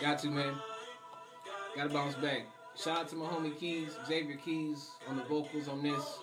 Got 0.00 0.18
to, 0.20 0.28
man. 0.28 0.54
Gotta 1.76 1.90
bounce 1.90 2.14
back. 2.14 2.46
Shout 2.82 3.00
out 3.00 3.08
to 3.10 3.16
my 3.16 3.26
homie 3.26 3.58
Keys, 3.58 3.92
Xavier 4.06 4.36
Keys, 4.36 4.88
on 5.06 5.16
the 5.18 5.24
vocals 5.24 5.68
on 5.68 5.82
this. 5.82 6.18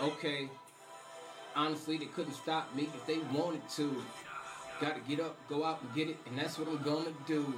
Okay. 0.00 0.48
Honestly, 1.54 1.98
they 1.98 2.06
couldn't 2.06 2.32
stop 2.32 2.74
me 2.74 2.84
if 2.84 3.06
they 3.06 3.18
wanted 3.36 3.68
to. 3.76 4.02
Gotta 4.80 5.00
get 5.00 5.20
up, 5.20 5.36
go 5.48 5.62
out 5.64 5.82
and 5.82 5.94
get 5.94 6.08
it, 6.08 6.16
and 6.26 6.38
that's 6.38 6.58
what 6.58 6.68
I'm 6.68 6.82
gonna 6.82 7.12
do. 7.26 7.52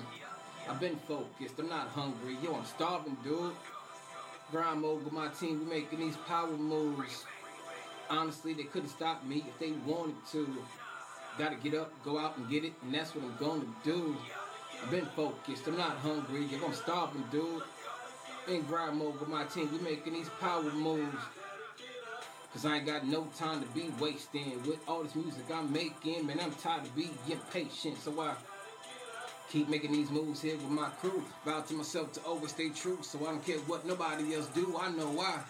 I've 0.69 0.81
been 0.81 0.97
focused, 1.07 1.59
I'm 1.59 1.69
not 1.69 1.89
hungry. 1.89 2.37
Yo, 2.43 2.55
I'm 2.55 2.65
starving, 2.65 3.17
dude. 3.23 3.53
Grind 4.51 4.83
mode 4.83 5.05
with 5.05 5.13
my 5.13 5.29
team, 5.29 5.61
we 5.61 5.67
making 5.67 6.01
these 6.01 6.17
power 6.27 6.49
moves. 6.49 7.25
Honestly, 8.11 8.55
they 8.55 8.65
couldn't 8.65 8.89
stop 8.89 9.25
me 9.25 9.45
if 9.47 9.59
they 9.61 9.73
wanted 9.87 10.17
to. 10.33 10.49
Gotta 11.39 11.57
get 11.57 11.75
up, 11.75 11.93
go 12.05 12.19
out 12.19 12.37
and 12.37 12.51
get 12.51 12.65
it, 12.65 12.73
and 12.83 12.93
that's 12.93 13.15
what 13.15 13.25
I'm 13.25 13.37
gonna 13.37 13.67
do. 13.85 14.17
I've 14.83 14.91
been 14.91 15.07
focused, 15.07 15.67
I'm 15.67 15.77
not 15.77 15.97
hungry. 15.99 16.47
Yo, 16.47 16.65
I'm 16.65 16.73
starving, 16.73 17.25
dude. 17.31 17.63
In 18.49 18.63
grind 18.63 18.97
mode 18.97 19.21
with 19.21 19.29
my 19.29 19.45
team, 19.45 19.71
we 19.73 19.79
making 19.79 20.15
these 20.15 20.31
power 20.41 20.63
moves. 20.63 21.17
Cause 22.53 22.65
I 22.65 22.77
ain't 22.77 22.87
got 22.87 23.07
no 23.07 23.29
time 23.37 23.61
to 23.61 23.69
be 23.69 23.91
wasting 24.01 24.63
with 24.67 24.79
all 24.89 25.03
this 25.03 25.15
music 25.15 25.45
I'm 25.53 25.71
making. 25.71 26.27
Man, 26.27 26.41
I'm 26.41 26.53
tired 26.53 26.85
of 26.85 26.97
being 26.97 27.17
impatient. 27.31 27.99
So 28.03 28.19
I 28.21 28.35
keep 29.51 29.69
making 29.69 29.93
these 29.93 30.11
moves 30.11 30.41
here 30.41 30.57
with 30.57 30.71
my 30.71 30.89
crew. 31.01 31.23
Vow 31.45 31.61
to 31.61 31.75
myself 31.75 32.13
to 32.15 32.21
always 32.23 32.51
stay 32.51 32.71
true. 32.71 32.99
So 33.03 33.19
I 33.21 33.33
don't 33.33 33.45
care 33.45 33.59
what 33.59 33.87
nobody 33.87 34.35
else 34.35 34.47
do. 34.49 34.79
I 34.81 34.91
know 34.91 35.09
why. 35.09 35.41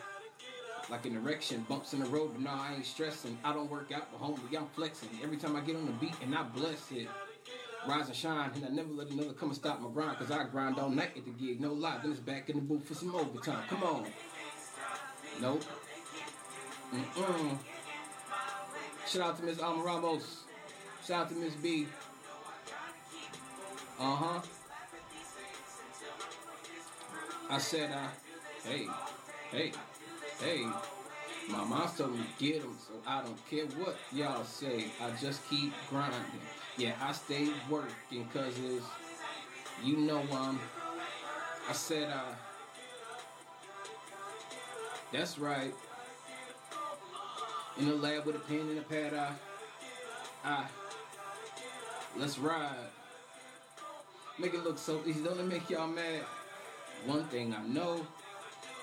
Like 0.91 1.07
an 1.07 1.15
erection, 1.17 1.65
bumps 1.69 1.93
in 1.93 2.01
the 2.01 2.07
road, 2.07 2.33
but 2.33 2.43
nah, 2.43 2.63
I 2.63 2.75
ain't 2.75 2.87
stressing. 2.87 3.39
I 3.45 3.53
don't 3.53 3.71
work 3.71 3.93
out, 3.93 4.09
but 4.11 4.21
homie, 4.21 4.57
I'm 4.57 4.67
flexing. 4.75 5.11
Every 5.23 5.37
time 5.37 5.55
I 5.55 5.61
get 5.61 5.77
on 5.77 5.87
the 5.87 5.93
beat 5.93 6.15
and 6.23 6.35
I 6.35 6.42
bless 6.42 6.91
it. 6.91 7.09
Rise 7.87 8.09
and 8.09 8.17
shine, 8.17 8.51
and 8.55 8.65
I 8.65 8.69
never 8.69 8.93
let 8.93 9.11
another 9.11 9.33
come 9.33 9.48
and 9.48 9.57
stop 9.57 9.81
my 9.81 9.89
grind, 9.91 10.19
cause 10.19 10.31
I 10.31 10.45
grind 10.45 10.79
all 10.79 10.91
night 10.91 11.12
at 11.17 11.25
the 11.25 11.31
gig, 11.31 11.61
no 11.61 11.73
lie. 11.73 11.98
Then 12.03 12.11
it's 12.11 12.20
back 12.20 12.51
in 12.51 12.57
the 12.57 12.62
booth 12.62 12.87
for 12.87 12.95
some 12.95 13.15
overtime. 13.15 13.62
Come 13.69 13.83
on. 13.83 14.07
Nope. 15.41 15.62
Mm-mm. 16.93 17.59
Shout 19.07 19.23
out 19.23 19.39
to 19.39 19.45
Miss 19.45 19.61
Alma 19.61 19.83
Ramos. 19.83 20.43
Shout 21.07 21.23
out 21.23 21.29
to 21.31 21.37
Miss 21.37 21.55
B. 21.55 21.87
Uh 23.98 24.17
huh. 24.17 24.41
I 27.51 27.59
said, 27.59 27.91
uh, 27.91 28.09
hey, 28.65 28.87
hey, 29.51 29.73
hey. 30.41 30.67
My 31.48 31.65
mom 31.65 31.89
told 31.97 32.13
me 32.13 32.20
get 32.39 32.57
'em, 32.63 32.77
so 32.87 32.95
I 33.07 33.23
don't 33.23 33.48
care 33.48 33.65
what 33.67 33.97
y'all 34.13 34.45
say. 34.45 34.87
I 35.01 35.11
just 35.13 35.48
keep 35.48 35.73
grinding. 35.89 36.20
Yeah, 36.79 36.93
I 37.03 37.11
stay 37.11 37.48
working, 37.69 38.29
cause 38.33 38.55
it's, 38.57 38.84
you 39.83 39.97
know, 39.97 40.23
um, 40.31 40.61
I 41.69 41.73
said, 41.73 42.09
uh, 42.09 42.33
that's 45.12 45.41
right. 45.41 45.75
In 47.81 47.89
the 47.89 47.97
lab 47.97 48.27
with 48.27 48.37
a 48.37 48.39
pen 48.39 48.61
and 48.61 48.79
a 48.79 48.83
pad, 48.83 49.12
I, 49.12 49.33
I, 50.45 50.67
let's 52.17 52.39
ride. 52.39 52.77
Make 54.39 54.55
it 54.55 54.63
look 54.63 54.79
so 54.79 55.01
easy, 55.05 55.20
don't 55.25 55.41
it 55.41 55.48
make 55.48 55.69
y'all 55.69 55.89
mad? 55.89 56.23
One 57.07 57.25
thing 57.25 57.57
I 57.57 57.67
know, 57.67 58.07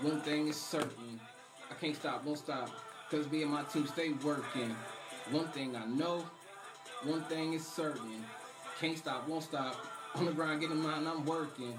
one 0.01 0.19
thing 0.19 0.49
is 0.49 0.57
certain. 0.57 1.21
I 1.71 1.75
can't 1.75 1.95
stop, 1.95 2.25
won't 2.25 2.39
stop, 2.39 2.69
cause 3.09 3.31
me 3.31 3.43
and 3.43 3.53
my 3.53 3.63
team 3.63 3.87
stay 3.87 4.11
working. 4.21 4.75
One 5.31 5.47
thing 5.47 5.77
I 5.77 5.85
know, 5.85 6.25
one 7.03 7.21
thing 7.23 7.53
is 7.53 7.65
certain. 7.65 8.25
Can't 8.79 8.97
stop, 8.97 9.27
won't 9.27 9.43
stop. 9.43 9.75
On 10.15 10.25
the 10.25 10.31
grind, 10.31 10.61
getting 10.61 10.81
mine, 10.81 11.05
I'm 11.05 11.25
working. 11.25 11.77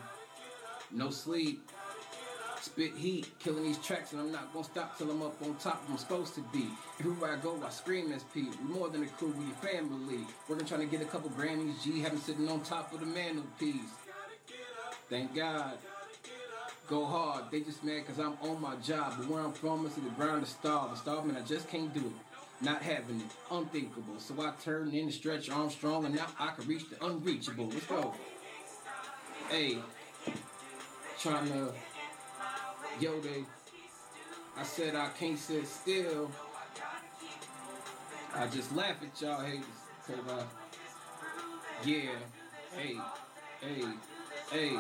No 0.91 1.11
sleep. 1.11 1.69
Spit 2.61 2.95
heat, 2.97 3.29
killing 3.39 3.63
these 3.63 3.79
tracks, 3.79 4.13
and 4.13 4.21
I'm 4.21 4.33
not 4.33 4.53
gonna 4.53 4.65
stop 4.65 4.99
till 4.99 5.11
I'm 5.11 5.23
up 5.23 5.41
on 5.43 5.55
top 5.57 5.83
where 5.85 5.93
I'm 5.93 5.99
supposed 5.99 6.35
to 6.35 6.43
be. 6.53 6.69
Everywhere 6.99 7.35
I 7.35 7.37
go, 7.37 7.61
I 7.65 7.71
scream 7.71 8.13
SP. 8.13 8.51
We're 8.61 8.75
more 8.75 8.89
than 8.89 9.05
a 9.05 9.07
crew, 9.07 9.33
we 9.39 9.53
a 9.53 9.73
family. 9.73 10.27
Working 10.49 10.67
trying 10.67 10.81
to 10.81 10.87
get 10.87 11.01
a 11.01 11.05
couple 11.05 11.31
Grammys, 11.31 11.83
G, 11.83 12.01
having 12.01 12.19
sitting 12.19 12.49
on 12.49 12.61
top 12.63 12.93
of 12.93 13.01
the 13.01 13.07
mantelpiece. 13.07 13.93
Thank 15.09 15.35
God. 15.35 15.79
Go 16.89 17.05
hard, 17.05 17.45
they 17.51 17.61
just 17.61 17.83
mad 17.85 18.07
cause 18.07 18.19
I'm 18.19 18.37
on 18.43 18.61
my 18.61 18.77
job. 18.77 19.15
But 19.19 19.29
where 19.29 19.41
I'm 19.41 19.53
from 19.53 19.87
is 19.87 19.95
to 19.95 20.01
the 20.01 20.11
ground 20.11 20.45
to 20.45 20.51
starve. 20.51 20.91
And 20.91 20.99
starving, 20.99 21.37
I 21.37 21.43
just 21.43 21.69
can't 21.69 21.93
do 21.93 22.01
it. 22.01 22.26
Not 22.61 22.83
having 22.83 23.21
it, 23.21 23.27
unthinkable. 23.51 24.19
So 24.19 24.35
I 24.41 24.53
turn 24.65 24.89
in 24.89 25.05
and 25.05 25.13
stretch 25.13 25.51
Armstrong, 25.51 26.07
and 26.07 26.15
now 26.15 26.27
I 26.39 26.53
can 26.53 26.67
reach 26.67 26.89
the 26.89 27.05
unreachable. 27.05 27.69
Let's 27.69 27.87
go. 27.87 28.15
Hey, 29.51 29.79
trying 31.19 31.49
to 31.53 31.73
Yo, 32.99 33.21
they, 33.21 33.45
I 34.57 34.63
said 34.63 34.95
I 34.95 35.09
can't 35.09 35.39
sit 35.39 35.67
still. 35.67 36.31
I 38.35 38.47
just 38.47 38.75
laugh 38.75 38.97
at 39.03 39.21
y'all 39.21 39.45
haters. 39.45 39.67
Cause, 40.07 40.17
uh, 40.31 40.43
yeah, 41.85 42.13
hey, 42.75 42.97
hey, 43.61 43.85
hey, 44.51 44.79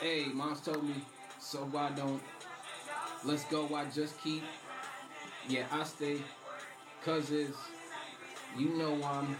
hey, 0.00 0.24
moms 0.32 0.60
told 0.60 0.84
me, 0.84 0.94
so 1.40 1.58
why 1.72 1.90
don't, 1.96 2.22
let's 3.24 3.44
go, 3.46 3.68
I 3.74 3.86
just 3.86 4.22
keep, 4.22 4.44
yeah, 5.48 5.64
I 5.72 5.82
stay, 5.82 6.18
cause 7.08 7.30
it's, 7.30 7.56
you 8.58 8.68
know 8.76 9.02
I'm, 9.02 9.34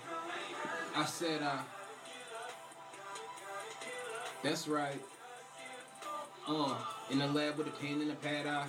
I 0.97 1.05
said, 1.05 1.43
uh, 1.43 1.59
that's 4.43 4.67
right. 4.67 4.99
Uh, 6.49 6.77
in 7.11 7.19
the 7.19 7.27
lab 7.27 7.59
with 7.59 7.67
a 7.67 7.71
pen 7.73 8.01
and 8.01 8.11
a 8.11 8.15
pad, 8.15 8.47
I, 8.47 8.65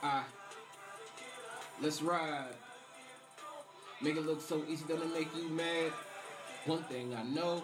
I, 0.00 0.22
let's 1.82 2.00
ride. 2.00 2.54
Make 4.00 4.14
it 4.14 4.24
look 4.24 4.42
so 4.42 4.62
easy, 4.68 4.84
doesn't 4.86 5.12
make 5.12 5.34
you 5.34 5.48
mad. 5.48 5.90
One 6.66 6.84
thing 6.84 7.12
I 7.16 7.24
know, 7.24 7.62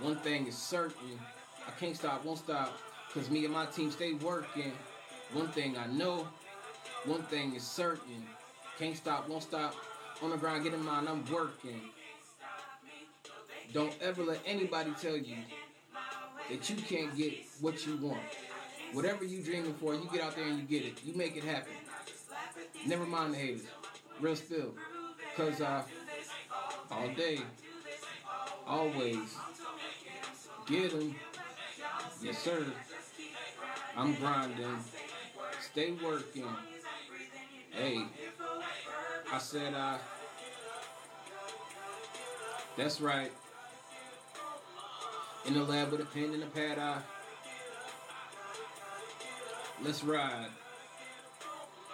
one 0.00 0.16
thing 0.16 0.48
is 0.48 0.58
certain. 0.58 1.16
I 1.64 1.70
can't 1.78 1.94
stop, 1.94 2.24
won't 2.24 2.40
stop, 2.40 2.76
cause 3.12 3.30
me 3.30 3.44
and 3.44 3.54
my 3.54 3.66
team 3.66 3.92
stay 3.92 4.14
working. 4.14 4.72
One 5.32 5.46
thing 5.46 5.78
I 5.78 5.86
know, 5.86 6.26
one 7.04 7.22
thing 7.22 7.54
is 7.54 7.62
certain. 7.62 8.26
Can't 8.78 8.96
stop, 8.96 9.28
won't 9.28 9.42
stop. 9.42 9.74
On 10.22 10.30
the 10.30 10.36
ground, 10.36 10.64
get 10.64 10.74
in 10.74 10.84
mine, 10.84 11.06
I'm 11.08 11.24
working. 11.32 11.80
Don't 13.72 13.92
ever 14.00 14.22
let 14.22 14.40
anybody 14.46 14.92
tell 15.00 15.16
you 15.16 15.36
that 16.50 16.70
you 16.70 16.76
can't 16.76 17.16
get 17.16 17.34
what 17.60 17.86
you 17.86 17.96
want. 17.96 18.20
Whatever 18.92 19.24
you 19.24 19.42
dreaming 19.42 19.74
for, 19.74 19.94
you 19.94 20.08
get 20.12 20.22
out 20.22 20.36
there 20.36 20.44
and 20.44 20.58
you 20.58 20.64
get 20.64 20.86
it. 20.86 20.98
You 21.04 21.14
make 21.14 21.36
it 21.36 21.44
happen. 21.44 21.72
Never 22.86 23.04
mind 23.04 23.34
the 23.34 23.38
haters. 23.38 23.66
Real 24.20 24.36
spill. 24.36 24.74
Cause 25.36 25.60
uh 25.60 25.82
all 26.90 27.08
day, 27.08 27.40
always, 28.66 29.36
get 30.66 30.90
get 30.90 30.94
'em. 30.94 31.14
Yes 32.22 32.38
sir. 32.38 32.64
I'm 33.96 34.14
grinding. 34.14 34.78
Stay 35.60 35.90
working. 35.92 36.46
Hey, 37.72 38.04
I 39.34 39.38
said 39.38 39.74
uh 39.74 39.98
that's 42.76 43.00
right. 43.00 43.32
In 45.46 45.54
the 45.54 45.64
lab 45.64 45.90
with 45.90 46.02
a 46.02 46.04
pen 46.04 46.34
and 46.34 46.44
a 46.44 46.46
pad, 46.46 46.78
I 46.78 46.98
let's 49.82 50.04
ride. 50.04 50.50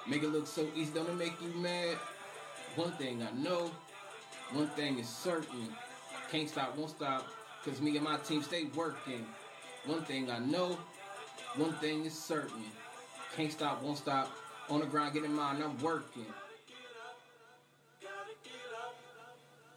Make 0.07 0.23
it 0.23 0.29
look 0.29 0.47
so 0.47 0.69
easy, 0.77 0.93
don't 0.93 1.09
it 1.09 1.17
make 1.17 1.41
you 1.41 1.49
mad? 1.59 1.97
One 2.77 2.93
thing 2.93 3.23
I 3.23 3.31
know, 3.31 3.71
one 4.53 4.69
thing 4.69 4.99
is 4.99 5.09
certain. 5.09 5.69
Can't 6.31 6.49
stop, 6.49 6.77
won't 6.77 6.91
stop, 6.91 7.27
cause 7.65 7.81
me 7.81 7.97
and 7.97 8.05
my 8.05 8.19
team 8.19 8.43
stay 8.43 8.65
working. 8.75 9.25
One 9.87 10.03
thing 10.03 10.31
I 10.31 10.41
know, 10.41 10.77
one 11.57 11.73
thing 11.75 12.05
is 12.05 12.13
certain. 12.13 12.65
Can't 13.35 13.51
stop, 13.51 13.83
won't 13.83 13.97
stop. 13.97 14.31
On 14.69 14.81
the 14.81 14.87
ground, 14.87 15.15
getting 15.15 15.33
mine, 15.33 15.63
I'm 15.63 15.79
working. 15.79 16.27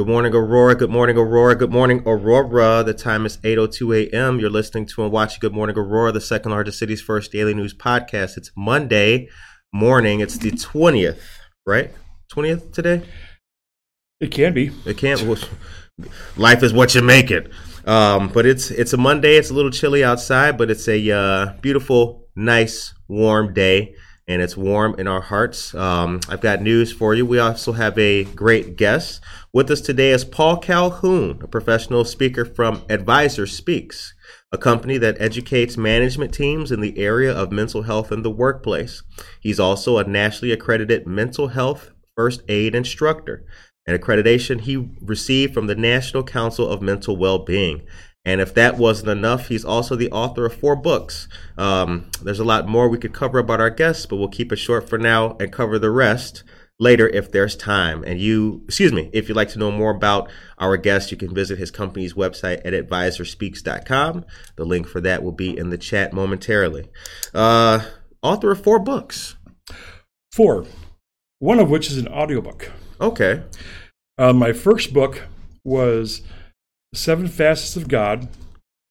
Good 0.00 0.08
morning, 0.08 0.34
Aurora. 0.34 0.74
Good 0.74 0.88
morning, 0.88 1.18
Aurora. 1.18 1.54
Good 1.54 1.72
morning, 1.72 2.02
Aurora. 2.06 2.82
The 2.82 2.94
time 2.94 3.26
is 3.26 3.36
8.02 3.36 4.08
a.m. 4.10 4.40
You're 4.40 4.48
listening 4.48 4.86
to 4.86 5.02
and 5.02 5.12
watching 5.12 5.40
Good 5.40 5.52
Morning, 5.52 5.76
Aurora, 5.76 6.10
the 6.10 6.22
second 6.22 6.52
largest 6.52 6.78
city's 6.78 7.02
first 7.02 7.32
daily 7.32 7.52
news 7.52 7.74
podcast. 7.74 8.38
It's 8.38 8.50
Monday 8.56 9.28
morning. 9.74 10.20
It's 10.20 10.38
the 10.38 10.52
20th, 10.52 11.20
right? 11.66 11.90
20th 12.32 12.72
today? 12.72 13.02
It 14.22 14.28
can 14.28 14.54
be. 14.54 14.70
It 14.86 14.96
can't. 14.96 15.20
well, 15.20 15.36
life 16.34 16.62
is 16.62 16.72
what 16.72 16.94
you 16.94 17.02
make 17.02 17.30
it. 17.30 17.52
Um, 17.84 18.28
but 18.28 18.46
it's 18.46 18.70
it's 18.70 18.94
a 18.94 18.96
Monday. 18.96 19.36
It's 19.36 19.50
a 19.50 19.54
little 19.54 19.70
chilly 19.70 20.02
outside, 20.02 20.56
but 20.56 20.70
it's 20.70 20.88
a 20.88 21.10
uh, 21.10 21.52
beautiful, 21.60 22.26
nice, 22.34 22.94
warm 23.06 23.52
day, 23.52 23.94
and 24.30 24.40
it's 24.40 24.56
warm 24.56 24.94
in 24.96 25.08
our 25.08 25.20
hearts. 25.20 25.74
Um, 25.74 26.20
I've 26.28 26.40
got 26.40 26.62
news 26.62 26.92
for 26.92 27.14
you. 27.14 27.26
We 27.26 27.40
also 27.40 27.72
have 27.72 27.98
a 27.98 28.22
great 28.24 28.76
guest 28.76 29.20
with 29.52 29.68
us 29.72 29.80
today. 29.80 30.12
Is 30.12 30.24
Paul 30.24 30.58
Calhoun, 30.58 31.40
a 31.42 31.48
professional 31.48 32.04
speaker 32.04 32.44
from 32.44 32.84
Advisor 32.88 33.48
Speaks, 33.48 34.14
a 34.52 34.56
company 34.56 34.98
that 34.98 35.20
educates 35.20 35.76
management 35.76 36.32
teams 36.32 36.70
in 36.70 36.80
the 36.80 36.96
area 36.96 37.32
of 37.32 37.50
mental 37.50 37.82
health 37.82 38.12
in 38.12 38.22
the 38.22 38.30
workplace. 38.30 39.02
He's 39.40 39.58
also 39.58 39.98
a 39.98 40.04
nationally 40.04 40.52
accredited 40.52 41.08
mental 41.08 41.48
health 41.48 41.90
first 42.14 42.42
aid 42.48 42.76
instructor 42.76 43.44
an 43.86 43.98
accreditation 43.98 44.60
he 44.60 44.88
received 45.00 45.54
from 45.54 45.66
the 45.66 45.74
National 45.74 46.22
Council 46.22 46.68
of 46.68 46.82
Mental 46.82 47.16
Well-Being. 47.16 47.82
And 48.24 48.40
if 48.40 48.52
that 48.54 48.76
wasn't 48.76 49.10
enough, 49.10 49.48
he's 49.48 49.64
also 49.64 49.96
the 49.96 50.10
author 50.10 50.46
of 50.46 50.54
four 50.54 50.76
books. 50.76 51.26
Um, 51.56 52.10
there's 52.22 52.40
a 52.40 52.44
lot 52.44 52.68
more 52.68 52.88
we 52.88 52.98
could 52.98 53.14
cover 53.14 53.38
about 53.38 53.60
our 53.60 53.70
guests, 53.70 54.04
but 54.04 54.16
we'll 54.16 54.28
keep 54.28 54.52
it 54.52 54.56
short 54.56 54.88
for 54.88 54.98
now 54.98 55.36
and 55.40 55.50
cover 55.50 55.78
the 55.78 55.90
rest 55.90 56.42
later 56.78 57.08
if 57.08 57.30
there's 57.30 57.56
time. 57.56 58.02
And 58.04 58.20
you, 58.20 58.62
excuse 58.66 58.92
me, 58.92 59.10
if 59.12 59.28
you'd 59.28 59.36
like 59.36 59.50
to 59.50 59.58
know 59.58 59.70
more 59.70 59.90
about 59.90 60.30
our 60.58 60.76
guest, 60.76 61.10
you 61.10 61.16
can 61.16 61.34
visit 61.34 61.58
his 61.58 61.70
company's 61.70 62.14
website 62.14 62.60
at 62.64 62.72
advisorspeaks.com. 62.72 64.24
The 64.56 64.64
link 64.64 64.86
for 64.86 65.00
that 65.00 65.22
will 65.22 65.32
be 65.32 65.56
in 65.56 65.70
the 65.70 65.78
chat 65.78 66.12
momentarily. 66.12 66.88
Uh, 67.32 67.84
author 68.22 68.50
of 68.50 68.62
four 68.62 68.78
books. 68.78 69.36
Four, 70.32 70.66
one 71.38 71.58
of 71.58 71.70
which 71.70 71.90
is 71.90 71.98
an 71.98 72.08
audiobook. 72.08 72.70
Okay. 73.00 73.42
Uh, 74.18 74.32
my 74.32 74.52
first 74.52 74.92
book 74.92 75.22
was 75.64 76.22
Seven 76.92 77.28
Facets 77.28 77.76
of 77.76 77.88
God. 77.88 78.28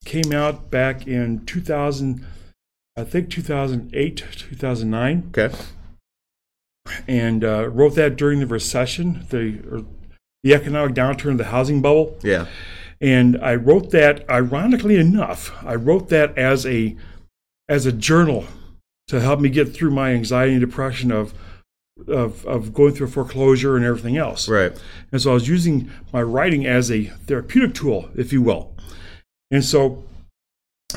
Came 0.06 0.32
out 0.32 0.72
back 0.72 1.06
in 1.06 1.46
2000, 1.46 2.26
I 2.96 3.04
think 3.04 3.30
2008, 3.30 4.16
2009. 4.16 5.32
Okay. 5.36 5.56
And 7.08 7.44
uh, 7.44 7.68
wrote 7.68 7.96
that 7.96 8.16
during 8.16 8.40
the 8.40 8.48
recession, 8.48 9.26
the, 9.30 9.86
the 10.44 10.54
economic 10.54 10.96
downturn, 10.96 11.34
of 11.34 11.38
the 11.38 11.46
housing 11.46 11.82
bubble. 11.82 12.18
Yeah. 12.24 12.48
And 13.02 13.38
I 13.42 13.56
wrote 13.56 13.92
that, 13.92 14.28
ironically 14.30 14.96
enough, 14.96 15.52
I 15.64 15.76
wrote 15.76 16.10
that 16.10 16.38
as 16.38 16.66
a 16.66 16.96
as 17.70 17.86
a 17.86 17.92
journal 17.92 18.46
to 19.08 19.22
help 19.22 19.40
me 19.40 19.50
get 19.50 19.74
through 19.74 19.92
my 19.92 20.12
anxiety 20.12 20.54
and 20.54 20.62
depression 20.62 21.12
of 21.12 21.34
of, 22.08 22.46
of 22.46 22.74
going 22.74 22.94
through 22.94 23.08
a 23.08 23.10
foreclosure 23.10 23.76
and 23.76 23.86
everything 23.86 24.18
else. 24.18 24.48
Right. 24.48 24.72
And 25.12 25.22
so 25.22 25.32
I 25.32 25.34
was 25.34 25.48
using 25.48 25.92
my 26.14 26.22
writing 26.22 26.66
as 26.66 26.92
a 26.92 27.06
therapeutic 27.06 27.74
tool, 27.76 28.10
if 28.16 28.32
you 28.34 28.42
will. 28.42 28.76
And 29.52 29.64
so 29.64 30.04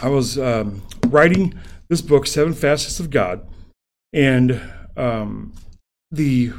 I 0.00 0.08
was 0.08 0.38
um, 0.38 0.82
writing 1.08 1.54
this 1.88 2.00
book, 2.00 2.26
Seven 2.26 2.54
Facets 2.54 3.00
of 3.00 3.10
God, 3.10 3.46
and 4.12 4.60
um, 4.96 5.52
the 6.10 6.52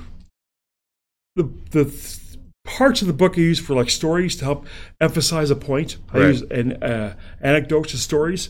the 1.35 1.49
the 1.71 2.19
parts 2.65 3.01
of 3.01 3.07
the 3.07 3.13
book 3.13 3.37
I 3.37 3.41
use 3.41 3.59
for 3.59 3.73
like 3.73 3.89
stories 3.89 4.35
to 4.37 4.45
help 4.45 4.67
emphasize 5.01 5.49
a 5.49 5.55
point. 5.55 5.97
I 6.11 6.19
use 6.19 6.41
an 6.43 6.83
uh, 6.83 7.15
anecdotes 7.41 7.91
to 7.91 7.97
stories 7.97 8.49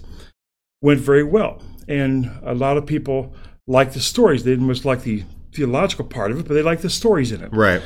went 0.81 0.99
very 0.99 1.23
well, 1.23 1.61
and 1.87 2.31
a 2.43 2.53
lot 2.53 2.77
of 2.77 2.85
people 2.85 3.33
liked 3.67 3.93
the 3.93 4.01
stories. 4.01 4.43
They 4.43 4.51
didn't 4.51 4.67
much 4.67 4.83
like 4.83 5.03
the 5.03 5.23
theological 5.53 6.05
part 6.05 6.31
of 6.31 6.39
it, 6.39 6.47
but 6.47 6.53
they 6.53 6.61
like 6.61 6.81
the 6.81 6.89
stories 6.89 7.31
in 7.31 7.41
it 7.41 7.49
Right. 7.53 7.81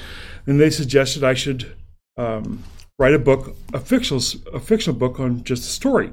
and 0.46 0.60
they 0.60 0.70
suggested 0.70 1.24
I 1.24 1.34
should 1.34 1.76
um, 2.18 2.64
write 3.00 3.14
a 3.14 3.20
book, 3.20 3.56
a 3.74 3.80
fictional, 3.80 4.22
a 4.54 4.60
fictional 4.60 4.98
book 4.98 5.20
on 5.20 5.44
just 5.44 5.64
a 5.64 5.72
story. 5.72 6.12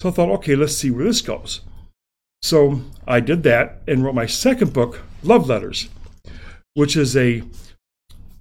So 0.00 0.08
I 0.08 0.12
thought, 0.12 0.30
okay, 0.30 0.54
let's 0.54 0.76
see 0.76 0.90
where 0.90 1.04
this 1.04 1.22
goes. 1.22 1.62
So 2.42 2.82
I 3.06 3.20
did 3.20 3.42
that 3.44 3.82
and 3.88 4.04
wrote 4.04 4.14
my 4.14 4.26
second 4.26 4.72
book, 4.72 5.00
Love 5.22 5.48
Letters, 5.48 5.88
which 6.74 6.96
is 6.96 7.16
a 7.16 7.42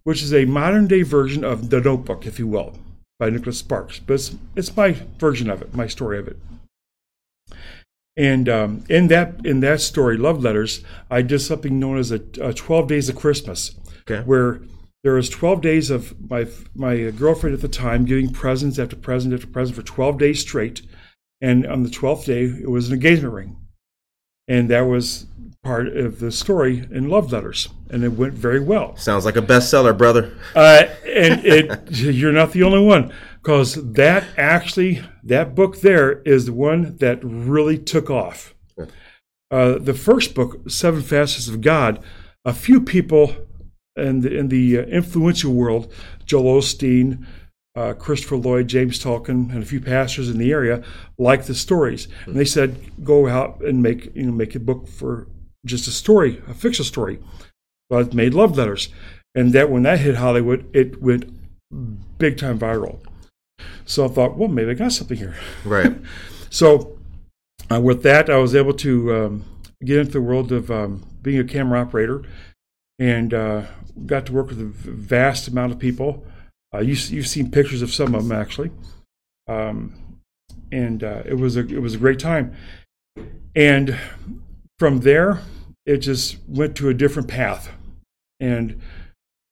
which 0.03 0.21
is 0.23 0.33
a 0.33 0.45
modern 0.45 0.87
day 0.87 1.01
version 1.01 1.43
of 1.43 1.69
The 1.69 1.81
Notebook, 1.81 2.25
if 2.25 2.39
you 2.39 2.47
will, 2.47 2.77
by 3.19 3.29
Nicholas 3.29 3.57
Sparks. 3.59 3.99
But 3.99 4.13
it's, 4.13 4.35
it's 4.55 4.77
my 4.77 4.91
version 5.19 5.49
of 5.49 5.61
it, 5.61 5.73
my 5.73 5.87
story 5.87 6.17
of 6.19 6.27
it. 6.29 6.37
And 8.17 8.49
um, 8.49 8.83
in 8.89 9.07
that 9.09 9.45
in 9.45 9.59
that 9.59 9.79
story, 9.79 10.17
Love 10.17 10.41
Letters, 10.43 10.83
I 11.09 11.21
did 11.21 11.39
something 11.39 11.79
known 11.79 11.99
as 11.99 12.11
a, 12.11 12.19
a 12.41 12.51
12 12.53 12.87
Days 12.87 13.09
of 13.09 13.15
Christmas. 13.15 13.75
Okay. 14.09 14.23
where 14.25 14.61
there 15.03 15.13
was 15.13 15.29
12 15.29 15.61
days 15.61 15.89
of 15.89 16.15
my 16.29 16.47
my 16.73 17.11
girlfriend 17.11 17.53
at 17.53 17.61
the 17.61 17.67
time 17.67 18.05
giving 18.05 18.31
presents 18.31 18.79
after 18.79 18.95
present 18.95 19.33
after 19.33 19.47
present 19.47 19.75
for 19.75 19.83
12 19.83 20.17
days 20.17 20.39
straight. 20.39 20.81
And 21.41 21.67
on 21.67 21.83
the 21.83 21.89
12th 21.89 22.25
day 22.25 22.45
it 22.45 22.69
was 22.69 22.87
an 22.87 22.93
engagement 22.95 23.33
ring. 23.33 23.57
And 24.47 24.69
that 24.69 24.81
was 24.81 25.27
part 25.61 25.87
of 25.89 26.19
the 26.19 26.31
story 26.31 26.87
in 26.89 27.09
love 27.09 27.31
letters. 27.31 27.67
And 27.89 28.03
it 28.03 28.13
went 28.13 28.33
very 28.33 28.59
well. 28.61 28.95
Sounds 28.95 29.25
like 29.25 29.35
a 29.35 29.41
bestseller, 29.41 29.95
brother. 29.97 30.33
uh, 30.55 30.85
and 31.05 31.45
it 31.45 31.91
you're 31.91 32.31
not 32.31 32.53
the 32.53 32.63
only 32.63 32.81
one 32.81 33.13
because 33.47 33.75
that 33.93 34.25
actually 34.35 35.01
that 35.23 35.55
book 35.55 35.79
there 35.79 36.21
is 36.23 36.47
the 36.47 36.51
one 36.51 36.97
that 36.97 37.17
really 37.23 37.77
took 37.77 38.09
off. 38.09 38.53
Uh, 39.49 39.77
the 39.77 39.93
first 39.93 40.35
book 40.35 40.69
seven 40.69 41.01
facets 41.01 41.47
of 41.47 41.61
god 41.61 42.03
a 42.43 42.51
few 42.51 42.81
people 42.81 43.33
in 43.95 44.19
the, 44.19 44.37
in 44.37 44.49
the 44.49 44.79
uh, 44.79 44.81
influential 44.81 45.53
world 45.53 45.89
joel 46.25 46.59
osteen 46.59 47.25
uh, 47.77 47.93
christopher 47.93 48.35
lloyd 48.35 48.67
james 48.67 49.01
tolkien 49.01 49.49
and 49.53 49.63
a 49.63 49.65
few 49.65 49.79
pastors 49.79 50.27
in 50.27 50.37
the 50.37 50.51
area 50.51 50.83
liked 51.17 51.47
the 51.47 51.55
stories. 51.55 52.09
And 52.25 52.35
they 52.35 52.43
said 52.43 52.75
go 53.01 53.29
out 53.29 53.61
and 53.61 53.81
make 53.81 54.13
you 54.13 54.23
know 54.23 54.33
make 54.33 54.55
a 54.55 54.59
book 54.59 54.89
for 54.89 55.29
just 55.65 55.87
a 55.87 55.91
story 55.91 56.41
a 56.49 56.53
fictional 56.53 56.85
story. 56.85 57.19
So 57.89 57.99
I 57.99 58.03
made 58.13 58.33
love 58.33 58.57
letters. 58.57 58.89
And 59.33 59.53
that 59.53 59.69
when 59.69 59.83
that 59.83 59.99
hit 59.99 60.15
hollywood 60.15 60.69
it 60.75 61.01
went 61.01 61.31
big 62.17 62.37
time 62.37 62.59
viral 62.59 62.99
so 63.85 64.05
i 64.05 64.07
thought 64.07 64.37
well 64.37 64.49
maybe 64.49 64.71
i 64.71 64.73
got 64.73 64.91
something 64.91 65.17
here 65.17 65.35
Right. 65.65 65.93
so 66.49 66.97
uh, 67.69 67.81
with 67.81 68.03
that, 68.03 68.29
I 68.29 68.37
was 68.37 68.55
able 68.55 68.73
to 68.75 69.13
um, 69.13 69.45
get 69.83 69.97
into 69.99 70.11
the 70.13 70.21
world 70.21 70.51
of 70.51 70.71
um, 70.71 71.05
being 71.21 71.39
a 71.39 71.43
camera 71.43 71.81
operator, 71.81 72.23
and 72.99 73.33
uh, 73.33 73.63
got 74.05 74.25
to 74.27 74.33
work 74.33 74.49
with 74.49 74.61
a 74.61 74.65
vast 74.65 75.47
amount 75.47 75.73
of 75.73 75.79
people. 75.79 76.23
Uh, 76.73 76.79
you, 76.79 76.93
you've 76.93 77.27
seen 77.27 77.51
pictures 77.51 77.81
of 77.81 77.93
some 77.93 78.15
of 78.15 78.27
them 78.27 78.37
actually, 78.37 78.71
um, 79.47 80.19
and 80.71 81.03
uh, 81.03 81.23
it 81.25 81.35
was 81.35 81.57
a 81.57 81.61
it 81.61 81.81
was 81.81 81.95
a 81.95 81.97
great 81.97 82.19
time. 82.19 82.55
And 83.55 83.97
from 84.79 84.99
there, 84.99 85.41
it 85.85 85.97
just 85.97 86.37
went 86.47 86.75
to 86.77 86.89
a 86.89 86.93
different 86.93 87.27
path, 87.27 87.71
and 88.39 88.79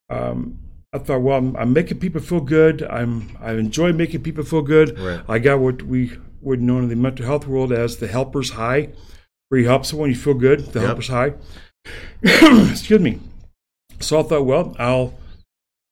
um, 0.10 0.60
I 0.96 1.00
thought, 1.00 1.20
well, 1.20 1.38
I'm, 1.38 1.56
I'm 1.58 1.74
making 1.74 2.00
people 2.00 2.22
feel 2.22 2.40
good. 2.42 2.82
I'm 2.84 3.38
I 3.42 3.54
enjoy 3.54 3.92
making 3.94 4.24
people 4.24 4.44
feel 4.44 4.62
good. 4.62 4.98
Right. 4.98 5.22
I 5.28 5.40
got 5.40 5.60
what 5.60 5.82
we 5.84 6.18
would 6.42 6.62
know 6.62 6.78
in 6.80 6.88
the 6.90 6.96
mental 6.96 7.26
health 7.26 7.48
world 7.48 7.72
as 7.74 7.98
the 7.98 8.08
helper's 8.08 8.52
high, 8.52 8.90
where 9.50 9.60
you 9.62 9.68
help 9.68 9.86
someone, 9.86 10.10
you 10.10 10.16
feel 10.16 10.34
good. 10.36 10.60
The 10.74 10.80
Yep. 10.80 10.88
helper's 10.88 11.08
high. 11.10 11.34
Excuse 12.24 13.02
me. 13.02 13.20
So 14.00 14.20
I 14.20 14.24
thought, 14.24 14.46
well, 14.46 14.76
I'll 14.80 15.14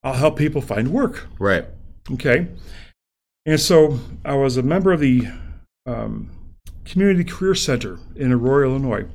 I'll 0.03 0.13
help 0.13 0.37
people 0.37 0.61
find 0.61 0.89
work. 0.89 1.27
Right. 1.39 1.65
Okay. 2.11 2.47
And 3.45 3.59
so 3.59 3.99
I 4.23 4.35
was 4.35 4.57
a 4.57 4.63
member 4.63 4.91
of 4.93 4.99
the 5.01 5.27
um, 5.85 6.29
Community 6.85 7.23
Career 7.23 7.55
Center 7.55 7.99
in 8.15 8.31
Aurora, 8.31 8.67
Illinois, 8.69 9.05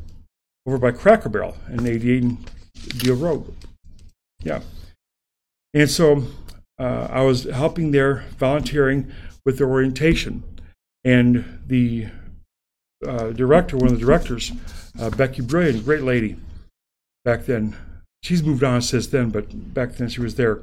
over 0.66 0.78
by 0.78 0.90
Cracker 0.92 1.28
Barrel 1.30 1.56
and 1.66 1.86
88 1.86 2.22
and 2.22 2.50
Diehl 2.76 3.20
Road. 3.20 3.54
Yeah. 4.42 4.60
And 5.74 5.90
so 5.90 6.24
uh, 6.78 7.08
I 7.10 7.22
was 7.22 7.44
helping 7.44 7.90
there, 7.90 8.24
volunteering 8.38 9.12
with 9.44 9.58
the 9.58 9.64
orientation. 9.64 10.42
And 11.04 11.60
the 11.66 12.08
uh, 13.06 13.30
director, 13.30 13.76
one 13.76 13.88
of 13.88 13.98
the 13.98 14.04
directors, 14.04 14.52
uh, 14.98 15.10
Becky 15.10 15.42
Brilliant, 15.42 15.84
great 15.84 16.02
lady 16.02 16.36
back 17.24 17.46
then. 17.46 17.76
She's 18.22 18.42
moved 18.42 18.64
on 18.64 18.82
since 18.82 19.06
then, 19.06 19.30
but 19.30 19.74
back 19.74 19.92
then 19.92 20.08
she 20.08 20.20
was 20.20 20.34
there 20.34 20.60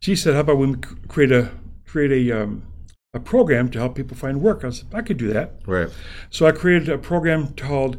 she 0.00 0.16
said, 0.16 0.34
"How 0.34 0.40
about 0.40 0.58
we 0.58 0.74
create 1.08 1.32
a 1.32 1.50
create 1.86 2.12
a 2.12 2.42
um, 2.42 2.62
a 3.14 3.20
program 3.20 3.68
to 3.70 3.78
help 3.78 3.94
people 3.94 4.16
find 4.16 4.40
work?" 4.40 4.64
I 4.64 4.70
said, 4.70 4.88
"I 4.92 5.02
could 5.02 5.16
do 5.16 5.32
that." 5.32 5.54
Right. 5.66 5.90
So 6.30 6.46
I 6.46 6.52
created 6.52 6.88
a 6.88 6.98
program 6.98 7.54
called 7.54 7.98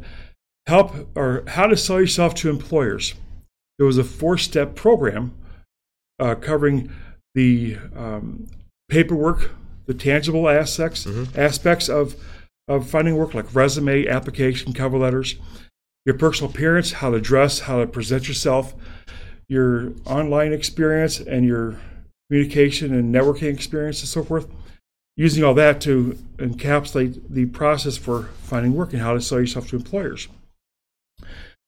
"Help" 0.66 1.16
or 1.16 1.44
"How 1.48 1.66
to 1.66 1.76
Sell 1.76 2.00
Yourself 2.00 2.34
to 2.36 2.50
Employers." 2.50 3.14
It 3.78 3.82
was 3.82 3.98
a 3.98 4.04
four 4.04 4.38
step 4.38 4.74
program 4.74 5.32
uh, 6.18 6.34
covering 6.34 6.90
the 7.34 7.78
um, 7.96 8.46
paperwork, 8.88 9.50
the 9.86 9.94
tangible 9.94 10.48
aspects 10.48 11.06
aspects 11.36 11.88
of 11.88 12.16
of 12.66 12.88
finding 12.88 13.16
work, 13.16 13.34
like 13.34 13.54
resume, 13.54 14.06
application, 14.08 14.72
cover 14.72 14.96
letters, 14.96 15.36
your 16.06 16.16
personal 16.16 16.50
appearance, 16.50 16.92
how 16.92 17.10
to 17.10 17.20
dress, 17.20 17.60
how 17.60 17.80
to 17.80 17.86
present 17.86 18.26
yourself, 18.26 18.74
your 19.48 19.92
online 20.06 20.52
experience, 20.52 21.20
and 21.20 21.44
your 21.44 21.78
communication 22.28 22.94
and 22.94 23.14
networking 23.14 23.52
experience, 23.52 24.00
and 24.00 24.08
so 24.08 24.22
forth. 24.22 24.48
Using 25.16 25.44
all 25.44 25.54
that 25.54 25.80
to 25.82 26.18
encapsulate 26.38 27.22
the 27.28 27.46
process 27.46 27.96
for 27.96 28.30
finding 28.42 28.74
work 28.74 28.92
and 28.92 29.00
how 29.00 29.14
to 29.14 29.20
sell 29.20 29.38
yourself 29.38 29.68
to 29.68 29.76
employers. 29.76 30.26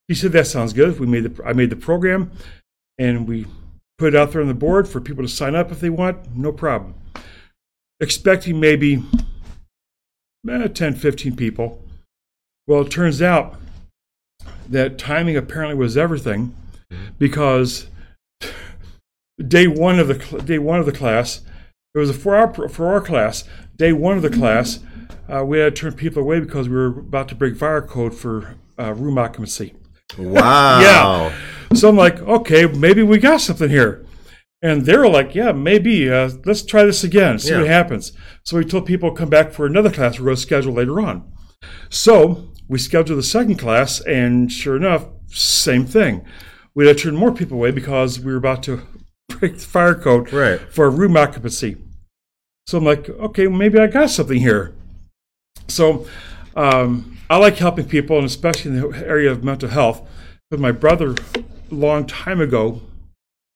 He 0.08 0.14
said 0.14 0.32
that 0.32 0.48
sounds 0.48 0.72
good. 0.72 0.98
We 0.98 1.06
made 1.06 1.24
the 1.24 1.44
I 1.44 1.52
made 1.52 1.70
the 1.70 1.76
program, 1.76 2.32
and 2.98 3.28
we 3.28 3.46
put 3.98 4.14
it 4.14 4.16
out 4.16 4.32
there 4.32 4.42
on 4.42 4.48
the 4.48 4.54
board 4.54 4.88
for 4.88 5.00
people 5.00 5.24
to 5.24 5.28
sign 5.28 5.54
up 5.54 5.72
if 5.72 5.80
they 5.80 5.90
want. 5.90 6.34
No 6.34 6.52
problem. 6.52 6.94
Expecting 8.00 8.60
maybe 8.60 9.02
eh, 10.48 10.68
10, 10.68 10.94
15 10.94 11.36
people. 11.36 11.82
Well, 12.66 12.82
it 12.82 12.90
turns 12.90 13.22
out 13.22 13.56
that 14.68 14.98
timing 14.98 15.36
apparently 15.36 15.76
was 15.76 15.96
everything 15.96 16.54
because 17.18 17.86
day 19.46 19.66
one 19.66 19.98
of 19.98 20.08
the 20.08 20.42
day 20.42 20.58
one 20.58 20.80
of 20.80 20.86
the 20.86 20.92
class, 20.92 21.42
it 21.94 21.98
was 21.98 22.10
a 22.10 22.14
four 22.14 22.36
hour 22.36 22.68
four 22.68 22.92
hour 22.92 23.00
class. 23.00 23.44
Day 23.76 23.92
one 23.92 24.16
of 24.16 24.22
the 24.22 24.30
class, 24.30 24.80
uh, 25.28 25.44
we 25.44 25.58
had 25.58 25.76
to 25.76 25.80
turn 25.80 25.92
people 25.92 26.22
away 26.22 26.40
because 26.40 26.68
we 26.68 26.74
were 26.74 26.86
about 26.86 27.28
to 27.28 27.34
break 27.34 27.56
fire 27.56 27.82
code 27.82 28.14
for 28.14 28.56
uh, 28.78 28.92
room 28.94 29.18
occupancy. 29.18 29.74
Wow. 30.18 30.80
Yeah. 30.80 31.34
So 31.74 31.88
I'm 31.88 31.96
like, 31.96 32.20
okay, 32.20 32.66
maybe 32.66 33.02
we 33.02 33.18
got 33.18 33.40
something 33.40 33.68
here. 33.68 34.06
And 34.62 34.86
they 34.86 34.96
were 34.96 35.08
like, 35.08 35.34
yeah, 35.34 35.52
maybe. 35.52 36.10
Uh, 36.10 36.30
let's 36.44 36.62
try 36.62 36.84
this 36.84 37.04
again, 37.04 37.38
see 37.38 37.54
what 37.54 37.66
happens. 37.66 38.12
So 38.44 38.56
we 38.56 38.64
told 38.64 38.86
people 38.86 39.10
to 39.10 39.16
come 39.16 39.28
back 39.28 39.52
for 39.52 39.66
another 39.66 39.90
class 39.90 40.18
we're 40.18 40.26
going 40.26 40.36
to 40.36 40.42
schedule 40.42 40.72
later 40.72 41.00
on. 41.00 41.30
So 41.90 42.48
we 42.68 42.78
scheduled 42.78 43.18
the 43.18 43.22
second 43.22 43.56
class, 43.56 44.00
and 44.00 44.50
sure 44.50 44.76
enough, 44.76 45.06
same 45.28 45.84
thing. 45.86 46.24
We 46.74 46.86
had 46.86 46.96
to 46.96 47.02
turn 47.04 47.16
more 47.16 47.32
people 47.32 47.58
away 47.58 47.70
because 47.70 48.18
we 48.18 48.32
were 48.32 48.38
about 48.38 48.62
to 48.64 48.82
break 49.28 49.54
the 49.54 49.60
fire 49.60 49.94
code 49.94 50.32
Right. 50.32 50.60
for 50.72 50.90
room 50.90 51.16
occupancy. 51.16 51.76
So 52.66 52.78
I'm 52.78 52.84
like, 52.84 53.08
okay, 53.08 53.46
maybe 53.48 53.78
I 53.78 53.86
got 53.86 54.10
something 54.10 54.38
here. 54.38 54.74
So 55.68 56.06
um, 56.56 57.15
I 57.28 57.38
like 57.38 57.56
helping 57.56 57.88
people, 57.88 58.16
and 58.16 58.26
especially 58.26 58.72
in 58.72 58.80
the 58.80 59.06
area 59.06 59.30
of 59.30 59.42
mental 59.42 59.68
health. 59.68 60.08
But 60.50 60.60
my 60.60 60.72
brother, 60.72 61.14
a 61.34 61.74
long 61.74 62.06
time 62.06 62.40
ago, 62.40 62.82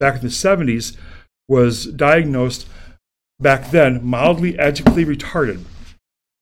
back 0.00 0.16
in 0.16 0.22
the 0.22 0.28
70s, 0.28 0.96
was 1.48 1.86
diagnosed 1.86 2.66
back 3.40 3.70
then 3.70 4.04
mildly 4.04 4.58
educatively 4.58 5.04
retarded, 5.04 5.64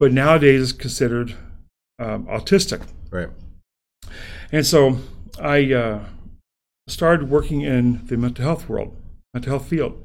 but 0.00 0.12
nowadays 0.12 0.61
is 0.61 0.73
considered 0.73 1.35
um, 1.99 2.26
autistic. 2.26 2.87
Right. 3.11 3.28
And 4.50 4.66
so 4.66 4.99
I 5.40 5.73
uh, 5.73 6.04
started 6.88 7.30
working 7.30 7.61
in 7.61 8.06
the 8.06 8.16
mental 8.16 8.44
health 8.44 8.68
world, 8.68 8.97
mental 9.35 9.52
health 9.52 9.68
field. 9.68 10.02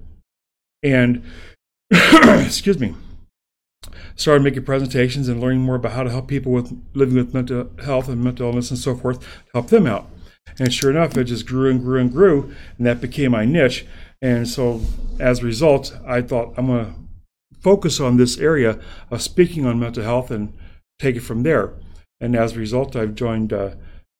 And, 0.84 1.24
excuse 1.92 2.80
me, 2.80 2.96
started 4.16 4.44
making 4.44 4.64
presentations 4.66 5.28
and 5.28 5.40
learning 5.40 5.62
more 5.62 5.76
about 5.76 5.94
how 5.94 6.04
to 6.04 6.10
help 6.10 6.28
people 6.28 6.52
with 6.52 6.72
living 6.94 7.16
with 7.16 7.34
mental 7.34 7.70
health 7.84 8.08
and 8.08 8.24
mental 8.24 8.48
illness 8.48 8.70
and 8.70 8.80
so 8.80 8.96
forth, 8.96 9.26
help 9.54 9.68
them 9.70 9.88
out. 9.88 10.10
And 10.60 10.74
sure 10.74 10.92
enough, 10.92 11.18
it 11.18 11.26
just 11.26 11.46
grew 11.46 11.70
and 11.70 11.82
grew 11.82 12.00
and 12.00 12.12
grew, 12.12 12.54
and 12.78 12.86
that 12.86 13.02
became 13.02 13.32
my 13.32 13.46
niche. 13.46 13.86
And 14.22 14.48
so 14.48 14.82
as 15.20 15.40
a 15.40 15.46
result, 15.46 15.96
I 16.06 16.22
thought 16.22 16.54
I'm 16.58 16.68
going 16.68 16.86
to 16.86 16.94
focus 17.62 18.00
on 18.00 18.18
this 18.18 18.38
area 18.38 18.80
of 19.10 19.22
speaking 19.22 19.66
on 19.66 19.80
mental 19.80 20.04
health 20.04 20.32
and 20.32 20.54
take 21.00 21.16
it 21.16 21.22
from 21.22 21.44
there. 21.44 21.74
And 22.22 22.36
as 22.36 22.54
a 22.54 22.60
result, 22.60 22.96
I've 22.96 23.16
joined 23.16 23.52
uh, 23.52 23.72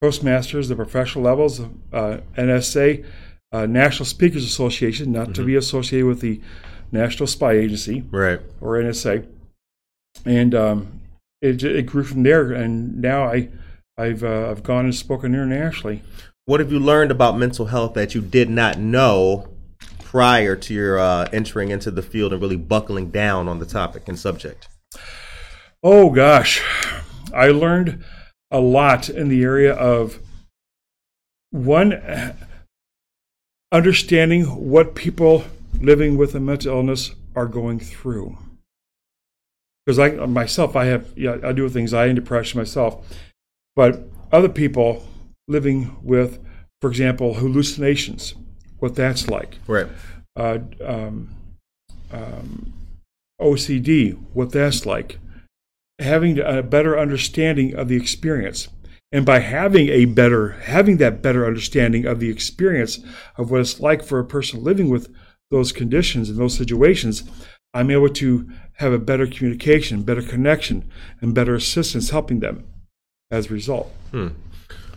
Toastmasters, 0.04 0.68
the 0.68 0.76
professional 0.76 1.24
levels, 1.24 1.62
uh, 1.94 2.18
NSA, 2.38 3.06
uh, 3.54 3.66
National 3.66 4.06
Speakers 4.06 4.44
Association, 4.44 5.12
not 5.12 5.34
to 5.36 5.46
be 5.46 5.56
associated 5.56 6.08
with 6.08 6.20
the 6.20 6.42
National 6.92 7.28
Spy 7.28 7.54
Agency 7.54 8.04
Right. 8.12 8.42
or 8.60 8.74
NSA. 8.74 9.26
And 10.26 10.56
um, 10.56 11.02
it, 11.42 11.64
it 11.64 11.86
grew 11.86 12.04
from 12.04 12.24
there. 12.24 12.52
And 12.52 13.02
now 13.02 13.26
I, 13.26 13.50
I've, 13.98 14.24
uh, 14.24 14.50
I've 14.50 14.64
gone 14.64 14.86
and 14.86 14.96
spoken 14.96 15.34
internationally. 15.34 16.02
What 16.46 16.60
have 16.60 16.72
you 16.72 16.80
learned 16.80 17.12
about 17.12 17.38
mental 17.38 17.68
health 17.68 17.94
that 17.94 18.14
you 18.14 18.22
did 18.22 18.50
not 18.50 18.78
know 18.78 19.48
prior 20.00 20.56
to 20.56 20.74
your 20.74 21.00
uh, 21.00 21.28
entering 21.32 21.70
into 21.70 21.90
the 21.90 22.02
field 22.02 22.34
and 22.34 22.42
really 22.42 22.58
buckling 22.58 23.10
down 23.10 23.48
on 23.48 23.60
the 23.60 23.66
topic 23.66 24.08
and 24.08 24.20
subject? 24.20 24.68
Oh 25.82 26.10
gosh, 26.10 26.62
I 27.34 27.48
learned 27.48 28.04
a 28.52 28.60
lot 28.60 29.10
in 29.10 29.30
the 29.30 29.44
area 29.44 29.74
of 29.74 30.20
one 31.50 32.36
understanding 33.72 34.44
what 34.46 34.96
people 34.96 35.46
living 35.80 36.16
with 36.16 36.36
a 36.36 36.40
mental 36.40 36.76
illness 36.76 37.12
are 37.36 37.48
going 37.48 37.80
through. 37.80 38.38
Because 39.86 40.00
I 40.00 40.12
myself, 40.26 40.76
I 40.76 40.86
have 40.86 41.12
yeah, 41.16 41.38
I 41.44 41.52
do 41.52 41.64
with 41.64 41.76
anxiety 41.76 42.12
and 42.12 42.16
depression 42.16 42.58
myself, 42.60 43.06
but 43.76 44.04
other 44.32 44.50
people 44.50 45.06
living 45.48 45.96
with, 46.02 46.40
for 46.82 46.90
example, 46.90 47.36
hallucinations, 47.36 48.34
what 48.80 48.96
that's 48.96 49.28
like 49.28 49.58
Right. 49.68 49.88
uh, 50.38 50.60
um, 50.84 51.30
um, 52.12 52.74
OCD, 53.42 54.18
what 54.34 54.52
that's 54.52 54.86
like, 54.86 55.20
having 56.00 56.40
a 56.40 56.64
better 56.64 56.98
understanding 56.98 57.76
of 57.76 57.88
the 57.90 57.98
experience. 57.98 58.70
And 59.12 59.26
by 59.26 59.40
having 59.40 59.90
a 59.90 60.06
better, 60.06 60.52
having 60.52 60.98
that 60.98 61.22
better 61.22 61.46
understanding 61.46 62.06
of 62.06 62.20
the 62.20 62.30
experience 62.30 63.00
of 63.38 63.52
what 63.52 63.62
it's 63.62 63.80
like 63.80 64.04
for 64.04 64.20
a 64.20 64.26
person 64.26 64.64
living 64.64 64.90
with 64.90 65.14
those 65.52 65.72
conditions 65.72 66.30
and 66.30 66.40
those 66.40 66.58
situations, 66.58 67.24
I'm 67.76 67.92
able 67.92 68.10
to 68.10 68.50
have 68.78 68.94
a 68.94 69.00
better 69.00 69.28
communication, 69.28 70.04
better 70.04 70.22
connection, 70.22 70.90
and 71.22 71.34
better 71.34 71.56
assistance 71.56 72.10
helping 72.10 72.40
them 72.40 72.66
as 73.32 73.50
a 73.50 73.54
result. 73.54 73.92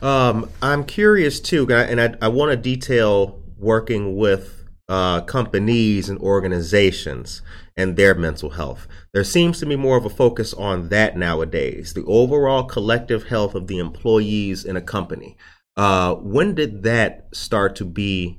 Um, 0.02 0.50
I'm 0.62 0.84
curious 0.84 1.40
too, 1.40 1.70
and 1.70 2.00
I, 2.00 2.14
I 2.20 2.28
want 2.28 2.50
to 2.50 2.56
detail 2.56 3.42
working 3.56 4.16
with 4.16 4.64
uh, 4.88 5.22
companies 5.22 6.08
and 6.08 6.18
organizations 6.20 7.42
and 7.76 7.96
their 7.96 8.14
mental 8.14 8.50
health. 8.50 8.86
There 9.12 9.24
seems 9.24 9.58
to 9.60 9.66
be 9.66 9.76
more 9.76 9.96
of 9.96 10.04
a 10.04 10.10
focus 10.10 10.54
on 10.54 10.88
that 10.90 11.16
nowadays, 11.16 11.94
the 11.94 12.04
overall 12.04 12.64
collective 12.64 13.24
health 13.24 13.54
of 13.54 13.66
the 13.66 13.78
employees 13.78 14.64
in 14.64 14.76
a 14.76 14.80
company. 14.80 15.36
Uh, 15.76 16.14
when 16.14 16.54
did 16.54 16.82
that 16.84 17.28
start 17.34 17.76
to 17.76 17.84
be 17.84 18.38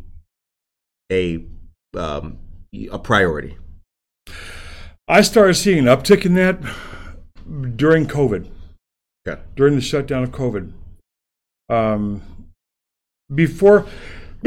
a 1.11 1.45
um, 1.95 2.37
a 2.91 2.99
priority? 2.99 3.57
I 5.07 5.21
started 5.21 5.53
seeing 5.53 5.79
an 5.79 5.85
uptick 5.85 6.25
in 6.25 6.33
that 6.33 6.59
during 7.77 8.07
COVID. 8.07 8.49
Okay. 9.27 9.41
during 9.55 9.75
the 9.75 9.81
shutdown 9.81 10.23
of 10.23 10.31
COVID. 10.31 10.71
Um, 11.69 12.21
before, 13.33 13.85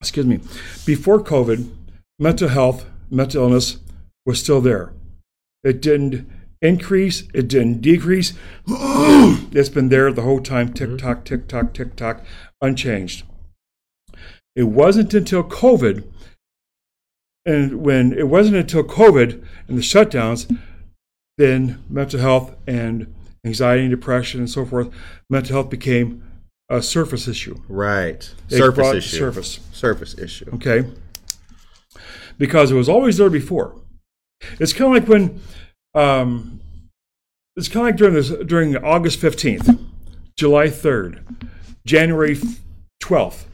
excuse 0.00 0.26
me, 0.26 0.40
before 0.84 1.22
COVID, 1.22 1.70
mental 2.18 2.48
health, 2.48 2.86
mental 3.10 3.44
illness 3.44 3.78
was 4.26 4.40
still 4.40 4.60
there. 4.60 4.92
It 5.62 5.80
didn't 5.80 6.30
increase, 6.60 7.24
it 7.32 7.48
didn't 7.48 7.80
decrease. 7.80 8.34
it's 8.66 9.68
been 9.70 9.88
there 9.88 10.12
the 10.12 10.22
whole 10.22 10.40
time 10.40 10.72
tick 10.72 10.98
tock, 10.98 11.24
tick 11.24 11.48
tock, 11.48 11.72
tick 11.72 11.96
tock, 11.96 12.22
unchanged. 12.60 13.24
It 14.54 14.64
wasn't 14.64 15.14
until 15.14 15.42
COVID, 15.42 16.04
and 17.46 17.82
when 17.82 18.12
it 18.12 18.28
wasn't 18.28 18.56
until 18.56 18.82
COVID 18.82 19.44
and 19.68 19.78
the 19.78 19.82
shutdowns 19.82 20.50
then 21.36 21.82
mental 21.88 22.20
health 22.20 22.54
and 22.66 23.12
anxiety 23.44 23.82
and 23.82 23.90
depression 23.90 24.40
and 24.40 24.48
so 24.48 24.64
forth, 24.64 24.88
mental 25.28 25.54
health 25.54 25.70
became 25.70 26.22
a 26.68 26.80
surface 26.80 27.28
issue. 27.28 27.60
Right. 27.68 28.32
It 28.48 28.56
Surface 28.56 28.94
issue. 28.94 29.16
Surface. 29.16 29.60
Surface 29.72 30.16
issue. 30.18 30.48
Okay. 30.54 30.84
Because 32.38 32.70
it 32.70 32.74
was 32.74 32.88
always 32.88 33.16
there 33.16 33.30
before. 33.30 33.74
It's 34.60 34.72
kind 34.72 34.96
of 34.96 35.02
like 35.02 35.08
when, 35.08 35.40
um, 35.94 36.60
it's 37.56 37.68
kind 37.68 37.86
of 37.86 37.92
like 37.92 37.96
during 37.96 38.14
this 38.14 38.30
during 38.46 38.76
August 38.76 39.20
fifteenth, 39.20 39.68
July 40.36 40.68
third, 40.68 41.24
January 41.86 42.36
twelfth. 43.00 43.46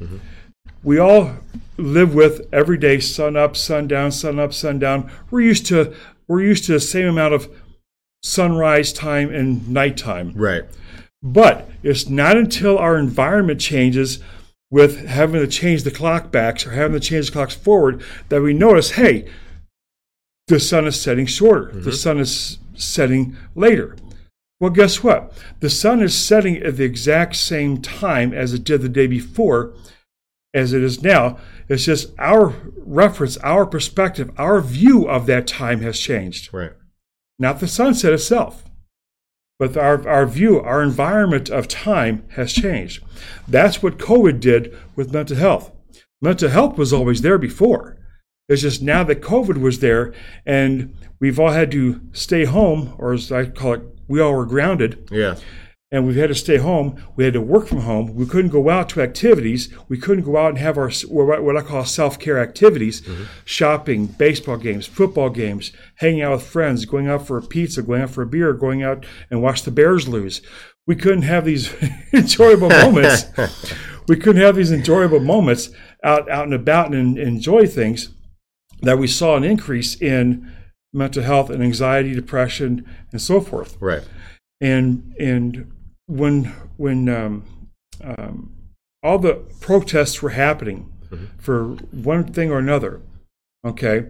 We 0.83 0.99
all 0.99 1.37
live 1.77 2.15
with 2.15 2.49
every 2.53 2.79
day, 2.79 3.01
sun 3.01 3.37
up, 3.37 3.57
sun 3.57 3.89
down, 3.89 4.13
sun 4.13 4.39
up, 4.39 4.53
sun 4.53 4.79
down. 4.79 5.11
We're 5.31 5.43
used 5.43 5.67
to 5.67 5.95
we're 6.27 6.43
used 6.43 6.65
to 6.67 6.73
the 6.73 6.81
same 6.81 7.09
amount 7.09 7.35
of 7.35 7.51
sunrise 8.23 8.93
time 8.93 9.35
and 9.35 9.69
nighttime. 9.69 10.33
Right. 10.35 10.65
But 11.23 11.69
it's 11.83 12.09
not 12.09 12.37
until 12.37 12.79
our 12.79 12.97
environment 12.97 13.61
changes 13.61 14.21
with 14.71 15.07
having 15.07 15.41
to 15.41 15.47
change 15.47 15.83
the 15.83 15.91
clock 15.91 16.31
backs 16.31 16.67
or 16.67 16.71
having 16.71 16.99
to 16.99 17.07
change 17.07 17.27
the 17.27 17.33
clocks 17.33 17.55
forward 17.55 18.03
that 18.29 18.41
we 18.41 18.55
notice, 18.55 18.93
hey, 18.93 19.29
the 20.47 20.61
sun 20.61 20.87
is 20.87 21.01
setting 21.01 21.27
shorter. 21.27 21.73
The 21.73 21.81
mm-hmm. 21.81 21.91
sun 21.91 22.19
is 22.19 22.59
setting 22.75 23.37
later. 23.55 23.97
Well, 24.61 24.71
guess 24.71 25.03
what? 25.03 25.33
The 25.61 25.71
sun 25.71 26.03
is 26.03 26.15
setting 26.17 26.59
at 26.59 26.77
the 26.77 26.85
exact 26.85 27.37
same 27.37 27.81
time 27.83 28.33
as 28.33 28.53
it 28.53 28.63
did 28.63 28.83
the 28.83 28.89
day 28.89 29.07
before, 29.07 29.73
as 30.53 30.73
it 30.73 30.83
is 30.83 31.03
now. 31.03 31.39
It's 31.69 31.85
just 31.85 32.13
our 32.19 32.55
reference, 32.79 33.37
our 33.39 33.67
perspective, 33.67 34.31
our 34.37 34.61
view 34.61 35.09
of 35.09 35.27
that 35.27 35.47
time 35.47 35.81
has 35.81 35.99
changed. 35.99 36.53
Right. 36.53 36.73
Not 37.39 37.61
the 37.61 37.69
sunset 37.69 38.13
itself, 38.13 38.65
but 39.59 39.77
our, 39.77 40.07
our 40.09 40.27
view, 40.27 40.61
our 40.61 40.83
environment 40.83 41.49
of 41.49 41.69
time 41.69 42.25
has 42.31 42.53
changed. 42.53 43.03
That's 43.49 43.83
what 43.83 43.99
COVID 43.99 44.41
did 44.41 44.77
with 44.97 45.13
mental 45.13 45.37
health. 45.37 45.73
Mental 46.21 46.51
health 46.51 46.77
was 46.77 46.93
always 46.93 47.23
there 47.23 47.39
before. 47.39 47.97
It's 48.49 48.63
just 48.63 48.83
now 48.83 49.05
that 49.05 49.23
COVID 49.23 49.59
was 49.61 49.79
there 49.79 50.13
and 50.45 50.95
we've 51.21 51.39
all 51.39 51.53
had 51.53 51.71
to 51.71 52.01
stay 52.13 52.45
home, 52.45 52.95
or 52.99 53.13
as 53.13 53.31
I 53.31 53.47
call 53.47 53.75
it, 53.75 53.83
we 54.09 54.21
all 54.21 54.35
were 54.35 54.45
grounded 54.45 55.09
Yeah. 55.11 55.37
And 55.93 56.07
we've 56.07 56.17
had 56.17 56.29
to 56.29 56.35
stay 56.35 56.59
home. 56.59 57.03
We 57.17 57.25
had 57.25 57.33
to 57.33 57.41
work 57.41 57.67
from 57.67 57.81
home. 57.81 58.15
We 58.15 58.27
couldn't 58.27 58.53
go 58.53 58.69
out 58.69 58.89
to 58.91 59.03
activities. 59.03 59.75
We 59.89 59.99
couldn't 59.99 60.25
go 60.25 60.37
out 60.37 60.51
and 60.51 60.59
have 60.59 60.79
our 60.79 60.91
what 61.09 61.57
I 61.57 61.63
call 61.63 61.85
self 61.85 62.19
care 62.19 62.39
activities, 62.39 63.01
mm-hmm. 63.01 63.25
shopping, 63.45 64.07
baseball 64.07 64.57
games, 64.57 64.87
football 64.87 65.31
games, 65.31 65.73
hanging 65.97 66.23
out 66.23 66.33
with 66.33 66.47
friends, 66.47 66.85
going 66.85 67.09
out 67.09 67.27
for 67.27 67.39
a 67.39 67.43
pizza, 67.43 67.83
going 67.83 68.03
out 68.03 68.11
for 68.11 68.23
a 68.23 68.27
beer, 68.27 68.53
going 68.53 68.83
out 68.83 69.05
and 69.31 69.43
watch 69.43 69.63
the 69.65 69.71
Bears 69.71 70.07
lose. 70.07 70.43
We 70.87 70.95
couldn't 70.97 71.23
have 71.23 71.45
these 71.45 71.75
enjoyable 72.13 72.69
moments. 72.69 73.25
we 74.09 74.17
couldn't 74.17 74.43
have 74.43 74.57
these 74.57 74.73
enjoyable 74.73 75.21
moments 75.21 75.71
out 76.05 76.31
out 76.31 76.45
and 76.45 76.55
about 76.55 76.95
and 76.95 77.19
enjoy 77.19 77.67
things 77.67 78.11
that 78.83 78.99
we 78.99 79.07
saw 79.07 79.37
an 79.37 79.45
increase 79.45 80.01
in 80.01 80.51
mental 80.93 81.23
health 81.23 81.51
and 81.51 81.63
anxiety, 81.63 82.15
depression, 82.15 82.87
and 83.13 83.21
so 83.21 83.41
forth 83.41 83.77
Right. 83.81 84.03
and 84.61 85.15
and 85.19 85.71
when 86.11 86.45
when 86.77 87.09
um, 87.09 87.45
um, 88.03 88.53
all 89.03 89.19
the 89.19 89.35
protests 89.61 90.21
were 90.21 90.31
happening 90.31 90.93
for 91.39 91.65
one 91.91 92.25
thing 92.33 92.51
or 92.51 92.59
another, 92.59 93.01
okay, 93.65 94.07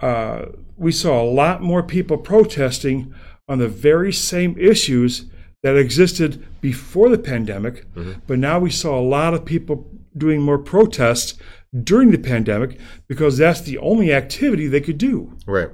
uh, 0.00 0.46
we 0.76 0.92
saw 0.92 1.22
a 1.22 1.30
lot 1.30 1.62
more 1.62 1.82
people 1.82 2.16
protesting 2.16 3.14
on 3.48 3.58
the 3.58 3.68
very 3.68 4.12
same 4.12 4.56
issues 4.58 5.26
that 5.62 5.76
existed 5.76 6.46
before 6.60 7.08
the 7.10 7.18
pandemic, 7.18 7.84
but 8.26 8.38
now 8.38 8.58
we 8.58 8.70
saw 8.70 8.98
a 8.98 9.02
lot 9.02 9.34
of 9.34 9.44
people 9.44 9.86
doing 10.16 10.40
more 10.40 10.58
protests 10.58 11.38
during 11.84 12.10
the 12.10 12.18
pandemic 12.18 12.78
because 13.08 13.38
that's 13.38 13.60
the 13.60 13.78
only 13.78 14.12
activity 14.12 14.66
they 14.66 14.80
could 14.80 14.98
do. 14.98 15.36
Right. 15.46 15.68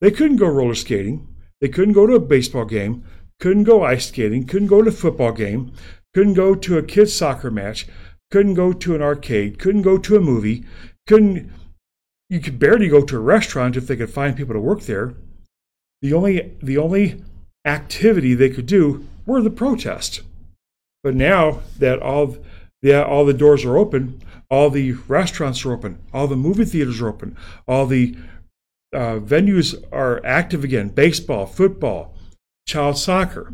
They 0.00 0.10
couldn't 0.10 0.36
go 0.36 0.46
roller 0.46 0.74
skating. 0.74 1.26
They 1.60 1.68
couldn't 1.68 1.94
go 1.94 2.06
to 2.06 2.14
a 2.14 2.20
baseball 2.20 2.64
game. 2.64 3.04
Couldn't 3.40 3.64
go 3.64 3.84
ice 3.84 4.08
skating. 4.08 4.46
Couldn't 4.46 4.68
go 4.68 4.82
to 4.82 4.88
a 4.88 4.92
football 4.92 5.32
game. 5.32 5.72
Couldn't 6.14 6.34
go 6.34 6.54
to 6.54 6.78
a 6.78 6.82
kids' 6.82 7.14
soccer 7.14 7.50
match. 7.50 7.86
Couldn't 8.30 8.54
go 8.54 8.72
to 8.72 8.94
an 8.94 9.02
arcade. 9.02 9.58
Couldn't 9.58 9.82
go 9.82 9.98
to 9.98 10.16
a 10.16 10.20
movie. 10.20 10.64
Couldn't. 11.06 11.50
You 12.30 12.40
could 12.40 12.58
barely 12.58 12.88
go 12.88 13.02
to 13.02 13.16
a 13.16 13.20
restaurant 13.20 13.76
if 13.76 13.86
they 13.86 13.96
could 13.96 14.10
find 14.10 14.36
people 14.36 14.54
to 14.54 14.60
work 14.60 14.82
there. 14.82 15.14
The 16.02 16.12
only 16.12 16.56
the 16.62 16.78
only 16.78 17.22
activity 17.64 18.34
they 18.34 18.50
could 18.50 18.66
do 18.66 19.06
were 19.26 19.42
the 19.42 19.50
protests. 19.50 20.22
But 21.02 21.14
now 21.14 21.60
that 21.78 22.00
all 22.00 22.38
the 22.82 23.06
all 23.06 23.24
the 23.24 23.34
doors 23.34 23.64
are 23.64 23.76
open, 23.76 24.22
all 24.50 24.70
the 24.70 24.92
restaurants 25.08 25.64
are 25.64 25.72
open, 25.72 25.98
all 26.12 26.26
the 26.26 26.36
movie 26.36 26.64
theaters 26.64 27.00
are 27.00 27.08
open, 27.08 27.36
all 27.66 27.86
the 27.86 28.16
uh, 28.92 29.18
venues 29.18 29.82
are 29.92 30.24
active 30.24 30.64
again 30.64 30.88
baseball, 30.88 31.46
football, 31.46 32.13
child 32.66 32.98
soccer. 32.98 33.52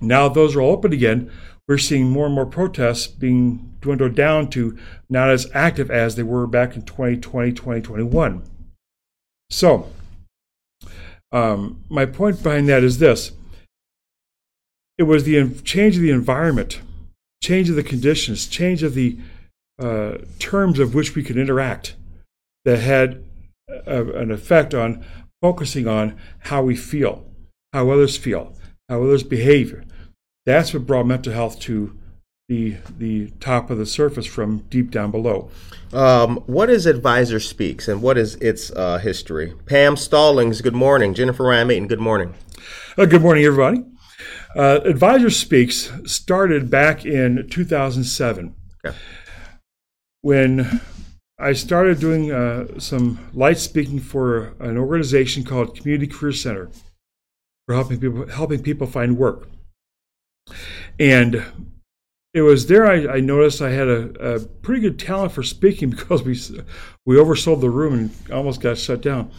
Now 0.00 0.28
those 0.28 0.56
are 0.56 0.60
all 0.60 0.72
open 0.72 0.92
again. 0.92 1.30
We're 1.68 1.78
seeing 1.78 2.10
more 2.10 2.26
and 2.26 2.34
more 2.34 2.46
protests 2.46 3.06
being 3.06 3.76
dwindled 3.80 4.14
down 4.14 4.48
to 4.50 4.76
not 5.08 5.30
as 5.30 5.50
active 5.54 5.90
as 5.90 6.16
they 6.16 6.22
were 6.22 6.46
back 6.46 6.74
in 6.74 6.82
2020, 6.82 7.52
2021. 7.52 8.42
So, 9.50 9.88
um, 11.32 11.84
my 11.88 12.06
point 12.06 12.42
behind 12.42 12.68
that 12.68 12.82
is 12.82 12.98
this 12.98 13.32
it 14.98 15.04
was 15.04 15.24
the 15.24 15.48
change 15.64 15.96
of 15.96 16.02
the 16.02 16.10
environment, 16.10 16.80
change 17.42 17.70
of 17.70 17.76
the 17.76 17.82
conditions, 17.82 18.46
change 18.46 18.82
of 18.82 18.94
the 18.94 19.18
uh, 19.78 20.18
terms 20.38 20.78
of 20.78 20.94
which 20.94 21.14
we 21.14 21.22
could 21.22 21.38
interact 21.38 21.94
that 22.64 22.80
had 22.80 23.24
a, 23.86 24.04
an 24.12 24.30
effect 24.30 24.74
on 24.74 25.04
focusing 25.40 25.88
on 25.88 26.18
how 26.40 26.62
we 26.62 26.76
feel, 26.76 27.24
how 27.72 27.90
others 27.90 28.16
feel, 28.16 28.54
how 28.88 29.02
others 29.02 29.22
behave. 29.22 29.84
That's 30.46 30.72
what 30.74 30.86
brought 30.86 31.06
mental 31.06 31.32
health 31.32 31.60
to 31.60 31.96
the 32.48 32.76
the 32.98 33.30
top 33.38 33.70
of 33.70 33.78
the 33.78 33.86
surface 33.86 34.26
from 34.26 34.58
deep 34.70 34.90
down 34.90 35.10
below. 35.12 35.50
Um, 35.92 36.38
what 36.46 36.68
is 36.68 36.86
Advisor 36.86 37.38
Speaks 37.38 37.86
and 37.86 38.02
what 38.02 38.18
is 38.18 38.34
its 38.36 38.70
uh, 38.72 38.98
history? 38.98 39.54
Pam 39.66 39.96
Stallings, 39.96 40.60
good 40.60 40.74
morning. 40.74 41.14
Jennifer 41.14 41.44
Ryan 41.44 41.86
good 41.86 42.00
morning. 42.00 42.34
Uh, 42.98 43.06
good 43.06 43.22
morning, 43.22 43.44
everybody. 43.44 43.84
Uh, 44.56 44.80
Advisor 44.84 45.30
Speaks 45.30 45.92
started 46.06 46.68
back 46.70 47.04
in 47.04 47.48
2007 47.48 48.54
Okay. 48.84 48.96
when 50.22 50.80
I 51.38 51.52
started 51.52 52.00
doing 52.00 52.32
uh, 52.32 52.80
some 52.80 53.30
light 53.32 53.58
speaking 53.58 54.00
for 54.00 54.54
an 54.58 54.76
organization 54.76 55.44
called 55.44 55.76
Community 55.76 56.08
Career 56.08 56.32
Center 56.32 56.68
for 57.70 57.74
helping 57.74 58.00
people 58.00 58.26
helping 58.26 58.60
people 58.60 58.86
find 58.88 59.16
work. 59.16 59.48
And 60.98 61.44
it 62.34 62.42
was 62.42 62.66
there 62.66 62.84
I, 62.84 63.18
I 63.18 63.20
noticed 63.20 63.62
I 63.62 63.70
had 63.70 63.86
a, 63.86 64.34
a 64.34 64.40
pretty 64.40 64.80
good 64.80 64.98
talent 64.98 65.30
for 65.30 65.44
speaking 65.44 65.88
because 65.96 66.24
we 66.24 66.32
we 67.06 67.14
oversold 67.14 67.60
the 67.60 67.70
room 67.70 67.94
and 67.94 68.32
almost 68.32 68.60
got 68.60 68.76
shut 68.76 69.00
down 69.02 69.30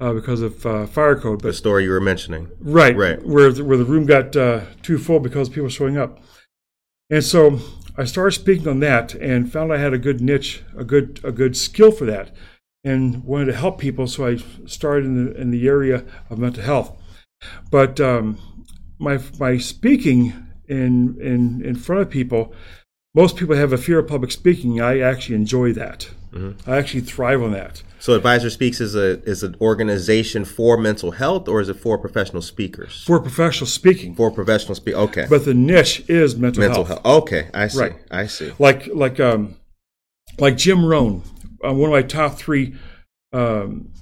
uh, 0.00 0.12
because 0.12 0.42
of 0.42 0.66
uh, 0.66 0.86
fire 0.86 1.16
code. 1.18 1.40
The 1.40 1.54
story 1.54 1.84
you 1.84 1.90
were 1.92 2.00
mentioning. 2.00 2.50
Right, 2.60 2.94
Right. 2.94 3.26
Where 3.26 3.50
the, 3.50 3.64
where 3.64 3.78
the 3.78 3.86
room 3.86 4.04
got 4.04 4.36
uh, 4.36 4.60
too 4.82 4.98
full 4.98 5.20
because 5.20 5.48
people 5.48 5.64
were 5.64 5.70
showing 5.70 5.96
up, 5.96 6.20
and 7.08 7.24
so 7.24 7.60
I 7.96 8.04
started 8.04 8.32
speaking 8.32 8.68
on 8.68 8.80
that 8.80 9.14
and 9.14 9.50
found 9.50 9.72
I 9.72 9.78
had 9.78 9.94
a 9.94 9.98
good 9.98 10.20
niche, 10.20 10.62
a 10.76 10.84
good 10.84 11.20
a 11.24 11.32
good 11.32 11.56
skill 11.56 11.90
for 11.90 12.04
that, 12.04 12.36
and 12.84 13.24
wanted 13.24 13.46
to 13.46 13.56
help 13.56 13.78
people. 13.78 14.06
So 14.06 14.26
I 14.26 14.36
started 14.66 15.06
in 15.06 15.24
the 15.24 15.40
in 15.40 15.50
the 15.52 15.66
area 15.66 16.04
of 16.28 16.38
mental 16.38 16.62
health, 16.62 16.92
but 17.70 18.00
um, 18.00 18.38
my 18.98 19.18
my 19.38 19.58
speaking 19.58 20.32
in 20.68 21.20
in 21.20 21.62
in 21.64 21.74
front 21.74 22.02
of 22.02 22.10
people. 22.10 22.52
Most 23.14 23.36
people 23.38 23.56
have 23.56 23.72
a 23.72 23.78
fear 23.78 23.98
of 23.98 24.08
public 24.08 24.30
speaking. 24.30 24.78
I 24.82 25.00
actually 25.00 25.36
enjoy 25.36 25.72
that. 25.72 26.10
I 26.66 26.76
actually 26.76 27.00
thrive 27.00 27.42
on 27.42 27.52
that. 27.52 27.82
So 27.98 28.14
Advisor 28.14 28.50
Speaks 28.50 28.78
is 28.78 28.94
a 28.94 29.22
is 29.22 29.42
an 29.42 29.56
organization 29.58 30.44
for 30.44 30.76
mental 30.76 31.12
health 31.12 31.48
or 31.48 31.62
is 31.62 31.70
it 31.70 31.74
for 31.80 31.96
professional 31.96 32.42
speakers? 32.42 33.02
For 33.06 33.18
professional 33.18 33.68
speaking, 33.68 34.14
For 34.14 34.30
professional 34.30 34.74
speak. 34.74 34.94
Okay. 34.96 35.26
but 35.30 35.46
the 35.46 35.54
niche 35.54 36.04
is 36.08 36.36
mental, 36.36 36.60
mental 36.60 36.84
health. 36.84 37.02
health. 37.04 37.22
Okay, 37.22 37.48
I 37.54 37.68
see. 37.68 37.80
Right. 37.80 37.94
I 38.10 38.26
see. 38.26 38.52
like 38.58 38.86
like 38.88 39.18
um 39.18 39.56
like 40.38 40.58
Jim 40.58 40.84
Rohn, 40.84 41.22
uh, 41.66 41.72
one 41.72 41.88
of 41.88 41.92
my 41.92 42.02
top 42.02 42.36
three 42.36 42.74
um, 43.32 43.92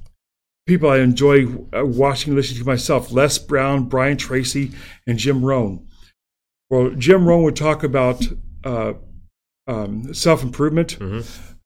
people 0.66 0.88
I 0.90 0.98
enjoy 0.98 1.46
uh, 1.72 1.85
watching 1.85 2.31
and 2.31 2.37
listening 2.37 2.61
to 2.61 2.66
myself. 2.66 3.12
Les 3.12 3.38
Brown, 3.38 3.85
Brian 3.88 4.16
Tracy, 4.16 4.72
and 5.07 5.18
Jim 5.18 5.44
Rohn. 5.44 5.87
Well, 6.70 6.90
Jim 6.90 7.27
Rohn 7.27 7.42
would 7.44 7.57
talk 7.57 7.83
about 7.83 8.27
uh, 8.64 8.94
um, 9.66 10.14
self 10.14 10.42
improvement. 10.42 10.98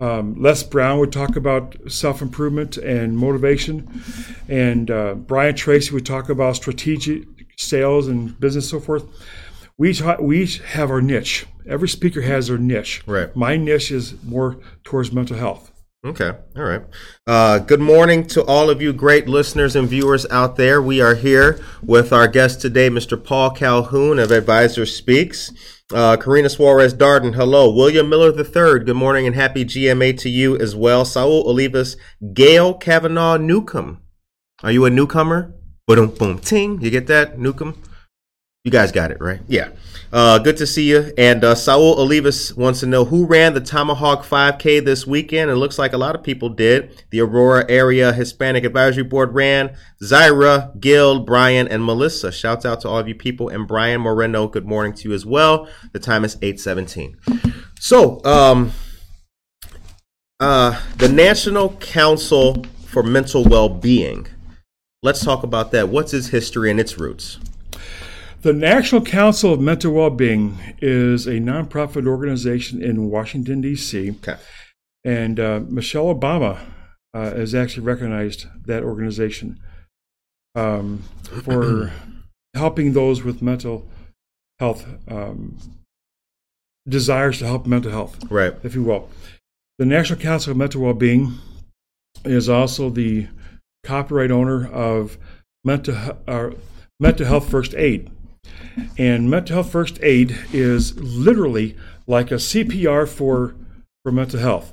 Um, 0.01 0.41
Les 0.41 0.63
Brown 0.63 0.99
would 1.01 1.13
talk 1.13 1.37
about 1.37 1.77
self 1.91 2.23
improvement 2.23 2.77
and 2.77 3.17
motivation, 3.17 4.03
and 4.49 4.91
uh, 4.91 5.15
Brian 5.15 5.55
Tracy 5.55 5.93
would 5.93 6.07
talk 6.07 6.29
about 6.29 6.57
strategic 6.57 7.27
sales 7.57 8.07
and 8.09 8.39
business, 8.39 8.69
so 8.69 8.81
forth. 8.81 9.05
We 9.77 9.95
ta- 9.95 10.19
we 10.21 10.47
have 10.47 10.91
our 10.91 11.01
niche. 11.01 11.47
Every 11.67 11.89
speaker 11.89 12.23
has 12.23 12.49
their 12.49 12.59
niche. 12.59 13.03
Right. 13.07 13.35
My 13.37 13.57
niche 13.57 13.91
is 13.91 14.15
more 14.25 14.59
towards 14.85 15.13
mental 15.13 15.37
health. 15.37 15.73
Okay. 16.05 16.31
All 16.57 16.63
right. 16.63 16.83
Uh, 17.27 17.59
good 17.59 17.81
morning 17.81 18.25
to 18.29 18.45
all 18.45 18.71
of 18.71 18.81
you 18.81 18.93
great 18.93 19.27
listeners 19.27 19.75
and 19.75 19.89
viewers 19.89 20.25
out 20.31 20.55
there. 20.55 20.81
We 20.81 21.01
are 21.01 21.17
here 21.17 21.61
with 21.83 22.13
our 22.13 22.29
guest 22.29 22.61
today, 22.61 22.89
Mr. 22.89 23.23
Paul 23.23 23.51
Calhoun 23.51 24.21
of 24.21 24.31
Advisor 24.31 24.87
Speaks. 24.87 25.53
Uh, 25.93 26.17
Karina 26.17 26.51
Suarez 26.51 26.95
Darden, 26.95 27.35
hello. 27.35 27.75
William 27.75 28.09
Miller 28.09 28.31
III, 28.31 28.85
good 28.85 28.95
morning 28.95 29.27
and 29.27 29.35
happy 29.35 29.65
GMA 29.65 30.17
to 30.21 30.29
you 30.29 30.57
as 30.59 30.77
well. 30.77 31.05
Saul 31.05 31.43
Olivas, 31.53 31.97
Gail 32.33 32.75
Kavanaugh 32.75 33.37
Newcomb. 33.37 34.01
Are 34.63 34.71
you 34.71 34.85
a 34.85 34.91
newcomer? 34.91 35.53
Boom, 35.89 36.11
boom, 36.11 36.39
ting. 36.39 36.81
You 36.81 36.91
get 36.91 37.09
that, 37.09 37.41
Newcomb? 37.41 37.75
You 38.69 38.73
guys 38.73 38.93
got 38.93 39.11
it, 39.11 39.17
right? 39.19 39.41
Yeah. 39.49 39.71
Uh, 40.13 40.39
good 40.39 40.59
to 40.59 40.67
see 40.67 40.91
you. 40.91 41.11
And 41.17 41.43
uh, 41.43 41.55
Saul 41.55 41.97
Olivas 41.97 42.55
wants 42.55 42.81
to 42.81 42.87
know 42.87 43.07
who 43.07 43.25
ran 43.25 43.55
the 43.55 43.63
Tomahawk 43.63 44.27
5K 44.27 44.85
this 44.85 45.07
weekend. 45.07 45.51
It 45.51 45.55
looks 45.55 45.79
like 45.79 45.95
a 45.95 45.97
lot 45.97 46.15
of 46.15 46.23
people 46.23 46.51
did. 46.51 47.03
The 47.09 47.23
Aurora 47.23 47.65
Area 47.71 48.13
Hispanic 48.13 48.65
Advisory 48.65 49.05
Board 49.05 49.33
ran. 49.33 49.75
Zyra, 50.03 50.79
Gil, 50.79 51.21
Brian, 51.21 51.67
and 51.67 51.83
Melissa. 51.83 52.31
Shouts 52.31 52.67
out 52.67 52.83
to 52.83 52.91
all 52.91 52.99
of 52.99 53.09
you 53.09 53.15
people. 53.15 53.49
And 53.49 53.67
Brian 53.67 54.03
Moreno, 54.03 54.47
good 54.49 54.67
morning 54.67 54.93
to 54.97 55.09
you 55.09 55.15
as 55.15 55.25
well. 55.25 55.67
The 55.95 55.99
time 55.99 56.23
is 56.23 56.37
817. 56.43 57.17
So, 57.81 58.23
um, 58.27 58.73
uh, 60.41 60.79
the 60.99 61.09
National 61.09 61.71
Council 61.77 62.67
for 62.85 63.03
Mental 63.03 63.45
Well-Being. 63.45 64.27
Let's 65.03 65.25
talk 65.25 65.43
about 65.43 65.73
that. 65.73 65.89
What's 65.89 66.13
its 66.13 66.27
history 66.27 66.71
and 66.71 66.79
its 66.79 66.99
roots? 66.99 67.39
The 68.43 68.53
National 68.53 69.03
Council 69.03 69.53
of 69.53 69.61
Mental 69.61 69.93
Wellbeing 69.93 70.59
is 70.81 71.27
a 71.27 71.35
nonprofit 71.41 72.07
organization 72.07 72.81
in 72.83 73.11
Washington, 73.11 73.61
D.C. 73.61 74.11
Okay. 74.11 74.37
And 75.05 75.41
uh, 75.41 75.61
Michelle 75.69 76.15
Obama 76.15 76.59
uh, 77.15 77.31
has 77.31 77.55
actually 77.55 77.85
recognized 77.85 78.47
that 78.67 78.85
organization 78.85 79.59
um, 80.55 81.03
for 81.43 81.93
helping 82.55 82.93
those 82.93 83.25
with 83.25 83.43
mental 83.43 83.89
health 84.61 84.87
um, 85.09 85.59
desires 86.89 87.39
to 87.41 87.47
help 87.47 87.67
mental 87.67 87.91
health, 87.91 88.19
Right. 88.31 88.55
if 88.63 88.75
you 88.75 88.83
will. 88.85 89.11
The 89.79 89.87
National 89.87 90.19
Council 90.19 90.53
of 90.53 90.57
Mental 90.57 90.81
Wellbeing 90.83 91.35
is 92.25 92.49
also 92.49 92.89
the 92.91 93.29
copyright 93.85 94.31
owner 94.31 94.67
of 94.71 95.19
Mental, 95.65 96.17
uh, 96.29 96.51
Mental 97.01 97.27
Health 97.27 97.51
First 97.51 97.75
Aid. 97.75 98.11
And 98.97 99.31
mental 99.31 99.55
health 99.57 99.73
first 99.73 99.99
aid 100.03 100.37
is 100.53 100.99
literally 100.99 101.77
like 102.07 102.31
a 102.31 102.35
CPR 102.35 103.09
for, 103.09 103.55
for 104.03 104.13
mental 104.13 104.41
health. 104.41 104.73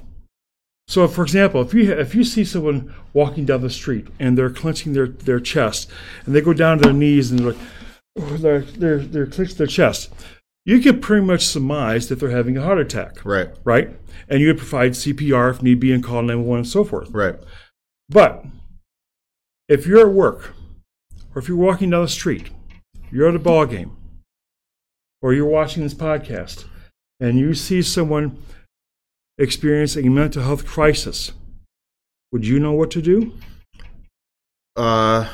So, 0.88 1.08
for 1.08 1.24
example, 1.24 1.62
if 1.62 1.74
you 1.74 1.92
if 1.92 2.14
you 2.14 2.24
see 2.24 2.46
someone 2.46 2.94
walking 3.14 3.46
down 3.46 3.62
the 3.62 3.72
street 3.72 4.08
and 4.20 4.38
they're 4.38 4.52
clenching 4.52 4.94
their, 4.94 5.08
their 5.08 5.40
chest 5.40 5.90
and 6.26 6.36
they 6.36 6.42
go 6.42 6.54
down 6.54 6.78
to 6.78 6.84
their 6.84 6.94
knees 6.94 7.32
and 7.32 7.40
they're 7.40 7.54
like, 7.54 7.62
oh, 8.20 8.38
they're, 8.38 8.62
they're, 8.62 9.00
they're 9.00 9.26
clenching 9.26 9.58
their 9.58 9.66
chest, 9.66 10.14
you 10.64 10.80
can 10.80 11.02
pretty 11.02 11.26
much 11.26 11.46
surmise 11.46 12.08
that 12.10 12.20
they're 12.20 12.30
having 12.30 12.56
a 12.58 12.62
heart 12.62 12.78
attack, 12.80 13.26
Right. 13.26 13.50
right? 13.64 13.96
And 14.30 14.40
you 14.42 14.48
would 14.48 14.60
provide 14.60 14.92
CPR 14.92 15.50
if 15.50 15.62
need 15.64 15.80
be 15.80 15.92
and 15.92 16.04
call 16.04 16.22
911 16.22 16.58
and 16.60 16.68
so 16.68 16.84
forth. 16.84 17.10
Right. 17.10 17.36
But 18.08 18.46
if 19.68 19.88
you're 19.88 20.08
at 20.08 20.14
work, 20.14 20.54
or 21.34 21.40
if 21.42 21.48
you're 21.48 21.58
walking 21.58 21.90
down 21.90 22.04
the 22.04 22.08
street, 22.08 22.50
you're 23.12 23.30
at 23.30 23.36
a 23.36 23.40
ball 23.40 23.66
game, 23.66 23.96
or 25.22 25.34
you're 25.34 25.46
watching 25.46 25.84
this 25.84 25.94
podcast, 25.94 26.66
and 27.20 27.40
you 27.40 27.54
see 27.54 27.82
someone 27.82 28.38
experiencing 29.38 30.08
a 30.08 30.10
mental 30.10 30.44
health 30.44 30.66
crisis, 30.66 31.32
would 32.32 32.46
you 32.46 32.60
know 32.60 32.74
what 32.74 32.92
to 32.92 33.02
do? 33.02 33.34
Uh, 34.76 35.32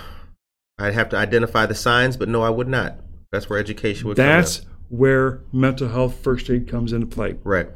I'd 0.78 0.94
have 0.94 1.10
to 1.10 1.18
identify 1.18 1.66
the 1.66 1.76
signs, 1.76 2.18
but 2.18 2.30
no, 2.30 2.42
I 2.42 2.50
would 2.50 2.68
not. 2.68 2.98
That's 3.32 3.50
where 3.50 3.60
education 3.60 4.08
would 4.08 4.18
come 4.18 4.26
in. 4.26 4.32
That's 4.32 4.62
where 4.90 5.42
mental 5.54 5.90
health 5.90 6.22
first 6.22 6.50
aid 6.50 6.68
comes 6.68 6.94
into 6.94 7.08
play. 7.08 7.38
Right. 7.44 7.70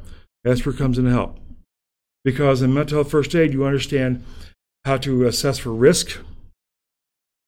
That's 0.44 0.66
where 0.66 0.76
it 0.76 0.78
comes 0.78 0.98
into 0.98 1.12
help. 1.12 1.40
Because 2.24 2.62
in 2.62 2.74
mental 2.74 2.98
health 2.98 3.12
first 3.12 3.34
aid, 3.36 3.54
you 3.54 3.66
understand 3.66 4.24
how 4.84 4.98
to 4.98 5.26
assess 5.26 5.58
for 5.60 5.72
risk. 5.72 6.20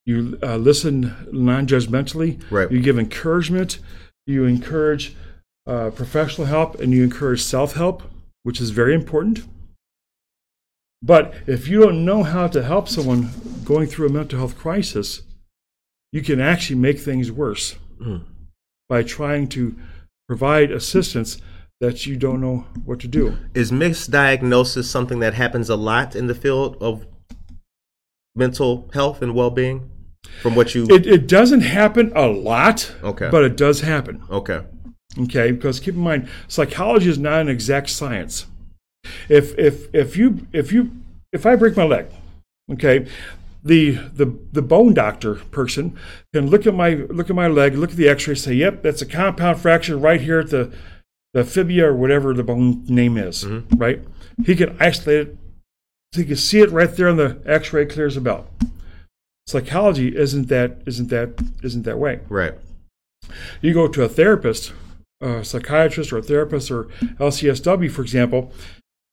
You 0.08 0.40
uh, 0.42 0.56
listen 0.56 1.14
non 1.34 1.68
judgmentally. 1.68 2.42
Right. 2.50 2.72
You 2.72 2.80
give 2.80 2.98
encouragement. 2.98 3.80
You 4.26 4.46
encourage 4.46 5.16
uh, 5.68 5.90
professional 5.90 6.48
help 6.48 6.80
and 6.80 6.94
you 6.94 7.04
encourage 7.04 7.42
self 7.44 7.74
help, 7.74 8.04
which 8.44 8.62
is 8.62 8.70
very 8.70 8.96
important. 8.96 9.46
But 11.02 11.34
if 11.46 11.68
you 11.68 11.82
don't 11.82 12.06
know 12.06 12.24
how 12.24 12.48
to 12.48 12.64
help 12.64 12.88
someone 12.88 13.32
going 13.66 13.88
through 13.88 14.08
a 14.08 14.12
mental 14.12 14.40
health 14.40 14.58
crisis, 14.58 15.24
you 16.14 16.22
can 16.22 16.40
actually 16.40 16.80
make 16.80 17.00
things 17.00 17.32
worse 17.32 17.76
Mm. 18.00 18.22
by 18.88 19.04
trying 19.04 19.48
to 19.50 19.76
provide 20.28 20.72
assistance 20.72 21.42
that 21.82 22.06
you 22.06 22.16
don't 22.16 22.40
know 22.40 22.66
what 22.86 23.00
to 23.02 23.08
do. 23.08 23.38
Is 23.54 23.72
misdiagnosis 23.72 24.86
something 24.86 25.20
that 25.20 25.34
happens 25.34 25.70
a 25.70 25.76
lot 25.76 26.16
in 26.16 26.28
the 26.28 26.36
field 26.36 26.78
of 26.80 27.06
mental 28.36 28.90
health 28.94 29.22
and 29.22 29.34
well-being? 29.36 29.90
From 30.42 30.56
what 30.56 30.76
you 30.76 30.86
It, 30.90 31.06
it 31.08 31.28
doesn't 31.28 31.62
happen 31.62 32.12
a 32.16 32.28
lot, 32.28 32.94
Okay. 33.04 33.30
but 33.30 33.44
it 33.44 33.58
does 33.58 33.82
happen. 33.82 34.22
okay, 34.30 34.62
Okay, 35.20 35.52
because 35.52 35.80
keep 35.80 35.96
in 35.96 36.02
mind, 36.02 36.28
psychology 36.48 37.10
is 37.10 37.18
not 37.18 37.42
an 37.42 37.50
exact 37.50 37.90
science. 37.90 38.46
If 39.30 39.58
if 39.58 39.94
if 39.94 40.16
you 40.18 40.48
if 40.54 40.72
you 40.72 40.92
if 41.32 41.46
I 41.46 41.56
break 41.56 41.76
my 41.76 41.86
leg, 41.86 42.08
okay, 42.74 43.08
the 43.64 43.92
the 44.14 44.38
the 44.52 44.62
bone 44.62 44.94
doctor 44.94 45.36
person 45.36 45.98
can 46.34 46.50
look 46.50 46.68
at 46.68 46.76
my 46.76 46.90
look 47.10 47.30
at 47.30 47.36
my 47.36 47.48
leg, 47.48 47.76
look 47.76 47.92
at 47.92 47.96
the 47.98 48.10
X-ray, 48.10 48.36
say, 48.36 48.54
"Yep, 48.54 48.84
that's 48.84 49.02
a 49.02 49.06
compound 49.06 49.60
fracture 49.60 49.98
right 49.98 50.22
here 50.22 50.40
at 50.40 50.50
the 50.50 50.72
the 51.34 51.44
fibia 51.44 51.88
or 51.88 51.96
whatever 51.96 52.34
the 52.34 52.44
bone 52.44 52.84
name 52.88 53.18
is." 53.18 53.44
Mm-hmm. 53.44 53.78
Right? 53.78 54.04
He 54.46 54.56
can 54.56 54.76
isolate 54.80 55.28
it. 55.30 55.38
So 56.14 56.22
he 56.22 56.28
can 56.28 56.36
see 56.36 56.60
it 56.62 56.70
right 56.72 56.94
there 56.96 57.10
on 57.10 57.18
the 57.18 57.42
X-ray, 57.46 57.86
clears 57.86 58.16
the 58.16 58.22
belt. 58.22 58.48
Psychology 59.48 60.16
isn't 60.16 60.50
that 60.50 60.82
isn't 60.86 61.10
that 61.10 61.42
isn't 61.64 61.84
that 61.84 61.98
way. 61.98 62.20
Right, 62.28 62.54
you 63.62 63.74
go 63.74 63.88
to 63.88 64.04
a 64.04 64.10
therapist, 64.10 64.74
a 65.22 65.44
psychiatrist 65.44 66.12
or 66.12 66.18
a 66.18 66.22
therapist 66.24 66.70
or 66.70 66.86
LCSW, 67.20 67.90
for 67.90 68.02
example, 68.02 68.52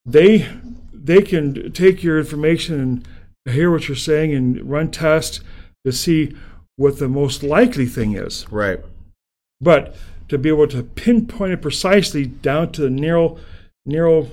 they 0.05 0.47
they 0.93 1.21
can 1.21 1.71
take 1.71 2.03
your 2.03 2.19
information 2.19 2.79
and 2.79 3.07
hear 3.53 3.71
what 3.71 3.87
you're 3.87 3.95
saying 3.95 4.33
and 4.33 4.69
run 4.69 4.91
tests 4.91 5.39
to 5.85 5.91
see 5.91 6.35
what 6.77 6.99
the 6.99 7.07
most 7.07 7.43
likely 7.43 7.85
thing 7.85 8.15
is. 8.15 8.45
right, 8.51 8.79
But 9.61 9.95
to 10.27 10.37
be 10.37 10.49
able 10.49 10.67
to 10.67 10.83
pinpoint 10.83 11.53
it 11.53 11.61
precisely 11.61 12.25
down 12.25 12.71
to 12.73 12.81
the 12.81 12.89
narrow, 12.89 13.37
narrow 13.85 14.29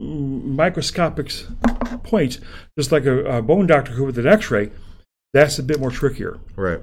microscopic 0.00 1.30
point, 2.02 2.40
just 2.78 2.90
like 2.90 3.04
a, 3.04 3.38
a 3.38 3.42
bone 3.42 3.66
doctor 3.66 3.92
could 3.94 4.06
with 4.06 4.18
an 4.18 4.26
X-ray, 4.26 4.70
that's 5.32 5.58
a 5.58 5.62
bit 5.62 5.80
more 5.80 5.90
trickier. 5.90 6.38
Right, 6.56 6.80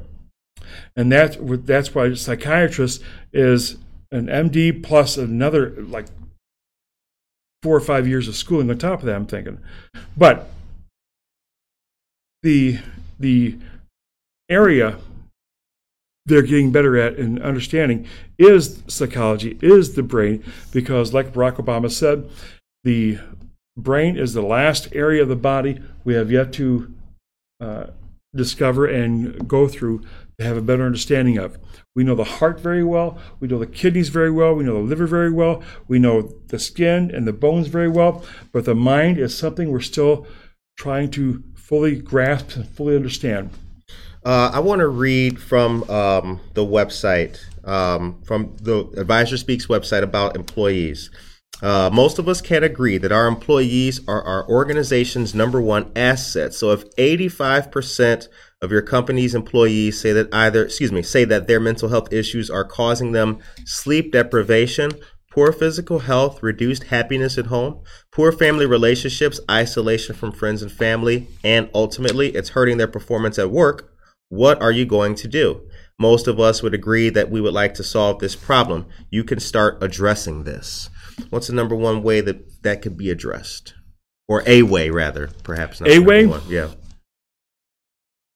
and 0.96 1.12
that's 1.12 1.38
that's 1.40 1.94
why 1.94 2.08
a 2.08 2.16
psychiatrist 2.16 3.02
is 3.34 3.78
an 4.12 4.28
MD 4.28 4.84
plus 4.84 5.18
another 5.18 5.72
like 5.82 6.08
four 7.62 7.76
or 7.76 7.82
five 7.82 8.08
years 8.08 8.28
of 8.28 8.36
schooling 8.36 8.70
on 8.70 8.78
top 8.78 9.00
of 9.00 9.06
that. 9.06 9.16
I'm 9.16 9.28
thinking, 9.28 9.60
but 10.18 10.50
the 12.44 12.80
the 13.20 13.58
area 14.50 14.98
they're 16.26 16.42
getting 16.44 16.72
better 16.72 16.98
at 16.98 17.18
and 17.18 17.42
understanding 17.42 18.08
is 18.38 18.84
psychology, 18.88 19.58
is 19.62 19.96
the 19.96 20.04
brain, 20.04 20.44
because 20.72 21.14
like 21.14 21.34
Barack 21.34 21.56
Obama 21.56 21.92
said, 21.92 22.30
the 22.84 23.18
brain 23.76 24.16
is 24.18 24.34
the 24.34 24.42
last 24.42 24.88
area 24.94 25.24
of 25.24 25.28
the 25.28 25.36
body. 25.36 25.82
We 26.04 26.14
have 26.14 26.32
yet 26.32 26.54
to 26.54 26.94
uh, 27.60 27.88
discover 28.36 28.86
and 28.86 29.48
go 29.48 29.68
through 29.68 30.04
to 30.38 30.46
have 30.46 30.58
a 30.58 30.62
better 30.62 30.84
understanding 30.84 31.38
of. 31.38 31.58
We 31.96 32.04
know 32.04 32.16
the 32.16 32.24
heart 32.24 32.60
very 32.60 32.84
well, 32.84 33.18
we 33.40 33.48
know 33.48 33.60
the 33.60 33.68
kidneys 33.68 34.10
very 34.10 34.32
well, 34.32 34.54
we 34.54 34.64
know 34.64 34.74
the 34.74 34.88
liver 34.88 35.08
very 35.08 35.32
well, 35.32 35.64
we 35.88 36.00
know 36.00 36.22
the 36.48 36.60
skin 36.60 37.12
and 37.14 37.28
the 37.28 37.34
bones 37.34 37.68
very 37.68 37.90
well, 37.90 38.24
but 38.52 38.66
the 38.66 38.76
mind 38.76 39.18
is 39.18 39.38
something 39.38 39.70
we're 39.70 39.82
still 39.82 40.28
trying 40.78 41.12
to 41.12 41.44
fully 41.56 41.98
grasp 41.98 42.56
and 42.56 42.68
fully 42.70 42.96
understand. 42.96 43.50
Uh, 44.24 44.52
I 44.54 44.60
want 44.60 44.80
to 44.80 44.88
read 44.88 45.40
from 45.40 45.90
um, 45.90 46.40
the 46.54 46.66
website, 46.66 47.40
um, 47.66 48.22
from 48.24 48.56
the 48.62 48.90
Advisor 48.98 49.38
Speaks 49.38 49.68
website 49.68 50.04
about 50.04 50.36
employees. 50.36 51.10
Uh, 51.62 51.90
most 51.92 52.20
of 52.20 52.30
us 52.30 52.40
can't 52.42 52.64
agree 52.64 52.98
that 52.98 53.12
our 53.12 53.28
employees 53.28 54.00
are 54.08 54.24
our 54.24 54.48
organization's 54.48 55.36
number 55.36 55.62
one 55.62 55.92
asset. 55.96 56.54
So 56.54 56.72
if 56.72 56.90
85% 56.96 58.28
of 58.62 58.72
your 58.72 58.82
company's 58.82 59.36
employees 59.36 60.00
say 60.00 60.14
that 60.14 60.34
either, 60.34 60.64
excuse 60.64 60.92
me, 60.92 61.02
say 61.02 61.26
that 61.26 61.48
their 61.48 61.60
mental 61.60 61.90
health 61.90 62.14
issues 62.14 62.50
are 62.50 62.64
causing 62.64 63.12
them 63.12 63.40
sleep 63.66 64.14
deprivation, 64.14 64.92
poor 65.32 65.52
physical 65.52 66.00
health, 66.00 66.42
reduced 66.42 66.86
happiness 66.86 67.38
at 67.38 67.48
home, 67.48 67.82
poor 68.12 68.32
family 68.32 68.66
relationships, 68.66 69.40
isolation 69.52 70.16
from 70.16 70.32
friends 70.32 70.62
and 70.62 70.72
family, 70.72 71.28
and 71.44 71.70
ultimately 71.74 72.30
it's 72.30 72.50
hurting 72.50 72.78
their 72.78 72.88
performance 72.88 73.38
at 73.38 73.52
work, 73.52 73.94
what 74.30 74.62
are 74.62 74.72
you 74.72 74.86
going 74.86 75.16
to 75.16 75.28
do? 75.28 75.68
Most 75.98 76.28
of 76.28 76.40
us 76.40 76.62
would 76.64 76.74
agree 76.74 77.10
that 77.10 77.30
we 77.30 77.42
would 77.42 77.54
like 77.54 77.74
to 77.74 77.84
solve 77.84 78.20
this 78.20 78.36
problem. 78.36 78.86
You 79.10 79.24
can 79.24 79.40
start 79.40 79.84
addressing 79.84 80.44
this. 80.44 80.90
What's 81.30 81.48
the 81.48 81.54
number 81.54 81.76
one 81.76 82.04
way 82.04 82.22
that 82.22 82.62
that 82.64 82.82
could 82.82 82.98
be 82.98 83.10
addressed? 83.10 83.74
Or 84.28 84.44
a 84.46 84.62
way, 84.62 84.90
rather, 84.90 85.30
perhaps. 85.44 85.80
not 85.80 85.90
A 85.90 86.00
way? 86.00 86.26
one. 86.26 86.42
Yeah. 86.48 86.70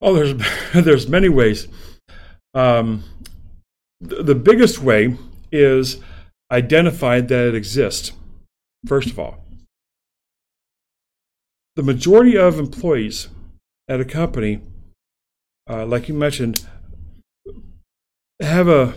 Oh, 0.02 0.14
there's 0.14 0.34
there's 0.86 1.08
many 1.08 1.30
ways. 1.30 1.68
Um, 2.54 3.04
th- 4.08 4.26
the 4.26 4.36
biggest 4.36 4.80
way 4.80 5.16
is 5.52 6.00
identify 6.52 7.22
that 7.22 7.48
it 7.50 7.56
exists. 7.56 8.12
First 8.86 9.10
of 9.10 9.20
all, 9.20 9.44
the 11.76 11.84
majority 11.84 12.38
of 12.38 12.60
employees 12.60 13.30
at 13.88 14.00
a 14.00 14.06
company, 14.06 14.62
uh, 15.70 15.86
like 15.86 16.08
you 16.08 16.14
mentioned, 16.14 16.66
have 18.40 18.68
a 18.68 18.96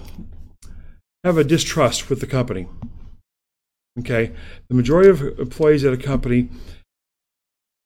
have 1.25 1.39
a 1.39 1.45
distrust 1.45 2.09
with 2.11 2.21
the 2.21 2.27
company. 2.27 2.69
Okay, 3.99 4.33
the 4.69 4.75
majority 4.75 5.09
of 5.09 5.23
employees 5.39 5.85
at 5.85 5.93
a 5.93 5.97
company 5.97 6.51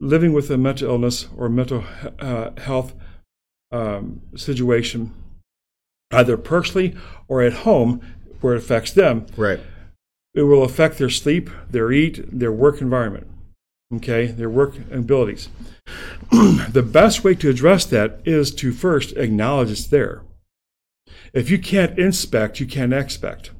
living 0.01 0.33
with 0.33 0.51
a 0.51 0.57
mental 0.59 0.89
illness 0.91 1.29
or 1.37 1.49
mental 1.49 1.85
uh, 2.19 2.51
health 2.59 2.95
um, 3.71 4.21
situation, 4.35 5.13
either 6.11 6.37
personally 6.37 6.97
or 7.29 7.43
at 7.43 7.53
home, 7.53 8.01
where 8.41 8.55
it 8.55 8.59
affects 8.59 8.93
them, 8.93 9.27
Right. 9.37 9.61
it 10.35 10.43
will 10.43 10.65
affect 10.65 10.99
their 10.99 11.11
sleep, 11.11 11.51
their 11.71 11.93
eat, 11.93 12.25
their 12.37 12.51
work 12.51 12.81
environment, 12.81 13.29
okay, 13.95 14.27
their 14.27 14.51
work 14.51 14.77
abilities. 14.91 15.49
the 16.31 16.87
best 16.87 17.23
way 17.23 17.35
to 17.35 17.51
address 17.51 17.85
that 17.87 18.21
is 18.25 18.53
to 18.55 18.73
first 18.73 19.13
acknowledge 19.17 19.71
it's 19.71 19.87
there. 19.87 20.23
If 21.33 21.51
you 21.51 21.59
can't 21.59 21.97
inspect, 21.99 22.59
you 22.59 22.67
can't 22.67 22.95
expect. 22.95 23.51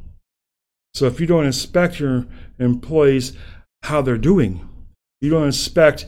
So 0.95 1.07
if 1.07 1.21
you 1.21 1.27
don't 1.27 1.47
inspect 1.47 2.01
your 2.01 2.27
employees 2.59 3.33
how 3.83 4.03
they're 4.03 4.19
doing, 4.19 4.69
you 5.21 5.31
don't 5.31 5.47
inspect 5.47 6.07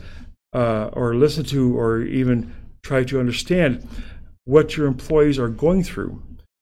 uh, 0.53 0.89
or 0.93 1.15
listen 1.15 1.43
to 1.45 1.77
or 1.77 2.01
even 2.01 2.53
try 2.83 3.03
to 3.03 3.19
understand 3.19 3.87
what 4.45 4.75
your 4.75 4.87
employees 4.87 5.39
are 5.39 5.49
going 5.49 5.83
through. 5.83 6.21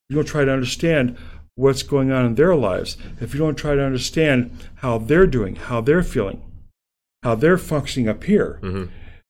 You 0.09 0.15
don't 0.17 0.25
try 0.25 0.45
to 0.45 0.51
understand 0.53 1.17
what's 1.55 1.83
going 1.83 2.11
on 2.11 2.25
in 2.25 2.35
their 2.35 2.55
lives. 2.55 2.97
If 3.19 3.33
you 3.33 3.39
don't 3.39 3.55
try 3.55 3.75
to 3.75 3.83
understand 3.83 4.51
how 4.75 4.97
they're 4.99 5.27
doing, 5.27 5.55
how 5.55 5.81
they're 5.81 6.03
feeling, 6.03 6.41
how 7.23 7.35
they're 7.35 7.57
functioning 7.57 8.07
up 8.07 8.23
here, 8.23 8.59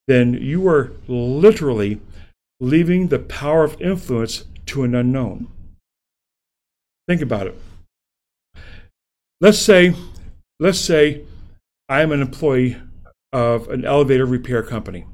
then 0.07 0.33
you 0.33 0.67
are 0.67 0.91
literally 1.07 2.01
leaving 2.59 3.07
the 3.07 3.19
power 3.19 3.63
of 3.63 3.79
influence 3.81 4.45
to 4.67 4.83
an 4.83 4.93
unknown. 4.95 5.47
Think 7.07 7.21
about 7.21 7.47
it. 7.47 7.55
Let's 9.41 9.57
say, 9.57 9.95
let's 10.59 10.77
say 10.77 11.23
I'm 11.89 12.11
an 12.11 12.21
employee 12.21 12.77
of 13.33 13.69
an 13.69 13.85
elevator 13.85 14.27
repair 14.27 14.61
company. 14.61 15.07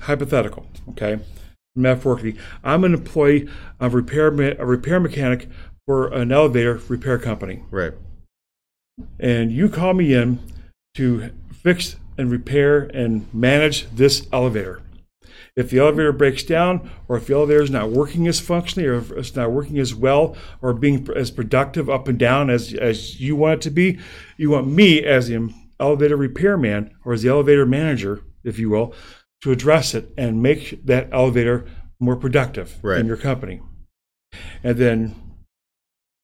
Hypothetical, 0.00 0.66
okay? 0.88 1.20
Metaphorically, 1.76 2.36
I'm 2.64 2.82
an 2.82 2.94
employee 2.94 3.48
of 3.78 3.94
repair 3.94 4.32
me- 4.32 4.56
a 4.58 4.66
repair 4.66 4.98
mechanic 4.98 5.48
for 5.86 6.08
an 6.12 6.32
elevator 6.32 6.80
repair 6.88 7.16
company, 7.16 7.62
Right. 7.70 7.92
and 9.20 9.52
you 9.52 9.68
call 9.68 9.94
me 9.94 10.12
in 10.14 10.40
to 10.96 11.30
fix 11.52 11.94
and 12.18 12.28
repair 12.28 12.90
and 12.92 13.32
manage 13.32 13.88
this 13.90 14.26
elevator. 14.32 14.82
If 15.54 15.68
the 15.68 15.78
elevator 15.80 16.12
breaks 16.12 16.42
down, 16.42 16.90
or 17.08 17.16
if 17.18 17.26
the 17.26 17.34
elevator 17.34 17.62
is 17.62 17.70
not 17.70 17.90
working 17.90 18.26
as 18.26 18.40
functionally, 18.40 18.88
or 18.88 18.94
if 18.94 19.10
it's 19.10 19.36
not 19.36 19.52
working 19.52 19.78
as 19.78 19.94
well, 19.94 20.34
or 20.62 20.72
being 20.72 21.06
as 21.14 21.30
productive 21.30 21.90
up 21.90 22.08
and 22.08 22.18
down 22.18 22.48
as, 22.48 22.72
as 22.72 23.20
you 23.20 23.36
want 23.36 23.54
it 23.54 23.60
to 23.62 23.70
be, 23.70 23.98
you 24.38 24.48
want 24.50 24.66
me 24.66 25.04
as 25.04 25.28
the 25.28 25.52
elevator 25.78 26.16
repairman, 26.16 26.90
or 27.04 27.12
as 27.12 27.22
the 27.22 27.28
elevator 27.28 27.66
manager, 27.66 28.22
if 28.44 28.58
you 28.58 28.70
will, 28.70 28.94
to 29.42 29.50
address 29.50 29.94
it 29.94 30.12
and 30.16 30.42
make 30.42 30.86
that 30.86 31.08
elevator 31.12 31.66
more 32.00 32.16
productive 32.16 32.78
Right. 32.82 32.98
in 33.00 33.06
your 33.06 33.16
company. 33.16 33.60
And 34.64 34.78
then 34.78 35.14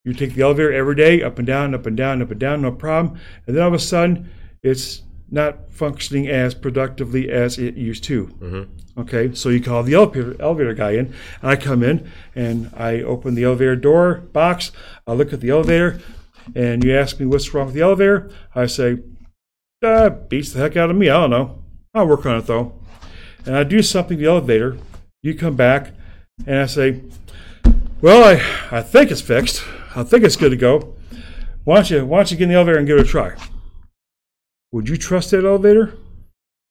you 0.04 0.14
take 0.14 0.34
the 0.34 0.42
elevator 0.42 0.72
every 0.72 0.94
day, 0.94 1.22
up 1.22 1.38
and 1.38 1.46
down, 1.46 1.74
up 1.74 1.84
and 1.84 1.96
down, 1.96 2.22
up 2.22 2.30
and 2.30 2.40
down, 2.40 2.62
no 2.62 2.72
problem. 2.72 3.20
And 3.46 3.54
then 3.54 3.62
all 3.62 3.68
of 3.68 3.74
a 3.74 3.78
sudden, 3.78 4.30
it's 4.62 5.02
not 5.30 5.70
functioning 5.70 6.26
as 6.28 6.54
productively 6.54 7.30
as 7.30 7.58
it 7.58 7.74
used 7.76 8.04
to. 8.04 8.68
Okay, 8.98 9.32
so 9.34 9.48
you 9.48 9.62
call 9.62 9.82
the 9.82 9.94
elevator, 9.94 10.34
elevator 10.40 10.74
guy 10.74 10.92
in, 10.92 11.14
and 11.40 11.50
I 11.50 11.56
come 11.56 11.82
in 11.82 12.10
and 12.34 12.70
I 12.76 13.02
open 13.02 13.34
the 13.34 13.44
elevator 13.44 13.76
door 13.76 14.14
box. 14.32 14.72
I 15.06 15.12
look 15.12 15.32
at 15.32 15.40
the 15.40 15.50
elevator, 15.50 16.00
and 16.54 16.82
you 16.82 16.96
ask 16.96 17.20
me 17.20 17.26
what's 17.26 17.52
wrong 17.54 17.66
with 17.66 17.74
the 17.74 17.82
elevator. 17.82 18.30
I 18.54 18.66
say, 18.66 18.98
uh, 19.82 20.10
beats 20.10 20.52
the 20.52 20.58
heck 20.60 20.76
out 20.76 20.90
of 20.90 20.96
me. 20.96 21.08
I 21.08 21.20
don't 21.20 21.30
know. 21.30 21.62
I'll 21.94 22.08
work 22.08 22.26
on 22.26 22.38
it 22.38 22.46
though. 22.46 22.72
And 23.46 23.56
I 23.56 23.62
do 23.64 23.82
something 23.82 24.18
to 24.18 24.22
the 24.24 24.30
elevator. 24.30 24.78
You 25.22 25.34
come 25.34 25.54
back, 25.56 25.92
and 26.46 26.58
I 26.58 26.66
say, 26.66 27.02
well, 28.00 28.24
I, 28.24 28.78
I 28.78 28.82
think 28.82 29.10
it's 29.10 29.20
fixed. 29.20 29.62
I 29.94 30.02
think 30.02 30.24
it's 30.24 30.36
good 30.36 30.50
to 30.50 30.56
go. 30.56 30.94
Why 31.64 31.76
don't 31.76 31.90
you 31.90 32.06
why 32.06 32.18
don't 32.18 32.30
you 32.30 32.36
get 32.36 32.44
in 32.44 32.50
the 32.50 32.54
elevator 32.56 32.78
and 32.78 32.86
give 32.86 32.98
it 32.98 33.06
a 33.06 33.08
try? 33.08 33.34
Would 34.72 34.88
you 34.88 34.96
trust 34.96 35.30
that 35.30 35.44
elevator? 35.44 35.94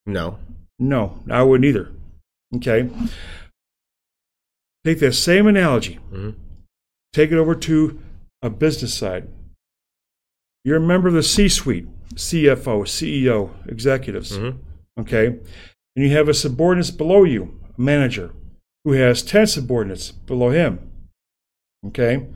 No. 0.06 0.40
No, 0.80 1.24
I 1.30 1.44
wouldn't 1.44 1.66
either. 1.66 1.92
Okay. 2.56 2.90
Take 4.86 5.00
that 5.00 5.14
same 5.14 5.48
analogy, 5.48 6.00
Mhm. 6.12 6.36
take 7.12 7.32
it 7.32 7.38
over 7.38 7.56
to 7.56 8.00
a 8.42 8.50
business 8.50 8.94
side. 8.94 9.28
You're 10.64 10.78
a 10.78 10.82
member 10.82 11.08
of 11.08 11.14
the 11.14 11.24
C 11.24 11.50
suite, 11.50 11.88
CFO, 12.16 12.84
CEO, 12.86 13.52
executives. 13.68 14.38
Mhm. 14.38 14.60
Okay. 15.00 15.26
And 15.28 16.06
you 16.06 16.10
have 16.12 16.30
a 16.30 16.34
subordinate 16.34 16.96
below 16.98 17.24
you, 17.24 17.60
a 17.78 17.82
manager, 17.82 18.32
who 18.86 18.92
has 18.94 19.24
10 19.24 19.48
subordinates 19.48 20.12
below 20.12 20.52
him. 20.52 20.80
Okay. 21.88 22.28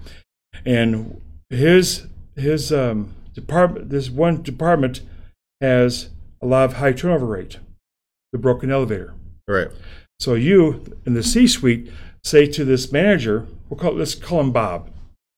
And 0.66 1.22
his 1.50 2.08
his 2.36 2.72
um, 2.74 3.14
department, 3.34 3.90
this 3.90 4.10
one 4.10 4.42
department 4.42 5.02
has 5.62 6.10
a 6.42 6.46
lot 6.46 6.66
of 6.66 6.74
high 6.74 6.92
turnover 6.92 7.26
rate, 7.26 7.58
the 8.34 8.40
broken 8.40 8.72
elevator. 8.72 9.14
Right. 9.48 9.68
So 10.20 10.34
you 10.34 10.84
in 11.06 11.14
the 11.14 11.24
C-suite 11.24 11.90
say 12.24 12.46
to 12.48 12.66
this 12.66 12.92
manager, 12.92 13.48
we'll 13.70 13.80
call 13.80 13.94
let's 13.94 14.16
call 14.16 14.42
him 14.42 14.52
Bob. 14.52 14.90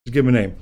Just 0.05 0.13
give 0.13 0.25
him 0.25 0.35
a 0.35 0.39
name. 0.39 0.55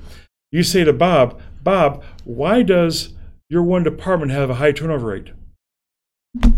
You 0.50 0.62
say 0.62 0.84
to 0.84 0.92
Bob, 0.92 1.40
Bob, 1.62 2.02
why 2.24 2.62
does 2.62 3.14
your 3.48 3.62
one 3.62 3.82
department 3.82 4.32
have 4.32 4.50
a 4.50 4.54
high 4.54 4.72
turnover 4.72 5.08
rate? 5.08 5.30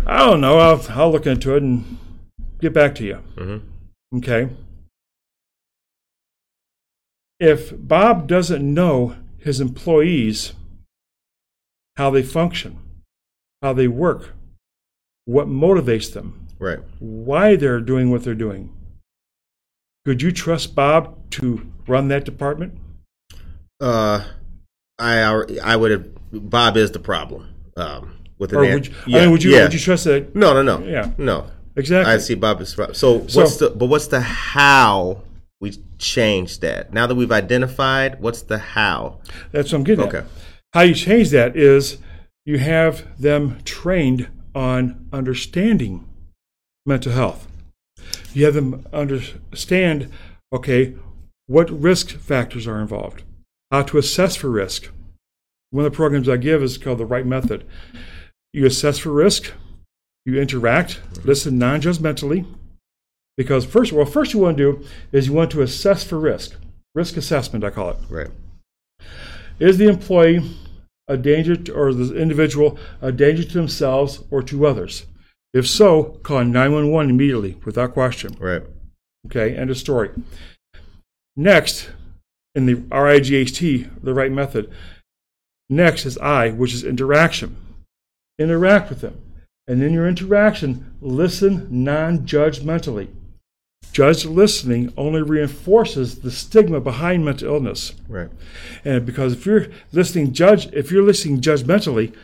I 0.07 0.19
don't 0.19 0.40
know. 0.40 0.59
I'll, 0.59 0.85
I'll 0.90 1.11
look 1.11 1.27
into 1.27 1.57
it 1.57 1.62
and 1.62 1.99
get 2.61 2.73
back 2.73 2.95
to 2.97 3.05
you. 3.05 3.19
Mhm. 3.37 3.62
Okay. 4.17 4.49
If 7.40 7.73
Bob 7.77 8.29
doesn't 8.29 8.62
know 8.62 9.17
his 9.38 9.61
employees, 9.61 10.53
how 11.97 12.11
they 12.11 12.23
function, 12.23 12.79
how 13.62 13.73
they 13.73 13.88
work, 13.88 14.35
what 15.25 15.49
motivates 15.49 16.12
them, 16.12 16.47
Right. 16.59 16.79
why 16.99 17.57
they're 17.57 17.81
doing 17.81 18.11
what 18.11 18.25
they're 18.25 18.35
doing. 18.35 18.71
Could 20.05 20.23
you 20.23 20.33
trust 20.33 20.75
Bob 20.75 21.31
to 21.33 21.67
run 21.87 22.09
that 22.09 22.25
department? 22.25 22.79
Uh, 23.81 24.25
I 24.99 25.21
I 25.62 25.77
would 25.77 25.90
have. 25.90 26.07
Bob 26.33 26.77
is 26.77 26.90
the 26.90 26.99
problem. 26.99 27.49
Um, 27.77 28.17
with 28.38 28.53
an 28.53 28.59
Or 28.59 28.61
would 28.75 28.87
you, 28.87 28.93
I 29.07 29.21
mean, 29.23 29.31
would 29.31 29.43
you 29.43 29.53
yeah. 29.53 29.62
would 29.64 29.73
you 29.73 29.81
trust 29.81 30.05
that? 30.05 30.35
No, 30.35 30.53
no, 30.53 30.62
no. 30.62 30.85
Yeah. 30.87 31.11
No. 31.19 31.47
Exactly. 31.77 32.12
I 32.12 32.19
see 32.19 32.35
Bob 32.35 32.61
is 32.61 32.75
the. 32.75 32.93
So, 32.95 33.27
So- 33.27 33.40
what's 33.40 33.57
the 33.57 33.71
but 33.71 33.87
what's 33.87 34.07
the 34.09 34.21
how 34.21 35.23
we 35.61 35.73
change 35.99 36.61
that? 36.61 36.93
Now 36.93 37.07
that 37.07 37.14
we've 37.14 37.33
identified, 37.33 38.21
what's 38.21 38.43
the 38.43 38.59
how? 38.59 39.19
That's 39.53 39.73
what 39.73 39.79
I'm 39.79 39.85
getting 39.85 40.05
Okay. 40.07 40.19
at. 40.19 40.25
How 40.73 40.83
you 40.83 40.95
change 40.95 41.31
that 41.31 41.57
is 41.57 41.97
you 42.44 42.59
have 42.59 43.20
them 43.20 43.59
trained 43.64 44.28
on 44.54 45.09
understanding 45.12 46.07
mental 46.87 47.12
health. 47.12 47.46
You 48.33 48.44
have 48.44 48.54
them 48.54 48.87
understand, 48.92 50.11
okay, 50.52 50.94
what 51.46 51.70
risk 51.70 52.11
factors 52.11 52.66
are 52.66 52.80
involved, 52.80 53.22
how 53.70 53.83
to 53.83 53.98
assess 53.98 54.37
for 54.37 54.50
risk. 54.50 54.88
One 55.70 55.85
of 55.85 55.92
the 55.92 55.96
programs 55.96 56.28
I 56.28 56.37
give 56.37 56.62
is 56.62 56.78
called 56.78 56.98
the 56.98 57.07
right 57.07 57.26
method. 57.26 57.64
You 58.52 58.66
assess 58.66 58.98
for 58.98 59.11
risk, 59.11 59.52
you 60.24 60.40
interact, 60.40 61.00
listen 61.24 61.59
non 61.59 61.80
judgmentally. 61.80 62.46
Because 63.37 63.64
first, 63.64 63.92
well, 63.92 64.07
first 64.07 64.33
you 64.33 64.40
want 64.40 64.57
to 64.59 64.78
do 64.78 64.87
is 65.11 65.26
you 65.26 65.33
want 65.33 65.50
to 65.52 65.62
assess 65.62 66.04
for 66.04 66.20
risk. 66.20 66.57
Risk 66.94 67.16
assessment, 67.16 67.64
I 67.64 67.70
call 67.70 67.90
it. 67.90 67.96
Right. 68.09 68.30
Is 69.59 69.78
the 69.78 69.88
employee 69.88 70.40
a 71.09 71.17
danger 71.17 71.57
to, 71.57 71.73
or 71.73 71.93
the 71.93 72.17
individual 72.17 72.79
a 73.01 73.12
danger 73.12 73.45
to 73.45 73.53
themselves 73.53 74.23
or 74.31 74.43
to 74.43 74.67
others? 74.67 75.07
If 75.53 75.69
so, 75.69 76.19
call 76.23 76.45
911 76.45 77.11
immediately 77.11 77.57
without 77.64 77.93
question. 77.93 78.37
Right. 78.40 78.62
Okay, 79.27 79.57
end 79.57 79.71
of 79.71 79.79
story. 79.79 80.11
Next, 81.37 81.90
in 82.55 82.67
the 82.67 82.75
RIGHT, 82.75 84.03
the 84.03 84.14
right 84.14 84.33
method, 84.33 84.71
next 85.69 86.07
is 86.07 86.19
I, 86.19 86.51
which 86.51 86.75
is 86.75 86.85
interaction. 86.85 87.57
Interact 88.38 88.90
with 88.90 89.01
them. 89.01 89.21
And 89.67 89.83
in 89.83 89.93
your 89.93 90.07
interaction, 90.07 90.95
listen 91.01 91.69
non 91.71 92.27
judgmentally. 92.27 93.09
Judged 93.92 94.25
listening 94.25 94.92
only 94.97 95.23
reinforces 95.23 96.20
the 96.20 96.31
stigma 96.31 96.81
behind 96.81 97.25
mental 97.25 97.55
illness. 97.55 97.94
Right. 98.09 98.29
And 98.85 99.07
because 99.07 99.33
if 99.33 99.47
you're 99.47 99.68
listening 99.92 100.33
judge 100.33 100.66
if 100.73 100.90
you're 100.90 101.03
listening 101.03 101.40
judgmentally, 101.40 102.14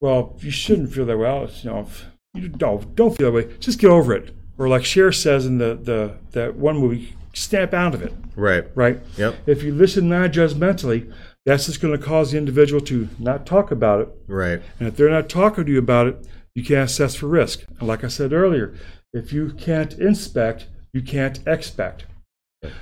well, 0.00 0.36
you 0.40 0.50
shouldn't 0.50 0.92
feel 0.92 1.04
that 1.06 1.18
way. 1.18 1.28
Well, 1.28 1.50
you 1.62 1.70
know, 1.70 1.88
you 2.34 2.48
don't 2.48 2.94
don't 2.94 3.16
feel 3.16 3.30
that 3.30 3.36
way. 3.36 3.56
Just 3.58 3.78
get 3.78 3.90
over 3.90 4.14
it. 4.14 4.34
Or 4.58 4.68
like 4.68 4.84
Cher 4.84 5.12
says 5.12 5.46
in 5.46 5.58
the, 5.58 5.74
the 5.74 6.16
that 6.32 6.56
one 6.56 6.78
movie, 6.78 7.14
snap 7.34 7.74
out 7.74 7.94
of 7.94 8.02
it. 8.02 8.12
Right. 8.36 8.64
Right? 8.74 9.00
Yep. 9.16 9.36
If 9.46 9.62
you 9.62 9.74
listen 9.74 10.08
non-judgmentally, 10.08 11.12
that's 11.44 11.66
just 11.66 11.80
going 11.80 11.98
to 11.98 12.04
cause 12.04 12.32
the 12.32 12.38
individual 12.38 12.80
to 12.82 13.08
not 13.18 13.46
talk 13.46 13.70
about 13.70 14.00
it. 14.00 14.08
Right. 14.26 14.62
And 14.78 14.88
if 14.88 14.96
they're 14.96 15.10
not 15.10 15.28
talking 15.28 15.64
to 15.64 15.72
you 15.72 15.78
about 15.78 16.06
it, 16.06 16.26
you 16.54 16.64
can't 16.64 16.88
assess 16.90 17.14
for 17.14 17.26
risk. 17.26 17.64
And 17.78 17.88
like 17.88 18.04
I 18.04 18.08
said 18.08 18.32
earlier, 18.32 18.74
if 19.12 19.32
you 19.32 19.50
can't 19.50 19.92
inspect, 19.94 20.66
you 20.92 21.02
can't 21.02 21.40
expect. 21.46 22.04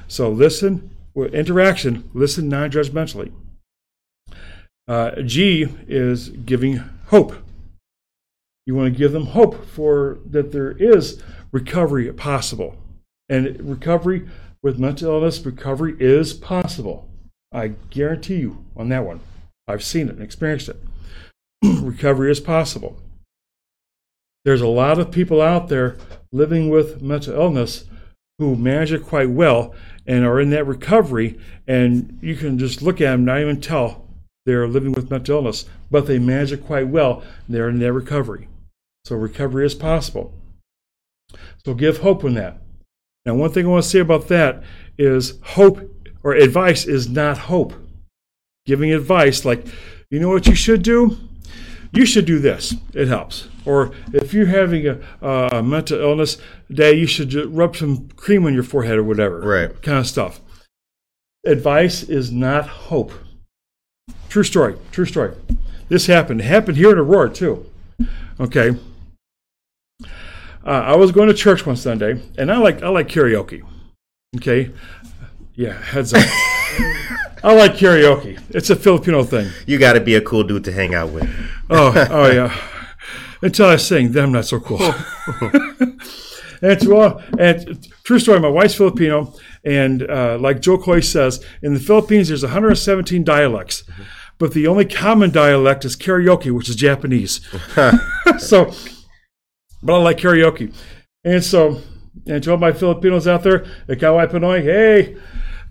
So 0.09 0.31
listen, 0.31 0.91
with 1.15 1.35
interaction, 1.35 2.11
listen 2.15 2.49
non 2.49 2.71
judgmentally. 2.71 3.33
Uh, 4.89 5.23
G 5.23 5.69
is 5.87 6.31
giving 6.31 6.83
hope. 7.07 7.35
You 8.67 8.75
want 8.75 8.93
to 8.93 8.99
give 8.99 9.13
them 9.13 9.27
hope 9.27 9.67
for 9.67 10.19
that 10.27 10.53
there 10.53 10.73
is 10.73 11.23
recovery 11.53 12.13
possible. 12.13 12.77
And 13.29 13.61
recovery 13.69 14.29
with 14.63 14.79
mental 14.79 15.13
illness, 15.13 15.45
recovery 15.45 15.97
is 15.99 16.35
possible. 16.35 17.09
I 17.53 17.69
guarantee 17.91 18.37
you 18.37 18.65
on 18.77 18.89
that 18.91 19.05
one. 19.05 19.21
I've 19.67 19.85
seen 19.85 20.09
it 20.09 20.15
and 20.15 20.23
experienced 20.23 20.69
it. 20.69 20.77
recovery 21.63 22.31
is 22.31 22.41
possible. 22.41 22.97
There's 24.45 24.61
a 24.61 24.67
lot 24.67 24.99
of 24.99 25.11
people 25.11 25.41
out 25.41 25.69
there 25.69 25.97
living 26.33 26.71
with 26.71 27.03
mental 27.03 27.35
illness 27.35 27.85
who 28.41 28.57
manage 28.57 28.91
it 28.91 29.05
quite 29.05 29.29
well 29.29 29.75
and 30.07 30.25
are 30.25 30.41
in 30.41 30.49
that 30.49 30.67
recovery, 30.67 31.39
and 31.69 32.19
you 32.23 32.35
can 32.35 32.59
just 32.59 32.81
look 32.81 33.03
at 33.03 33.11
them, 33.11 33.27
not 33.27 33.39
even 33.39 33.61
tell 33.61 34.09
they're 34.47 34.67
living 34.67 34.93
with 34.93 35.11
mental 35.11 35.37
illness, 35.37 35.67
but 35.91 36.07
they 36.07 36.19
manage 36.19 36.51
it 36.51 36.65
quite 36.65 36.89
well. 36.89 37.23
They're 37.51 37.69
in 37.69 37.81
their 37.81 37.93
recovery. 37.93 38.49
So 39.05 39.15
recovery 39.15 39.67
is 39.67 39.75
possible. 39.75 40.33
So 41.67 41.75
give 41.75 41.99
hope 41.99 42.25
in 42.25 42.33
that. 42.35 42.63
Now, 43.27 43.35
one 43.35 43.51
thing 43.51 43.67
I 43.67 43.69
want 43.69 43.85
to 43.85 43.91
say 43.91 43.99
about 43.99 44.29
that 44.29 44.65
is 44.97 45.39
hope 45.43 45.79
or 46.23 46.33
advice 46.33 46.87
is 46.87 47.11
not 47.11 47.37
hope. 47.37 47.75
Giving 48.65 48.91
advice 48.95 49.45
like, 49.45 49.67
you 50.09 50.19
know 50.19 50.31
what 50.31 50.47
you 50.47 50.55
should 50.55 50.83
do? 50.83 51.19
You 51.93 52.07
should 52.07 52.25
do 52.25 52.39
this. 52.39 52.75
It 52.95 53.09
helps. 53.09 53.50
Or 53.65 53.93
if 54.13 54.33
you're 54.33 54.47
having 54.47 54.87
a, 54.87 54.99
a 55.23 55.63
mental 55.63 56.01
illness 56.01 56.39
day, 56.71 56.95
you 56.95 57.07
should 57.07 57.35
rub 57.55 57.77
some 57.77 58.09
cream 58.11 58.47
on 58.47 58.55
your 58.55 58.63
forehead 58.63 58.99
or 58.99 59.05
whatever. 59.05 59.41
Right. 59.41 59.83
Kind 59.83 59.99
of 59.99 60.07
stuff. 60.07 60.41
Advice 61.45 62.03
is 62.03 62.31
not 62.31 62.67
hope. 62.67 63.13
True 64.29 64.45
story. 64.45 64.77
True 64.93 65.07
story. 65.07 65.35
This 65.89 66.07
happened. 66.07 66.41
It 66.41 66.45
happened 66.45 66.77
here 66.77 66.93
in 66.93 66.99
Aurora 66.99 67.31
too. 67.31 67.67
Okay. 68.39 68.77
Uh, 70.65 70.71
I 70.71 70.97
was 70.97 71.11
going 71.11 71.29
to 71.29 71.35
church 71.35 71.65
one 71.65 71.77
Sunday, 71.77 72.23
and 72.37 72.53
I 72.53 72.59
like 72.59 72.83
I 72.83 72.89
like 72.89 73.09
karaoke. 73.09 73.63
Okay. 74.37 74.71
Yeah, 75.55 75.73
heads 75.73 76.15
up. 76.15 76.23
I 77.43 77.55
like 77.55 77.73
karaoke. 77.73 78.39
It's 78.51 78.71
a 78.71 78.77
Filipino 78.77 79.25
thing. 79.25 79.51
You 79.67 79.79
got 79.79 79.95
to 79.95 80.01
be 80.01 80.15
a 80.15 80.21
cool 80.21 80.45
dude 80.45 80.65
to 80.65 80.73
hang 80.73 80.95
out 80.95 81.11
with. 81.11 81.29
Oh, 81.71 81.93
oh 82.11 82.31
yeah. 82.31 82.57
Until 83.43 83.67
I 83.67 83.77
sing, 83.77 84.13
then 84.13 84.25
I'm 84.25 84.33
not 84.33 84.45
so 84.45 84.61
cool. 84.61 84.81
and 86.63 86.81
to 86.81 86.95
all, 86.97 87.23
and 87.39 87.89
true 88.05 88.19
story. 88.19 88.41
My 88.41 88.49
wife's 88.49 88.75
Filipino, 88.75 89.35
and 89.65 90.09
uh, 90.09 90.39
like 90.39 90.61
Jo 90.61 90.79
Koy 90.79 91.01
says, 91.01 91.45
in 91.63 91.75
the 91.75 91.81
Philippines 91.81 92.29
there's 92.29 92.43
117 92.43 93.25
dialects, 93.25 93.85
but 94.39 94.53
the 94.53 94.67
only 94.67 94.85
common 94.85 95.31
dialect 95.31 95.85
is 95.85 95.97
karaoke, 95.97 96.51
which 96.51 96.69
is 96.69 96.77
Japanese. 96.77 97.41
so, 98.39 98.73
but 99.83 99.95
I 99.95 100.03
like 100.03 100.19
karaoke, 100.19 100.75
and 101.25 101.43
so, 101.43 101.81
and 102.27 102.43
to 102.45 102.53
all 102.53 102.59
my 102.59 102.73
Filipinos 102.73 103.27
out 103.27 103.43
there, 103.43 103.65
Ikaw 103.89 104.21
ay 104.21 104.27
Pinoy, 104.27 104.63
hey, 104.63 105.17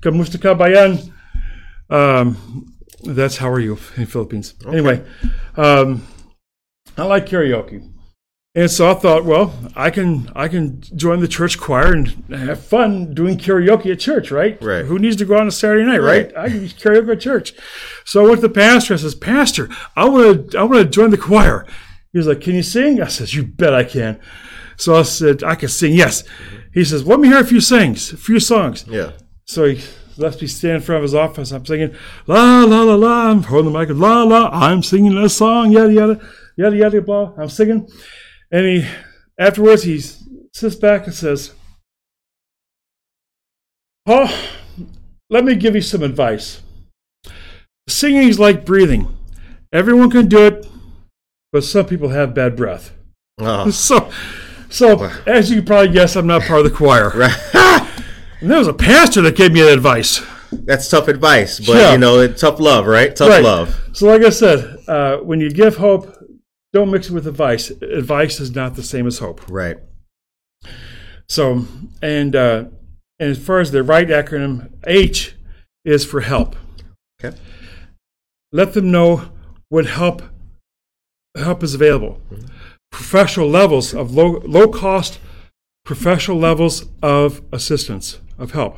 kamusta 0.01 0.41
ka 0.41 0.55
bayan? 0.55 0.97
Um, 1.89 2.75
that's 3.03 3.38
how 3.38 3.49
are 3.49 3.60
you 3.60 3.77
in 3.95 4.05
Philippines. 4.05 4.53
Anyway, 4.67 5.03
um, 5.55 6.05
I 6.99 7.05
like 7.05 7.25
karaoke. 7.25 7.89
And 8.55 8.69
so 8.69 8.89
I 8.89 8.95
thought, 8.95 9.25
well, 9.25 9.53
I 9.75 9.91
can 9.91 10.31
I 10.35 10.47
can 10.47 10.81
join 10.95 11.19
the 11.19 11.27
church 11.27 11.59
choir 11.59 11.93
and 11.93 12.07
have 12.33 12.59
fun 12.59 13.13
doing 13.13 13.38
karaoke 13.38 13.91
at 13.91 13.99
church, 13.99 14.31
right? 14.31 14.62
Right. 14.62 14.85
Who 14.85 14.97
needs 14.97 15.15
to 15.17 15.25
go 15.25 15.38
on 15.38 15.47
a 15.47 15.51
Saturday 15.51 15.85
night, 15.85 16.01
right? 16.01 16.33
Right. 16.35 16.38
I 16.38 16.49
can 16.49 16.62
karaoke 16.67 17.12
at 17.12 17.21
church. 17.21 17.53
So 18.05 18.25
I 18.25 18.27
went 18.27 18.41
to 18.41 18.47
the 18.47 18.53
pastor. 18.53 18.95
I 18.95 18.97
says, 18.97 19.13
Pastor, 19.13 19.69
I 19.95 20.09
want 20.09 20.51
to 20.51 20.57
I 20.57 20.63
want 20.63 20.83
to 20.83 20.89
join 20.89 21.12
the 21.12 21.17
choir. 21.17 21.65
He 22.12 22.17
was 22.17 22.25
like, 22.25 22.41
Can 22.41 22.55
you 22.55 22.63
sing? 22.63 23.01
I 23.01 23.07
says, 23.07 23.35
You 23.35 23.43
bet 23.43 23.75
I 23.75 23.83
can. 23.83 24.19
So 24.77 24.95
I 24.95 25.03
said, 25.03 25.43
I 25.43 25.53
can 25.53 25.69
sing. 25.69 25.93
Yes. 25.93 26.23
He 26.73 26.83
says, 26.83 27.05
Let 27.05 27.19
me 27.19 27.27
hear 27.27 27.39
a 27.39 27.45
few 27.45 27.62
sings, 27.62 28.12
a 28.13 28.17
few 28.17 28.39
songs. 28.39 28.83
Yeah. 28.88 29.12
So 29.45 29.65
he 29.65 29.83
left 30.17 30.41
me 30.41 30.47
stand 30.47 30.77
in 30.77 30.81
front 30.81 30.97
of 30.97 31.03
his 31.03 31.15
office. 31.15 31.51
I'm 31.51 31.67
singing 31.67 31.95
la 32.25 32.63
la 32.63 32.81
la 32.81 32.95
la. 32.95 33.29
I'm 33.29 33.43
holding 33.43 33.71
the 33.71 33.79
mic. 33.79 33.89
La 33.89 34.23
la. 34.23 34.49
I'm 34.51 34.81
singing 34.81 35.15
a 35.17 35.29
song. 35.29 35.71
Yada 35.71 35.93
yada 35.93 36.21
yada 36.59 36.75
yada 36.75 37.01
blah. 37.01 37.31
I'm 37.37 37.49
singing, 37.49 37.87
and 38.51 38.65
he 38.65 38.87
afterwards 39.39 39.83
he 39.83 39.99
sits 40.53 40.75
back 40.75 41.05
and 41.05 41.13
says, 41.15 41.53
"Paul, 44.05 44.29
let 45.29 45.45
me 45.45 45.55
give 45.55 45.75
you 45.75 45.81
some 45.81 46.03
advice. 46.03 46.61
Singing 47.87 48.27
is 48.27 48.39
like 48.39 48.65
breathing. 48.65 49.15
Everyone 49.71 50.09
can 50.09 50.27
do 50.27 50.45
it, 50.47 50.67
but 51.53 51.63
some 51.63 51.85
people 51.85 52.09
have 52.09 52.33
bad 52.33 52.55
breath. 52.55 52.91
Oh, 53.39 53.69
So." 53.87 54.11
So, 54.71 55.09
as 55.25 55.49
you 55.49 55.55
can 55.57 55.65
probably 55.65 55.91
guess, 55.91 56.15
I'm 56.15 56.27
not 56.27 56.43
part 56.43 56.59
of 56.63 56.71
the 56.71 56.77
choir. 56.77 57.11
And 58.41 58.49
there 58.49 58.59
was 58.59 58.67
a 58.67 58.73
pastor 58.73 59.21
that 59.23 59.35
gave 59.35 59.51
me 59.51 59.61
that 59.61 59.73
advice. 59.73 60.21
That's 60.51 60.87
tough 60.87 61.07
advice, 61.07 61.59
but 61.59 61.75
Yeah. 61.75 61.91
you 61.93 61.97
know, 61.97 62.25
tough 62.31 62.59
love, 62.59 62.85
right? 62.85 63.13
Tough 63.15 63.29
Right. 63.29 63.43
love. 63.43 63.75
So, 63.93 64.05
like 64.05 64.21
I 64.21 64.29
said, 64.29 64.77
uh, 64.87 65.17
when 65.17 65.41
you 65.41 65.49
give 65.51 65.75
hope, 65.75 66.15
don't 66.73 66.91
mix 66.91 67.10
it 67.10 67.13
with 67.13 67.27
advice. 67.27 67.69
Advice 67.69 68.39
is 68.39 68.55
not 68.55 68.75
the 68.75 68.84
same 68.84 69.08
as 69.08 69.19
hope. 69.19 69.41
Right. 69.49 69.77
So, 71.27 71.65
and 72.01 72.36
uh, 72.36 72.65
and 73.19 73.29
as 73.32 73.38
far 73.38 73.60
as 73.60 73.71
the 73.71 73.84
right 73.84 74.08
acronym, 74.08 74.71
H 74.86 75.36
is 75.86 76.05
for 76.05 76.21
help. 76.21 76.55
Okay. 77.23 77.38
Let 78.51 78.73
them 78.73 78.91
know 78.91 79.32
what 79.69 79.86
help 79.86 80.23
help 81.36 81.63
is 81.63 81.73
available. 81.73 82.21
Professional 82.91 83.49
levels 83.49 83.93
of 83.93 84.13
low 84.13 84.41
low 84.45 84.67
cost 84.67 85.19
professional 85.86 86.38
levels 86.38 86.86
of 87.01 87.41
assistance 87.51 88.19
of 88.38 88.51
help. 88.51 88.77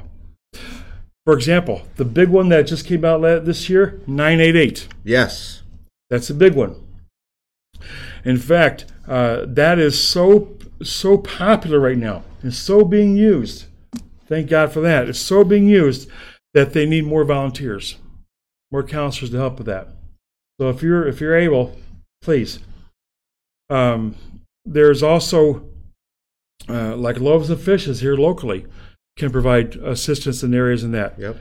For 1.25 1.33
example, 1.33 1.83
the 1.97 2.05
big 2.05 2.29
one 2.29 2.49
that 2.49 2.63
just 2.63 2.85
came 2.85 3.05
out 3.05 3.21
this 3.45 3.69
year, 3.69 4.01
988. 4.07 4.87
Yes. 5.03 5.61
That's 6.09 6.29
a 6.29 6.33
big 6.33 6.55
one. 6.55 6.75
In 8.23 8.37
fact, 8.37 8.85
uh, 9.07 9.45
that 9.47 9.79
is 9.79 10.01
so 10.01 10.57
so 10.83 11.17
popular 11.17 11.79
right 11.79 11.97
now 11.97 12.23
and 12.41 12.53
so 12.53 12.83
being 12.83 13.15
used. 13.15 13.65
Thank 14.27 14.49
God 14.49 14.71
for 14.71 14.79
that. 14.81 15.09
It's 15.09 15.19
so 15.19 15.43
being 15.43 15.67
used 15.67 16.09
that 16.53 16.73
they 16.73 16.85
need 16.85 17.05
more 17.05 17.23
volunteers, 17.23 17.97
more 18.71 18.83
counselors 18.83 19.31
to 19.31 19.37
help 19.37 19.57
with 19.57 19.67
that. 19.67 19.89
So 20.59 20.69
if 20.69 20.81
you're 20.81 21.07
if 21.07 21.19
you're 21.19 21.35
able, 21.35 21.77
please. 22.21 22.59
Um, 23.69 24.15
there's 24.65 25.01
also 25.01 25.65
uh, 26.69 26.95
like 26.95 27.19
loaves 27.19 27.49
and 27.49 27.59
fishes 27.59 28.01
here 28.01 28.15
locally 28.15 28.65
can 29.17 29.31
provide 29.31 29.75
assistance 29.77 30.43
in 30.43 30.53
areas 30.53 30.83
in 30.83 30.91
that 30.91 31.17
Yep. 31.17 31.37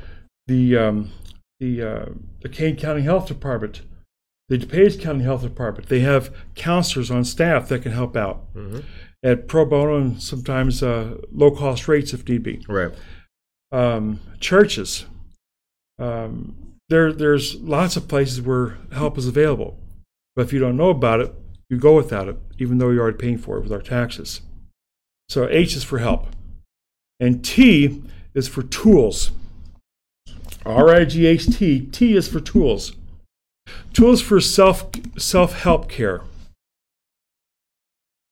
the 0.47 0.77
um, 0.77 1.13
the 1.59 1.83
uh, 1.83 2.07
the 2.41 2.49
Kane 2.49 2.77
County 2.77 3.03
Health 3.03 3.27
Department, 3.27 3.83
the 4.51 4.59
DuPage 4.59 5.01
County 5.01 5.25
Health 5.25 5.43
Department. 5.43 5.89
They 5.89 6.01
have 6.01 6.35
counselors 6.57 7.11
on 7.11 7.25
staff 7.25 7.69
that 7.69 7.83
can 7.83 7.93
help 7.93 8.17
out 8.17 8.45
hmm 8.53 8.81
at 9.23 9.49
pro 9.49 9.67
bono 9.67 9.99
and 9.99 10.23
sometimes 10.23 10.83
uh, 10.83 11.19
low 11.31 11.51
cost 11.51 11.87
rates 11.89 12.15
if 12.15 12.27
need 12.27 12.43
be. 12.43 12.65
Right. 12.67 12.91
Um, 13.71 14.21
churches. 14.41 15.05
Um, 15.99 16.77
there, 16.89 17.13
there's 17.13 17.57
lots 17.57 17.97
of 17.97 18.09
places 18.09 18.41
where 18.41 18.79
help 18.93 19.19
is 19.19 19.27
available, 19.27 19.79
but 20.35 20.47
if 20.47 20.55
you 20.55 20.59
don't 20.59 20.79
know 20.79 20.89
about 20.89 21.21
it, 21.21 21.35
you 21.69 21.77
go 21.77 21.95
without 21.95 22.29
it, 22.29 22.39
even 22.59 22.79
though 22.79 22.89
you're 22.89 23.03
already 23.03 23.19
paying 23.19 23.37
for 23.37 23.59
it 23.59 23.63
with 23.63 23.73
our 23.73 23.83
taxes. 23.83 24.41
So 25.29 25.47
H 25.49 25.77
is 25.77 25.85
for 25.85 25.99
help, 25.99 26.29
and 27.21 27.45
T 27.45 28.03
is 28.35 28.49
for 28.49 28.63
tools. 28.63 29.31
R 30.65 30.89
I 30.89 31.05
G 31.05 31.27
H 31.27 31.59
T. 31.59 31.81
T 31.93 32.17
is 32.17 32.27
for 32.27 32.41
tools. 32.41 32.93
Tools 33.93 34.21
for 34.23 34.41
self 34.41 34.87
self 35.19 35.53
help 35.63 35.89
care. 35.89 36.23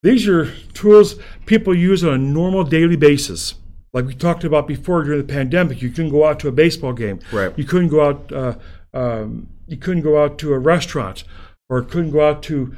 These 0.03 0.29
are 0.29 0.53
tools 0.75 1.17
people 1.47 1.75
use 1.75 2.05
on 2.05 2.15
a 2.15 2.19
normal 2.19 2.65
daily 2.65 2.97
basis. 2.97 3.55
like 3.93 4.05
we 4.07 4.15
talked 4.15 4.45
about 4.45 4.69
before 4.69 5.03
during 5.03 5.19
the 5.27 5.33
pandemic, 5.33 5.81
you 5.83 5.91
couldn't 5.91 6.11
go 6.11 6.27
out 6.27 6.39
to 6.41 6.49
a 6.49 6.53
baseball 6.53 6.93
game. 6.93 7.19
Right. 7.33 7.53
You 7.59 7.65
couldn't 7.65 7.89
go 7.89 8.07
out. 8.07 8.31
Uh, 8.33 8.55
um, 8.95 9.49
you 9.67 9.77
couldn't 9.77 10.03
go 10.03 10.23
out 10.23 10.39
to 10.39 10.53
a 10.53 10.59
restaurant, 10.59 11.25
or 11.69 11.83
couldn't 11.83 12.11
go 12.13 12.27
out 12.29 12.43
to 12.45 12.75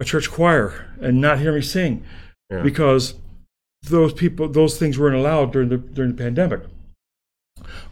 a 0.00 0.04
church 0.04 0.30
choir 0.30 0.86
and 1.00 1.20
not 1.20 1.38
hear 1.40 1.52
me 1.52 1.60
sing, 1.62 2.04
Yeah. 2.50 2.62
because 2.62 3.14
those 3.82 4.12
people, 4.12 4.48
those 4.48 4.78
things 4.78 4.98
weren't 4.98 5.16
allowed 5.16 5.52
during 5.52 5.68
the 5.70 5.78
during 5.78 6.12
the 6.14 6.22
pandemic. 6.22 6.60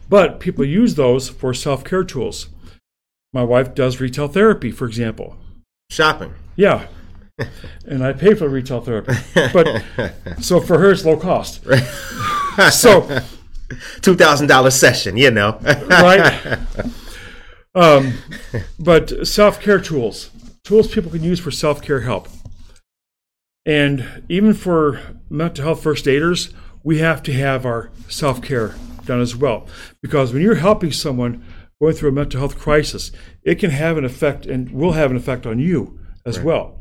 But 0.09 0.39
people 0.39 0.63
use 0.65 0.95
those 0.95 1.29
for 1.29 1.53
self 1.53 1.83
care 1.83 2.03
tools. 2.03 2.49
My 3.33 3.43
wife 3.43 3.75
does 3.75 3.99
retail 3.99 4.27
therapy, 4.27 4.71
for 4.71 4.85
example. 4.85 5.37
Shopping. 5.91 6.33
Yeah. 6.55 6.87
and 7.87 8.03
I 8.03 8.13
pay 8.13 8.33
for 8.33 8.49
retail 8.49 8.81
therapy. 8.81 9.13
But 9.53 9.83
so 10.41 10.59
for 10.59 10.79
her, 10.79 10.91
it's 10.91 11.05
low 11.05 11.17
cost. 11.17 11.65
So, 12.71 13.21
Two 14.01 14.15
thousand 14.15 14.47
dollar 14.47 14.69
session, 14.71 15.15
you 15.15 15.31
know. 15.31 15.57
right? 15.89 16.59
Um, 17.73 18.15
but 18.77 19.25
self 19.25 19.61
care 19.61 19.79
tools, 19.79 20.29
tools 20.65 20.93
people 20.93 21.09
can 21.09 21.23
use 21.23 21.39
for 21.39 21.51
self 21.51 21.81
care 21.81 22.01
help. 22.01 22.27
And 23.65 24.23
even 24.27 24.53
for 24.53 24.99
mental 25.29 25.63
health 25.63 25.83
first 25.83 26.05
aiders, 26.05 26.53
we 26.83 26.97
have 26.97 27.23
to 27.23 27.33
have 27.33 27.65
our 27.65 27.91
self 28.09 28.41
care 28.41 28.75
done 29.05 29.21
as 29.21 29.35
well. 29.37 29.67
Because 30.01 30.33
when 30.33 30.41
you're 30.41 30.55
helping 30.55 30.91
someone 30.91 31.45
going 31.81 31.93
through 31.95 32.09
a 32.09 32.13
mental 32.13 32.39
health 32.39 32.57
crisis, 32.59 33.11
it 33.43 33.55
can 33.55 33.69
have 33.71 33.97
an 33.97 34.05
effect 34.05 34.45
and 34.45 34.69
will 34.71 34.91
have 34.93 35.11
an 35.11 35.17
effect 35.17 35.45
on 35.45 35.59
you 35.59 35.99
as 36.25 36.37
Right. 36.37 36.45
well. 36.45 36.79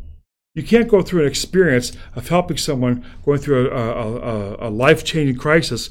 You 0.54 0.62
can't 0.64 0.88
go 0.88 1.02
through 1.02 1.22
an 1.22 1.28
experience 1.28 1.92
of 2.16 2.28
helping 2.28 2.56
someone 2.56 3.04
going 3.24 3.38
through 3.38 3.70
a, 3.70 3.74
a, 3.74 4.16
a, 4.16 4.68
a 4.68 4.70
life 4.70 5.04
changing 5.04 5.36
crisis 5.36 5.90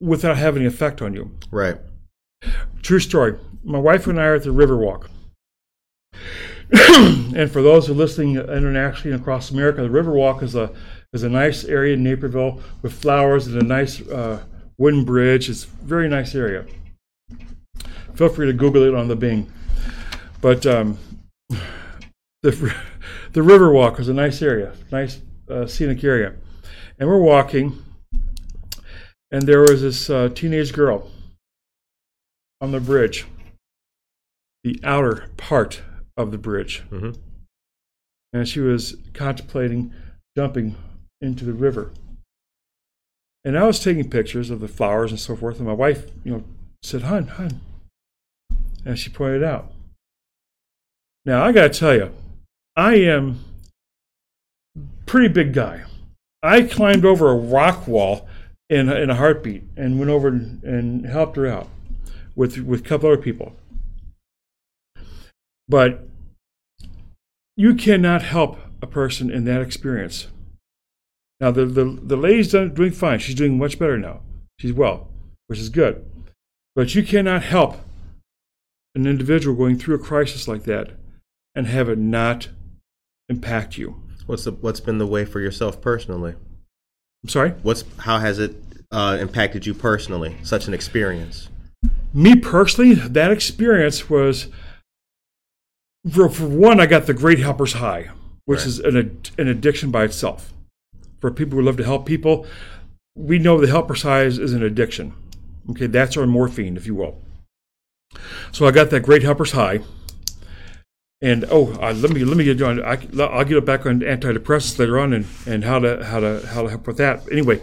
without 0.00 0.36
having 0.36 0.62
an 0.62 0.68
effect 0.68 1.02
on 1.02 1.14
you. 1.14 1.30
right. 1.50 1.78
True 2.82 2.98
story. 3.00 3.38
My 3.62 3.78
wife 3.78 4.06
and 4.08 4.20
I 4.20 4.24
are 4.24 4.34
at 4.34 4.42
the 4.42 4.50
Riverwalk. 4.50 5.08
and 6.72 7.50
for 7.50 7.62
those 7.62 7.86
who 7.86 7.92
are 7.92 7.96
listening 7.96 8.36
internationally 8.36 9.12
and 9.12 9.20
across 9.20 9.50
America, 9.50 9.82
the 9.82 9.88
Riverwalk 9.88 10.42
is 10.42 10.54
a 10.54 10.70
is 11.12 11.22
a 11.22 11.28
nice 11.28 11.64
area 11.64 11.94
in 11.94 12.02
Naperville 12.02 12.60
with 12.80 12.92
flowers 12.94 13.46
and 13.46 13.60
a 13.60 13.64
nice 13.64 14.00
uh, 14.08 14.42
wooden 14.78 15.04
bridge. 15.04 15.48
It's 15.50 15.64
a 15.64 15.68
very 15.84 16.08
nice 16.08 16.34
area. 16.34 16.64
Feel 18.14 18.28
free 18.28 18.46
to 18.46 18.52
Google 18.52 18.82
it 18.82 18.94
on 18.94 19.08
the 19.08 19.16
Bing. 19.16 19.50
But 20.40 20.66
um, 20.66 20.98
the 22.42 22.74
the 23.32 23.40
Riverwalk 23.40 23.98
is 24.00 24.08
a 24.08 24.14
nice 24.14 24.42
area, 24.42 24.74
nice 24.90 25.20
uh, 25.48 25.66
scenic 25.66 26.02
area, 26.04 26.34
and 26.98 27.08
we're 27.08 27.18
walking, 27.20 27.82
and 29.30 29.42
there 29.42 29.60
was 29.60 29.82
this 29.82 30.10
uh, 30.10 30.28
teenage 30.34 30.72
girl 30.72 31.10
on 32.60 32.72
the 32.72 32.80
bridge, 32.80 33.26
the 34.64 34.78
outer 34.84 35.28
part 35.36 35.82
of 36.16 36.30
the 36.30 36.38
bridge. 36.38 36.82
Mhm. 36.90 37.16
And 38.32 38.48
she 38.48 38.60
was 38.60 38.96
contemplating 39.14 39.92
jumping 40.36 40.76
into 41.20 41.44
the 41.44 41.52
river. 41.52 41.92
And 43.44 43.58
I 43.58 43.66
was 43.66 43.80
taking 43.80 44.08
pictures 44.08 44.50
of 44.50 44.60
the 44.60 44.68
flowers 44.68 45.10
and 45.10 45.20
so 45.20 45.36
forth, 45.36 45.58
and 45.58 45.66
my 45.66 45.72
wife, 45.72 46.06
you 46.24 46.32
know, 46.32 46.44
said, 46.82 47.02
Hun, 47.02 47.26
hun. 47.26 47.60
And 48.84 48.98
she 48.98 49.10
pointed 49.10 49.44
out. 49.44 49.72
Now, 51.24 51.44
I 51.44 51.52
got 51.52 51.72
to 51.72 51.78
tell 51.78 51.94
you, 51.94 52.12
I 52.76 52.96
am 52.96 53.44
pretty 55.06 55.28
big 55.28 55.52
guy. 55.52 55.84
I 56.42 56.62
climbed 56.62 57.04
over 57.04 57.30
a 57.30 57.36
rock 57.36 57.86
wall 57.86 58.26
in, 58.68 58.88
in 58.88 59.10
a 59.10 59.14
heartbeat 59.14 59.62
and 59.76 59.98
went 59.98 60.10
over 60.10 60.28
and, 60.28 60.62
and 60.64 61.06
helped 61.06 61.36
her 61.36 61.46
out 61.46 61.68
with 62.34 62.58
with 62.58 62.80
a 62.80 62.88
couple 62.88 63.10
other 63.10 63.20
people. 63.20 63.54
But 65.68 66.08
you 67.56 67.74
cannot 67.74 68.22
help 68.22 68.58
a 68.80 68.86
person 68.86 69.30
in 69.30 69.44
that 69.44 69.60
experience. 69.60 70.28
Now 71.40 71.50
the 71.50 71.66
the, 71.66 71.84
the 72.02 72.16
lady's 72.16 72.52
done, 72.52 72.74
doing 72.74 72.92
fine. 72.92 73.18
She's 73.18 73.34
doing 73.34 73.58
much 73.58 73.78
better 73.78 73.98
now. 73.98 74.20
She's 74.58 74.72
well, 74.72 75.08
which 75.46 75.58
is 75.58 75.68
good. 75.68 76.04
But 76.74 76.94
you 76.94 77.02
cannot 77.02 77.42
help 77.42 77.76
an 78.94 79.06
individual 79.06 79.56
going 79.56 79.78
through 79.78 79.94
a 79.94 79.98
crisis 79.98 80.46
like 80.48 80.64
that 80.64 80.90
and 81.54 81.66
have 81.66 81.88
it 81.88 81.98
not 81.98 82.48
impact 83.28 83.78
you. 83.78 84.02
What's 84.26 84.44
the 84.44 84.52
what's 84.52 84.80
been 84.80 84.98
the 84.98 85.06
way 85.06 85.24
for 85.24 85.40
yourself 85.40 85.80
personally? 85.80 86.34
I'm 87.22 87.28
sorry. 87.28 87.50
What's 87.62 87.84
how 87.98 88.18
has 88.18 88.38
it 88.38 88.54
uh, 88.90 89.18
impacted 89.20 89.66
you 89.66 89.74
personally? 89.74 90.36
Such 90.42 90.68
an 90.68 90.74
experience. 90.74 91.48
me 92.14 92.36
personally, 92.36 92.94
that 92.94 93.30
experience 93.32 94.08
was 94.10 94.48
for, 96.10 96.28
for 96.28 96.46
one, 96.46 96.80
I 96.80 96.86
got 96.86 97.06
the 97.06 97.14
Great 97.14 97.38
Helpers 97.38 97.74
High, 97.74 98.10
which 98.44 98.58
Right. 98.60 98.66
is 98.66 98.78
an, 98.80 99.20
an 99.38 99.48
addiction 99.48 99.90
by 99.90 100.04
itself. 100.04 100.52
For 101.20 101.30
people 101.30 101.58
who 101.58 101.64
love 101.64 101.76
to 101.76 101.84
help 101.84 102.06
people, 102.06 102.44
we 103.16 103.38
know 103.38 103.60
the 103.60 103.68
Helpers 103.68 104.02
High 104.02 104.22
is, 104.22 104.38
is 104.38 104.52
an 104.52 104.62
addiction. 104.64 105.14
Okay, 105.70 105.86
that's 105.86 106.16
our 106.16 106.26
morphine, 106.26 106.76
if 106.76 106.86
you 106.86 106.94
will. 106.96 107.20
So 108.52 108.66
I 108.66 108.70
got 108.70 108.90
that 108.90 109.00
Great 109.00 109.22
Helpers 109.22 109.52
High, 109.52 109.80
and 111.20 111.44
oh, 111.50 111.64
let 111.80 112.10
me 112.10 112.24
let 112.24 112.36
me 112.36 112.44
get 112.44 112.60
on. 112.62 112.82
I, 112.84 112.98
I'll 113.20 113.44
get 113.44 113.64
back 113.64 113.86
on 113.86 114.00
antidepressants 114.00 114.78
later 114.78 114.98
on, 114.98 115.12
and, 115.12 115.26
and 115.46 115.64
how 115.64 115.78
to 115.78 116.04
how 116.04 116.20
to 116.20 116.46
how 116.46 116.62
to 116.62 116.68
help 116.68 116.86
with 116.86 116.98
that. 116.98 117.22
Anyway, 117.30 117.62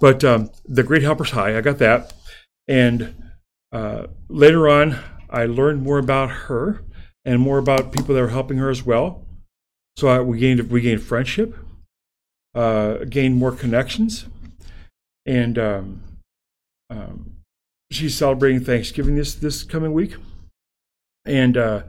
but 0.00 0.24
um, 0.24 0.50
the 0.64 0.82
Great 0.82 1.02
Helpers 1.02 1.30
High, 1.30 1.56
I 1.56 1.60
got 1.60 1.78
that, 1.78 2.12
and 2.66 3.14
uh, 3.72 4.06
later 4.28 4.68
on, 4.68 4.98
I 5.30 5.46
learned 5.46 5.82
more 5.82 5.98
about 5.98 6.30
her 6.30 6.82
and 7.24 7.40
more 7.40 7.58
about 7.58 7.92
people 7.92 8.14
that 8.14 8.20
were 8.20 8.28
helping 8.28 8.58
her 8.58 8.70
as 8.70 8.84
well. 8.84 9.26
So 9.96 10.08
I, 10.08 10.20
we 10.20 10.38
gained 10.38 10.70
we 10.70 10.80
gained 10.80 11.02
friendship, 11.02 11.56
uh, 12.54 12.98
gained 13.08 13.36
more 13.36 13.52
connections, 13.52 14.26
and 15.26 15.58
um, 15.58 16.02
um, 16.90 17.33
she's 17.94 18.16
celebrating 18.16 18.60
Thanksgiving 18.60 19.16
this 19.16 19.34
this 19.34 19.62
coming 19.62 19.92
week, 19.92 20.16
and 21.24 21.56
uh, 21.56 21.82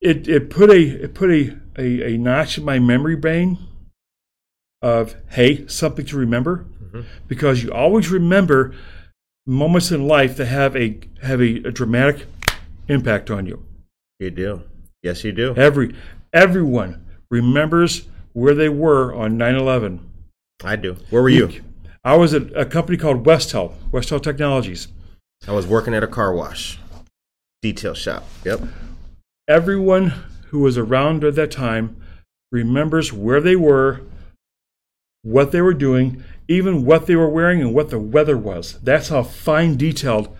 it 0.00 0.28
it 0.28 0.50
put 0.50 0.70
a 0.70 0.80
it 0.80 1.14
put 1.14 1.30
a, 1.30 1.56
a 1.78 2.14
a 2.14 2.18
notch 2.18 2.58
in 2.58 2.64
my 2.64 2.78
memory 2.78 3.16
brain 3.16 3.58
of 4.82 5.16
hey 5.30 5.66
something 5.66 6.04
to 6.06 6.16
remember 6.16 6.66
because 7.26 7.62
you 7.62 7.72
always 7.72 8.10
remember 8.10 8.74
moments 9.46 9.90
in 9.90 10.06
life 10.06 10.36
that 10.36 10.46
have 10.46 10.76
a 10.76 10.98
have 11.22 11.40
a, 11.40 11.56
a 11.64 11.70
dramatic 11.70 12.26
impact 12.88 13.30
on 13.30 13.46
you. 13.46 13.64
You 14.20 14.30
do. 14.30 14.62
Yes, 15.02 15.24
you 15.24 15.32
do. 15.32 15.54
Every 15.56 15.94
everyone 16.32 17.04
remembers 17.30 18.08
where 18.32 18.54
they 18.54 18.68
were 18.68 19.14
on 19.14 19.38
9/11. 19.38 20.00
I 20.62 20.76
do. 20.76 20.96
Where 21.10 21.22
were 21.22 21.28
you? 21.28 21.62
I 22.04 22.16
was 22.16 22.34
at 22.34 22.54
a 22.54 22.66
company 22.66 22.98
called 22.98 23.24
Westel, 23.24 23.74
Westel 23.90 24.22
Technologies. 24.22 24.88
I 25.48 25.52
was 25.52 25.66
working 25.66 25.94
at 25.94 26.02
a 26.02 26.06
car 26.06 26.34
wash, 26.34 26.78
detail 27.62 27.94
shop. 27.94 28.24
Yep. 28.44 28.60
Everyone 29.48 30.12
who 30.48 30.60
was 30.60 30.76
around 30.76 31.24
at 31.24 31.34
that 31.36 31.50
time 31.50 31.96
remembers 32.52 33.12
where 33.12 33.40
they 33.40 33.56
were, 33.56 34.02
what 35.22 35.50
they 35.52 35.60
were 35.60 35.74
doing, 35.74 36.22
even 36.46 36.84
what 36.84 37.06
they 37.06 37.16
were 37.16 37.28
wearing 37.28 37.60
and 37.60 37.74
what 37.74 37.90
the 37.90 37.98
weather 37.98 38.36
was. 38.36 38.78
That's 38.82 39.08
how 39.08 39.22
fine 39.22 39.76
detailed 39.76 40.34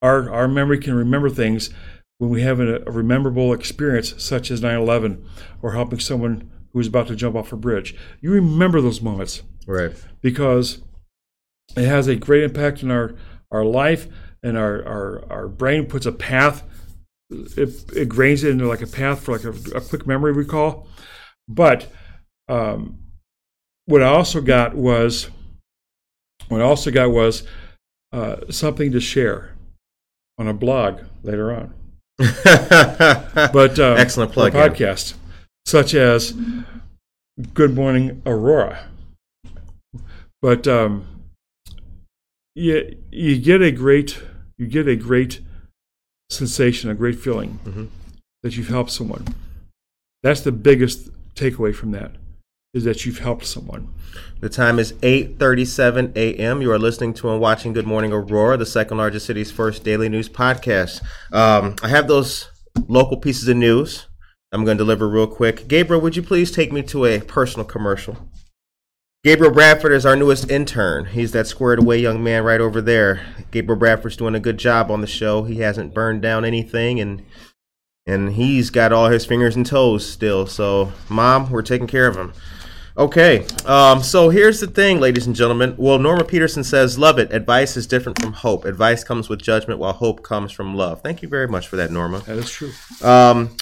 our, 0.00 0.30
our 0.30 0.48
memory 0.48 0.78
can 0.78 0.94
remember 0.94 1.30
things 1.30 1.70
when 2.18 2.30
we 2.30 2.42
have 2.42 2.60
a, 2.60 2.76
a 2.86 2.90
rememberable 2.90 3.52
experience 3.52 4.14
such 4.22 4.50
as 4.50 4.62
9 4.62 4.76
11 4.76 5.24
or 5.62 5.72
helping 5.72 5.98
someone 5.98 6.48
who 6.72 6.80
is 6.80 6.86
about 6.86 7.08
to 7.08 7.16
jump 7.16 7.34
off 7.36 7.52
a 7.52 7.56
bridge. 7.56 7.94
You 8.20 8.30
remember 8.30 8.80
those 8.80 9.00
moments 9.02 9.42
Right. 9.66 9.92
because 10.20 10.80
it 11.76 11.86
has 11.86 12.08
a 12.08 12.16
great 12.16 12.44
impact 12.44 12.82
in 12.82 12.90
our, 12.90 13.14
our 13.50 13.64
life 13.64 14.08
and 14.42 14.56
our, 14.56 14.84
our, 14.86 15.24
our 15.30 15.48
brain 15.48 15.86
puts 15.86 16.06
a 16.06 16.12
path 16.12 16.62
it, 17.56 17.90
it 17.96 18.08
grains 18.08 18.44
it 18.44 18.50
into 18.50 18.66
like 18.66 18.82
a 18.82 18.86
path 18.86 19.20
for 19.20 19.32
like 19.38 19.44
a, 19.44 19.76
a 19.76 19.80
quick 19.80 20.06
memory 20.06 20.32
recall. 20.32 20.86
But 21.48 21.88
um, 22.48 22.98
what 23.86 24.02
i 24.02 24.06
also 24.06 24.40
got 24.40 24.74
was 24.74 25.30
what 26.48 26.60
i 26.60 26.64
also 26.64 26.90
got 26.90 27.10
was 27.10 27.44
uh, 28.12 28.36
something 28.50 28.92
to 28.92 29.00
share 29.00 29.54
on 30.38 30.48
a 30.48 30.54
blog 30.54 31.00
later 31.22 31.52
on. 31.52 31.74
But 33.52 33.78
um, 33.78 33.96
Excellent 33.96 34.32
plug. 34.32 34.52
podcast 34.52 35.14
such 35.64 35.94
as 35.94 36.34
good 37.54 37.74
morning 37.74 38.20
aurora. 38.26 38.86
But 40.40 40.66
um, 40.66 41.06
you, 42.54 42.96
you 43.10 43.38
get 43.38 43.62
a 43.62 43.70
great 43.70 44.20
you 44.58 44.66
get 44.66 44.86
a 44.88 44.96
great 44.96 45.40
sensation 46.30 46.90
a 46.90 46.94
great 46.94 47.18
feeling 47.18 47.58
Mhm. 47.64 47.88
that 48.42 48.56
you've 48.56 48.68
helped 48.68 48.90
someone 48.90 49.24
that's 50.22 50.40
the 50.42 50.52
biggest 50.52 51.10
takeaway 51.34 51.74
from 51.74 51.90
that 51.92 52.12
is 52.74 52.84
that 52.84 53.04
you've 53.04 53.18
helped 53.18 53.44
someone. 53.44 53.88
The 54.40 54.48
time 54.48 54.78
is 54.78 54.94
8:37 55.02 56.12
a.m. 56.16 56.62
You 56.62 56.72
are 56.72 56.78
listening 56.78 57.12
to 57.14 57.30
and 57.30 57.38
watching 57.38 57.74
Good 57.74 57.86
Morning 57.86 58.12
Aurora, 58.14 58.56
the 58.56 58.64
second 58.64 58.96
largest 58.96 59.26
city's 59.26 59.50
first 59.50 59.84
daily 59.84 60.08
news 60.08 60.30
podcast. 60.30 61.02
Um, 61.32 61.76
I 61.82 61.88
have 61.88 62.08
those 62.08 62.48
local 62.88 63.18
pieces 63.18 63.46
of 63.48 63.58
news. 63.58 64.06
I'm 64.52 64.64
going 64.64 64.78
to 64.78 64.84
deliver 64.84 65.06
real 65.06 65.26
quick. 65.26 65.68
Gabriel, 65.68 66.00
would 66.00 66.16
you 66.16 66.22
please 66.22 66.50
take 66.50 66.72
me 66.72 66.80
to 66.84 67.04
a 67.04 67.20
personal 67.20 67.66
commercial? 67.66 68.16
Gabriel 69.24 69.52
Bradford 69.52 69.92
is 69.92 70.04
our 70.04 70.16
newest 70.16 70.50
intern. 70.50 71.04
He's 71.04 71.30
that 71.30 71.46
squared 71.46 71.78
away 71.78 71.98
young 71.98 72.24
man 72.24 72.42
right 72.42 72.60
over 72.60 72.80
there. 72.80 73.24
Gabriel 73.52 73.78
Bradford's 73.78 74.16
doing 74.16 74.34
a 74.34 74.40
good 74.40 74.58
job 74.58 74.90
on 74.90 75.00
the 75.00 75.06
show. 75.06 75.44
He 75.44 75.58
hasn't 75.58 75.94
burned 75.94 76.22
down 76.22 76.44
anything 76.44 76.98
and 76.98 77.24
and 78.04 78.32
he's 78.32 78.70
got 78.70 78.92
all 78.92 79.10
his 79.10 79.24
fingers 79.24 79.54
and 79.54 79.64
toes 79.64 80.04
still. 80.04 80.48
So, 80.48 80.92
mom, 81.08 81.52
we're 81.52 81.62
taking 81.62 81.86
care 81.86 82.08
of 82.08 82.16
him. 82.16 82.32
Okay, 82.96 83.46
um, 83.64 84.02
so 84.02 84.28
here's 84.28 84.58
the 84.58 84.66
thing, 84.66 84.98
ladies 84.98 85.28
and 85.28 85.36
gentlemen. 85.36 85.76
Well, 85.78 86.00
Norma 86.00 86.24
Peterson 86.24 86.64
says, 86.64 86.98
Love 86.98 87.20
it. 87.20 87.32
Advice 87.32 87.76
is 87.76 87.86
different 87.86 88.20
from 88.20 88.32
hope. 88.32 88.64
Advice 88.64 89.04
comes 89.04 89.28
with 89.28 89.40
judgment, 89.40 89.78
while 89.78 89.92
hope 89.92 90.24
comes 90.24 90.50
from 90.50 90.74
love. 90.74 91.00
Thank 91.00 91.22
you 91.22 91.28
very 91.28 91.46
much 91.46 91.68
for 91.68 91.76
that, 91.76 91.92
Norma. 91.92 92.18
That 92.26 92.38
is 92.38 92.50
true. 92.50 92.72
Um, 93.00 93.56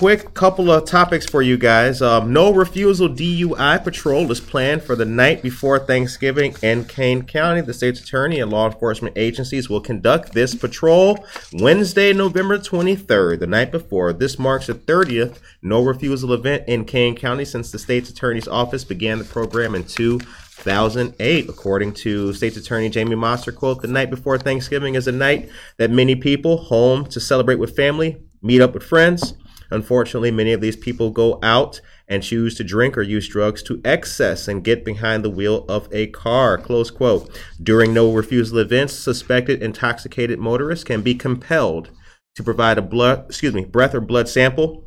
quick 0.00 0.32
couple 0.32 0.70
of 0.70 0.86
topics 0.86 1.26
for 1.26 1.42
you 1.42 1.58
guys. 1.58 2.00
Um, 2.00 2.32
no 2.32 2.54
refusal 2.54 3.06
DUI 3.06 3.84
patrol 3.84 4.32
is 4.32 4.40
planned 4.40 4.82
for 4.82 4.96
the 4.96 5.04
night 5.04 5.42
before 5.42 5.78
Thanksgiving 5.78 6.54
in 6.62 6.86
Kane 6.86 7.20
County. 7.24 7.60
The 7.60 7.74
state's 7.74 8.00
attorney 8.00 8.40
and 8.40 8.50
law 8.50 8.66
enforcement 8.66 9.18
agencies 9.18 9.68
will 9.68 9.82
conduct 9.82 10.32
this 10.32 10.54
patrol 10.54 11.26
Wednesday, 11.52 12.14
November 12.14 12.56
23rd, 12.56 13.40
the 13.40 13.46
night 13.46 13.70
before. 13.70 14.14
This 14.14 14.38
marks 14.38 14.68
the 14.68 14.74
30th 14.74 15.38
no 15.60 15.84
refusal 15.84 16.32
event 16.32 16.64
in 16.66 16.86
Kane 16.86 17.14
County 17.14 17.44
since 17.44 17.70
the 17.70 17.78
state's 17.78 18.08
attorney's 18.08 18.48
office 18.48 18.84
began 18.84 19.18
the 19.18 19.24
program 19.26 19.74
in 19.74 19.84
2008. 19.84 21.46
According 21.46 21.92
to 21.92 22.32
state's 22.32 22.56
attorney 22.56 22.88
Jamie 22.88 23.16
Mosser, 23.16 23.54
quote, 23.54 23.82
the 23.82 23.88
night 23.88 24.08
before 24.08 24.38
Thanksgiving 24.38 24.94
is 24.94 25.08
a 25.08 25.12
night 25.12 25.50
that 25.76 25.90
many 25.90 26.16
people 26.16 26.56
home 26.56 27.04
to 27.04 27.20
celebrate 27.20 27.58
with 27.58 27.76
family, 27.76 28.16
meet 28.40 28.62
up 28.62 28.72
with 28.72 28.82
friends, 28.82 29.34
Unfortunately, 29.70 30.30
many 30.30 30.52
of 30.52 30.60
these 30.60 30.76
people 30.76 31.10
go 31.10 31.38
out 31.42 31.80
and 32.08 32.22
choose 32.22 32.56
to 32.56 32.64
drink 32.64 32.98
or 32.98 33.02
use 33.02 33.28
drugs 33.28 33.62
to 33.62 33.80
excess 33.84 34.48
and 34.48 34.64
get 34.64 34.84
behind 34.84 35.24
the 35.24 35.30
wheel 35.30 35.64
of 35.68 35.88
a 35.92 36.08
car. 36.08 36.58
Close 36.58 36.90
quote. 36.90 37.30
During 37.62 37.94
no 37.94 38.12
refusal 38.12 38.58
events, 38.58 38.94
suspected 38.94 39.62
intoxicated 39.62 40.38
motorists 40.38 40.84
can 40.84 41.02
be 41.02 41.14
compelled 41.14 41.90
to 42.34 42.42
provide 42.42 42.78
a 42.78 42.82
blood, 42.82 43.26
excuse 43.26 43.54
me, 43.54 43.64
breath 43.64 43.94
or 43.94 44.00
blood 44.00 44.28
sample 44.28 44.86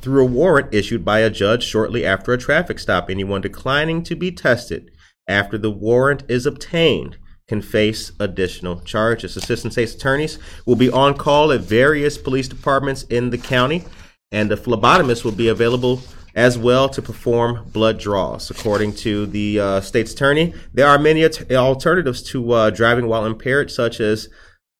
through 0.00 0.22
a 0.22 0.30
warrant 0.30 0.74
issued 0.74 1.04
by 1.04 1.20
a 1.20 1.30
judge 1.30 1.64
shortly 1.64 2.04
after 2.04 2.32
a 2.32 2.38
traffic 2.38 2.78
stop. 2.78 3.10
Anyone 3.10 3.40
declining 3.40 4.02
to 4.04 4.14
be 4.14 4.30
tested 4.30 4.90
after 5.26 5.58
the 5.58 5.70
warrant 5.70 6.24
is 6.28 6.46
obtained 6.46 7.18
can 7.48 7.62
face 7.62 8.12
additional 8.20 8.80
charges. 8.80 9.36
Assistant 9.36 9.72
state's 9.72 9.94
attorneys 9.94 10.38
will 10.66 10.76
be 10.76 10.90
on 10.90 11.16
call 11.16 11.50
at 11.50 11.62
various 11.62 12.18
police 12.18 12.46
departments 12.46 13.02
in 13.04 13.30
the 13.30 13.38
county, 13.38 13.84
and 14.30 14.50
the 14.50 14.56
phlebotomist 14.56 15.24
will 15.24 15.32
be 15.32 15.48
available 15.48 16.02
as 16.34 16.58
well 16.58 16.88
to 16.90 17.02
perform 17.02 17.68
blood 17.72 17.98
draws. 17.98 18.50
According 18.50 18.94
to 18.96 19.26
the 19.26 19.58
uh, 19.58 19.80
state's 19.80 20.12
attorney, 20.12 20.54
there 20.72 20.86
are 20.86 20.98
many 20.98 21.24
at- 21.24 21.50
alternatives 21.50 22.22
to 22.24 22.52
uh, 22.52 22.70
driving 22.70 23.08
while 23.08 23.24
impaired, 23.24 23.70
such 23.70 23.98
as 23.98 24.28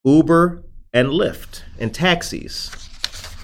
Uber 0.05 0.63
and 0.93 1.09
Lyft 1.09 1.63
and 1.79 1.93
taxis. 1.93 2.71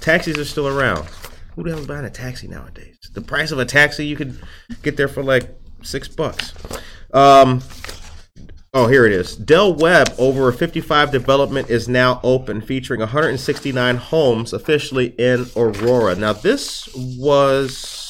Taxis 0.01 0.39
are 0.39 0.45
still 0.45 0.69
around. 0.69 1.09
Who 1.55 1.63
the 1.63 1.71
hell's 1.71 1.87
buying 1.87 2.05
a 2.05 2.11
taxi 2.11 2.47
nowadays? 2.47 2.99
The 3.15 3.23
price 3.23 3.53
of 3.53 3.59
a 3.59 3.65
taxi, 3.65 4.05
you 4.05 4.17
could 4.17 4.39
get 4.83 4.97
there 4.97 5.09
for 5.09 5.23
like 5.23 5.49
six 5.83 6.09
bucks. 6.09 6.53
Um, 7.13 7.63
Oh, 8.77 8.89
here 8.89 9.07
it 9.07 9.13
is. 9.13 9.37
Del 9.37 9.73
Webb 9.73 10.13
over 10.19 10.51
55 10.51 11.13
development 11.13 11.71
is 11.71 11.89
now 11.89 12.19
open, 12.25 12.61
featuring 12.61 12.99
169 12.99 13.97
homes 13.99 14.53
officially 14.53 15.15
in 15.17 15.47
Aurora. 15.55 16.17
Now, 16.17 16.33
this 16.33 16.89
was 16.93 18.04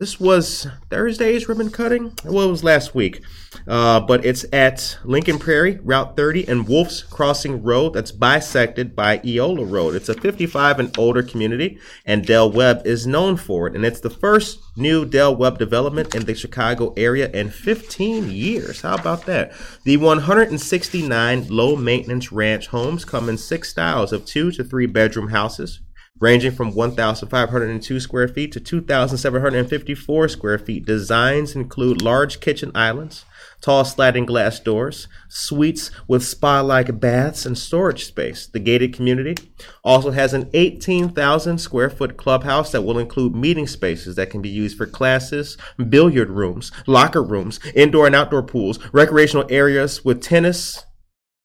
this 0.00 0.18
was 0.18 0.66
Thursday's 0.90 1.48
ribbon 1.48 1.70
cutting. 1.70 2.12
Well, 2.24 2.48
it 2.48 2.50
was 2.50 2.64
last 2.64 2.96
week, 2.96 3.22
uh, 3.68 4.00
but 4.00 4.24
it's 4.24 4.44
at 4.52 4.98
Lincoln 5.04 5.38
Prairie, 5.38 5.78
Route 5.84 6.16
30, 6.16 6.48
and 6.48 6.66
Wolf's 6.66 7.04
Crossing 7.04 7.62
Road. 7.62 7.94
That's 7.94 8.10
bisected 8.10 8.96
by 8.96 9.18
Eola 9.24 9.64
Road. 9.64 9.94
It's 9.94 10.08
a 10.08 10.14
55 10.14 10.80
and 10.80 10.98
older 10.98 11.22
community, 11.22 11.78
and 12.04 12.26
Del 12.26 12.50
Webb 12.50 12.84
is 12.84 13.06
known 13.06 13.36
for 13.36 13.68
it. 13.68 13.76
And 13.76 13.84
it's 13.84 14.00
the 14.00 14.10
first 14.10 14.58
new 14.76 15.04
Del 15.04 15.36
Webb 15.36 15.58
development 15.58 16.12
in 16.16 16.24
the 16.24 16.34
Chicago 16.34 16.92
area 16.96 17.30
in 17.30 17.48
15 17.48 18.32
years. 18.32 18.80
How 18.80 18.96
about 18.96 19.26
that? 19.26 19.52
The 19.84 19.96
169 19.98 21.46
low 21.48 21.76
maintenance 21.76 22.32
ranch 22.32 22.66
homes 22.66 23.04
come 23.04 23.28
in 23.28 23.38
six 23.38 23.68
styles 23.68 24.12
of 24.12 24.26
two 24.26 24.50
to 24.52 24.64
three 24.64 24.86
bedroom 24.86 25.28
houses 25.28 25.78
ranging 26.20 26.52
from 26.52 26.72
1,502 26.72 27.98
square 27.98 28.28
feet 28.28 28.52
to 28.52 28.60
2,754 28.60 30.28
square 30.28 30.58
feet. 30.58 30.86
Designs 30.86 31.56
include 31.56 32.02
large 32.02 32.38
kitchen 32.38 32.70
islands, 32.72 33.24
tall 33.60 33.84
sliding 33.84 34.24
glass 34.24 34.60
doors, 34.60 35.08
suites 35.28 35.90
with 36.06 36.24
spa 36.24 36.60
like 36.60 37.00
baths, 37.00 37.44
and 37.44 37.58
storage 37.58 38.04
space. 38.04 38.46
The 38.46 38.60
gated 38.60 38.94
community 38.94 39.34
also 39.82 40.12
has 40.12 40.32
an 40.32 40.50
18,000 40.54 41.58
square 41.58 41.90
foot 41.90 42.16
clubhouse 42.16 42.70
that 42.70 42.82
will 42.82 42.98
include 42.98 43.34
meeting 43.34 43.66
spaces 43.66 44.14
that 44.14 44.30
can 44.30 44.40
be 44.40 44.48
used 44.48 44.76
for 44.76 44.86
classes, 44.86 45.58
billiard 45.88 46.30
rooms, 46.30 46.70
locker 46.86 47.24
rooms, 47.24 47.58
indoor 47.74 48.06
and 48.06 48.14
outdoor 48.14 48.44
pools, 48.44 48.78
recreational 48.92 49.46
areas 49.50 50.04
with 50.04 50.22
tennis 50.22 50.84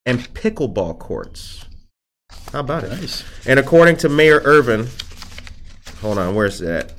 and 0.05 0.19
pickleball 0.35 0.99
courts. 0.99 1.65
How 2.51 2.61
about 2.61 2.83
it? 2.83 2.89
Nice. 2.89 3.23
And 3.45 3.59
according 3.59 3.97
to 3.97 4.09
Mayor 4.09 4.41
Irvin, 4.43 4.87
hold 6.01 6.17
on, 6.17 6.33
where's 6.33 6.59
that? 6.59 6.93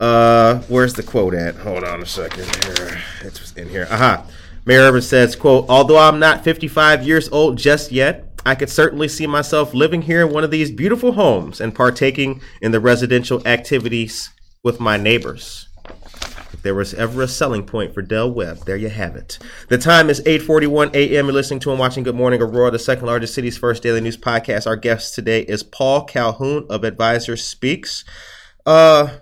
Uh, 0.00 0.60
where's 0.68 0.94
the 0.94 1.02
quote 1.02 1.34
at? 1.34 1.56
Hold 1.56 1.84
on 1.84 2.02
a 2.02 2.06
second 2.06 2.44
here. 2.64 3.02
It's 3.22 3.52
in 3.52 3.68
here. 3.68 3.86
Aha. 3.90 4.24
Mayor 4.64 4.80
Irvin 4.80 5.02
says, 5.02 5.36
quote, 5.36 5.66
although 5.68 5.98
I'm 5.98 6.18
not 6.18 6.44
55 6.44 7.06
years 7.06 7.28
old 7.30 7.58
just 7.58 7.92
yet, 7.92 8.28
I 8.46 8.54
could 8.54 8.70
certainly 8.70 9.08
see 9.08 9.26
myself 9.26 9.74
living 9.74 10.02
here 10.02 10.26
in 10.26 10.32
one 10.32 10.44
of 10.44 10.50
these 10.50 10.70
beautiful 10.70 11.12
homes 11.12 11.60
and 11.60 11.74
partaking 11.74 12.40
in 12.62 12.72
the 12.72 12.80
residential 12.80 13.46
activities 13.46 14.30
with 14.62 14.80
my 14.80 14.96
neighbors. 14.96 15.67
If 16.58 16.64
there 16.64 16.74
was 16.74 16.92
ever 16.94 17.22
a 17.22 17.28
selling 17.28 17.64
point 17.64 17.94
for 17.94 18.02
Del 18.02 18.32
Webb, 18.32 18.64
there 18.64 18.76
you 18.76 18.88
have 18.88 19.14
it. 19.14 19.38
The 19.68 19.78
time 19.78 20.10
is 20.10 20.20
8:41 20.22 20.92
a.m. 20.92 21.26
You're 21.26 21.32
listening 21.32 21.60
to 21.60 21.70
and 21.70 21.78
watching 21.78 22.02
Good 22.02 22.16
Morning 22.16 22.42
Aurora, 22.42 22.72
the 22.72 22.80
second 22.80 23.06
largest 23.06 23.32
city's 23.32 23.56
first 23.56 23.84
daily 23.84 24.00
news 24.00 24.16
podcast. 24.16 24.66
Our 24.66 24.74
guest 24.74 25.14
today 25.14 25.42
is 25.42 25.62
Paul 25.62 26.02
Calhoun 26.02 26.66
of 26.68 26.82
Advisor 26.82 27.36
Speaks. 27.36 28.04
Uh 28.66 29.18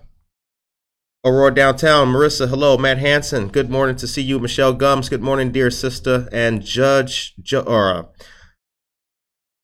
Aurora 1.27 1.55
downtown, 1.55 2.09
Marissa, 2.09 2.49
hello, 2.49 2.79
Matt 2.79 2.97
Hanson. 2.97 3.49
Good 3.49 3.69
morning 3.69 3.97
to 3.97 4.07
see 4.07 4.23
you, 4.23 4.39
Michelle 4.39 4.73
Gums. 4.73 5.11
Good 5.11 5.23
morning, 5.23 5.53
dear 5.53 5.71
sister, 5.71 6.31
and 6.33 6.63
Judge, 6.65 7.35
jo- 7.43 7.65
or 7.67 7.91
uh, 7.95 8.03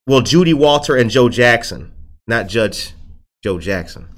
well, 0.07 0.21
Judy 0.21 0.53
Walter 0.53 0.95
and 0.95 1.09
Joe 1.09 1.31
Jackson, 1.31 1.95
not 2.27 2.49
Judge 2.49 2.93
Joe 3.43 3.59
Jackson. 3.59 4.11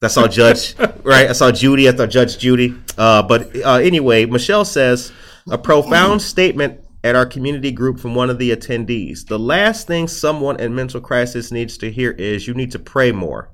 I 0.00 0.06
saw 0.06 0.28
Judge, 0.28 0.78
right? 1.02 1.28
I 1.28 1.32
saw 1.32 1.50
Judy. 1.50 1.88
I 1.88 1.92
thought 1.92 2.10
Judge 2.10 2.38
Judy. 2.38 2.74
Uh, 2.96 3.22
but 3.22 3.54
uh, 3.64 3.74
anyway, 3.74 4.26
Michelle 4.26 4.64
says 4.64 5.12
a 5.50 5.58
profound 5.58 6.22
statement 6.22 6.80
at 7.02 7.16
our 7.16 7.26
community 7.26 7.72
group 7.72 7.98
from 7.98 8.14
one 8.14 8.30
of 8.30 8.38
the 8.38 8.54
attendees. 8.54 9.26
The 9.26 9.38
last 9.38 9.86
thing 9.86 10.06
someone 10.06 10.60
in 10.60 10.74
mental 10.74 11.00
crisis 11.00 11.50
needs 11.50 11.78
to 11.78 11.90
hear 11.90 12.12
is 12.12 12.46
you 12.46 12.54
need 12.54 12.70
to 12.72 12.78
pray 12.78 13.12
more. 13.12 13.50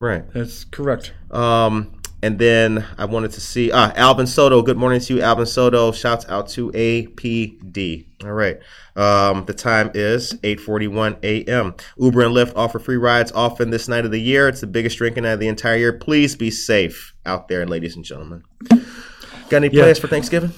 Right. 0.00 0.24
That's 0.32 0.64
correct. 0.64 1.12
Um, 1.30 1.97
and 2.22 2.38
then 2.38 2.84
I 2.96 3.04
wanted 3.04 3.32
to 3.32 3.40
see 3.40 3.70
ah 3.72 3.92
Alvin 3.94 4.26
Soto. 4.26 4.62
Good 4.62 4.76
morning 4.76 5.00
to 5.00 5.14
you, 5.14 5.22
Alvin 5.22 5.46
Soto. 5.46 5.92
Shouts 5.92 6.26
out 6.28 6.48
to 6.50 6.70
APD. 6.72 8.06
All 8.24 8.32
right. 8.32 8.58
Um, 8.96 9.44
the 9.44 9.54
time 9.54 9.90
is 9.94 10.34
8:41 10.42 11.18
a.m. 11.22 11.74
Uber 11.98 12.22
and 12.22 12.34
Lyft 12.34 12.52
offer 12.56 12.78
free 12.78 12.96
rides 12.96 13.30
often 13.32 13.70
this 13.70 13.88
night 13.88 14.04
of 14.04 14.10
the 14.10 14.20
year. 14.20 14.48
It's 14.48 14.60
the 14.60 14.66
biggest 14.66 14.98
drinking 14.98 15.22
night 15.22 15.32
of 15.32 15.40
the 15.40 15.48
entire 15.48 15.76
year. 15.76 15.92
Please 15.92 16.34
be 16.34 16.50
safe 16.50 17.14
out 17.24 17.48
there, 17.48 17.66
ladies 17.66 17.94
and 17.96 18.04
gentlemen. 18.04 18.42
Got 18.68 19.62
any 19.64 19.68
Yeah. 19.72 19.82
plans 19.84 19.98
for 19.98 20.08
Thanksgiving? 20.08 20.52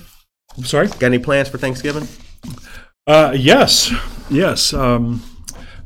I'm 0.57 0.65
sorry. 0.65 0.89
Got 0.89 1.03
any 1.05 1.19
plans 1.19 1.49
for 1.49 1.59
Thanksgiving? 1.59 2.09
Uh, 3.07 3.35
yes, 3.37 3.93
yes. 4.31 4.73
Um, 4.73 5.23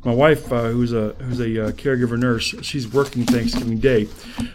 my 0.04 0.12
wife, 0.14 0.52
uh, 0.52 0.64
who's 0.64 0.92
a 0.92 1.10
who's 1.20 1.40
a 1.40 1.66
uh, 1.66 1.70
caregiver 1.72 2.18
nurse, 2.18 2.54
she's 2.62 2.86
working 2.92 3.24
Thanksgiving 3.24 3.78
Day, 3.78 4.08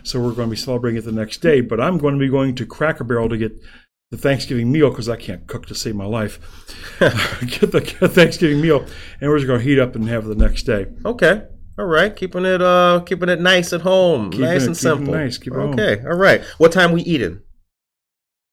so 0.03 0.19
we're 0.19 0.31
going 0.33 0.47
to 0.47 0.51
be 0.51 0.55
celebrating 0.57 0.97
it 0.97 1.05
the 1.05 1.11
next 1.11 1.37
day. 1.41 1.61
But 1.61 1.79
I'm 1.79 1.97
going 1.97 2.13
to 2.15 2.19
be 2.19 2.29
going 2.29 2.55
to 2.55 2.65
Cracker 2.65 3.03
Barrel 3.03 3.29
to 3.29 3.37
get 3.37 3.53
the 4.11 4.17
Thanksgiving 4.17 4.71
meal 4.71 4.89
because 4.89 5.07
I 5.09 5.15
can't 5.15 5.45
cook 5.47 5.65
to 5.67 5.75
save 5.75 5.95
my 5.95 6.05
life. 6.05 6.39
get 6.99 7.71
the 7.71 8.09
Thanksgiving 8.11 8.61
meal, 8.61 8.85
and 9.21 9.29
we're 9.29 9.37
just 9.37 9.47
going 9.47 9.59
to 9.59 9.65
heat 9.65 9.79
up 9.79 9.95
and 9.95 10.07
have 10.09 10.25
it 10.25 10.29
the 10.29 10.35
next 10.35 10.63
day. 10.63 10.87
Okay. 11.05 11.43
All 11.77 11.85
right, 11.85 12.13
keeping 12.13 12.43
it 12.45 12.61
uh 12.61 13.01
keeping 13.05 13.29
it 13.29 13.39
nice 13.39 13.71
at 13.71 13.81
home, 13.81 14.31
Keeping 14.31 14.45
nice 14.47 14.63
it- 14.63 14.67
and 14.67 14.77
simple. 14.77 15.13
nice, 15.13 15.37
keep 15.37 15.53
it 15.53 15.55
home. 15.55 15.73
okay, 15.79 16.01
all 16.05 16.17
right. 16.17 16.41
What 16.57 16.73
time 16.73 16.91
we 16.91 17.01
eating? 17.03 17.41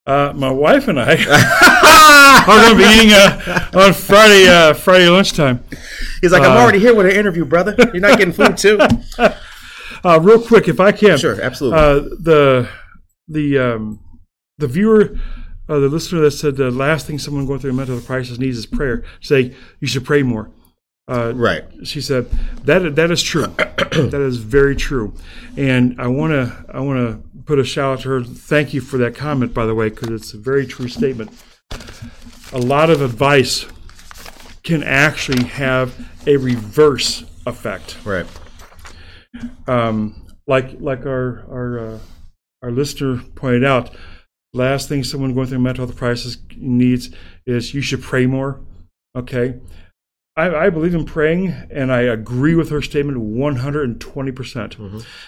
Uh, 0.07 0.33
my 0.37 0.51
wife 0.53 0.87
and 0.87 1.01
I 1.01 1.17
to 2.69 2.75
be 2.77 2.85
eating 2.85 3.13
uh, 3.13 3.71
on 3.75 3.93
Friday 3.93 4.49
uh, 4.49 4.75
Friday 4.75 5.09
lunchtime. 5.09 5.63
He's 6.21 6.33
like, 6.33 6.43
I'm 6.43 6.53
Uh, 6.53 6.61
already 6.61 6.79
here 6.79 6.95
with 6.95 7.07
an 7.07 7.13
interview, 7.13 7.45
brother. 7.45 7.75
You're 7.79 8.01
not 8.01 8.19
getting 8.19 8.33
food 8.35 8.57
too? 8.57 8.79
Uh, 10.05 10.21
real 10.21 10.41
quick, 10.41 10.69
if 10.69 10.79
I 10.79 10.93
can. 10.93 11.19
Sure, 11.19 11.41
absolutely. 11.41 11.79
Uh, 11.81 11.95
the 12.21 12.69
the 13.29 13.59
um, 13.59 13.99
the 14.59 14.69
viewer, 14.69 15.19
uh, 15.69 15.79
the 15.81 15.89
listener 15.89 16.21
that 16.21 16.33
said 16.33 16.57
the 16.57 16.71
last 16.71 17.07
thing 17.07 17.19
someone 17.19 17.47
going 17.47 17.59
through 17.59 17.71
a 17.71 17.75
mental 17.75 18.01
crisis 18.01 18.39
needs 18.39 18.57
is 18.59 18.67
prayer. 18.67 19.03
Say 19.21 19.55
you 19.81 19.89
should 19.89 20.05
pray 20.05 20.23
more. 20.23 20.51
Uh, 21.09 21.33
right. 21.35 21.65
she 21.85 22.01
said 22.01 22.29
that 22.65 22.95
that 22.95 23.11
is 23.11 23.23
true. 23.23 23.47
that 23.57 24.21
is 24.21 24.37
very 24.37 24.77
true, 24.77 25.15
and 25.57 26.01
I 26.01 26.09
want 26.09 26.33
to 26.33 26.65
I 26.73 26.81
want 26.81 26.99
to 26.99 27.43
put 27.43 27.59
a 27.59 27.65
shout 27.65 27.95
out 27.99 28.01
to 28.03 28.09
her. 28.11 28.23
Thank 28.23 28.75
you 28.75 28.81
for 28.81 28.99
that 28.99 29.17
comment, 29.17 29.55
by 29.55 29.67
the 29.67 29.75
way, 29.75 29.89
because 29.89 30.11
it's 30.11 30.35
a 30.35 30.39
very 30.39 30.67
true 30.67 30.89
statement. 30.89 31.31
A 32.53 32.59
lot 32.59 32.91
of 32.91 33.03
advice 33.03 33.67
can 34.63 34.83
actually 34.83 35.45
have 35.45 35.95
a 36.27 36.37
reverse 36.37 37.25
effect 37.47 37.97
Right. 38.05 38.27
um, 39.69 40.27
like 40.47 40.81
like 40.81 41.07
our 41.07 41.45
our 41.51 41.79
uh, 41.79 41.99
our 42.63 42.71
listener 42.71 43.23
pointed 43.35 43.65
out, 43.65 43.95
last 44.53 44.89
thing 44.89 45.05
someone 45.05 45.35
going 45.35 45.47
through 45.49 45.59
a 45.59 45.61
mental 45.61 45.87
health 45.87 45.97
crisis 45.99 46.39
needs 46.57 47.11
is 47.47 47.75
you 47.75 47.81
should 47.81 48.03
pray 48.03 48.27
more. 48.27 48.61
Okay, 49.17 49.55
I, 50.37 50.55
I 50.67 50.71
believe 50.71 50.95
in 50.95 51.05
praying, 51.05 51.49
and 51.71 51.93
I 51.93 52.03
agree 52.03 52.55
with 52.55 52.71
her 52.71 52.83
statement 52.83 53.19
one 53.19 53.57
hundred 53.57 53.89
and 53.89 54.01
twenty 54.01 54.33
percent 54.33 54.77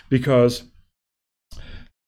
because 0.09 0.65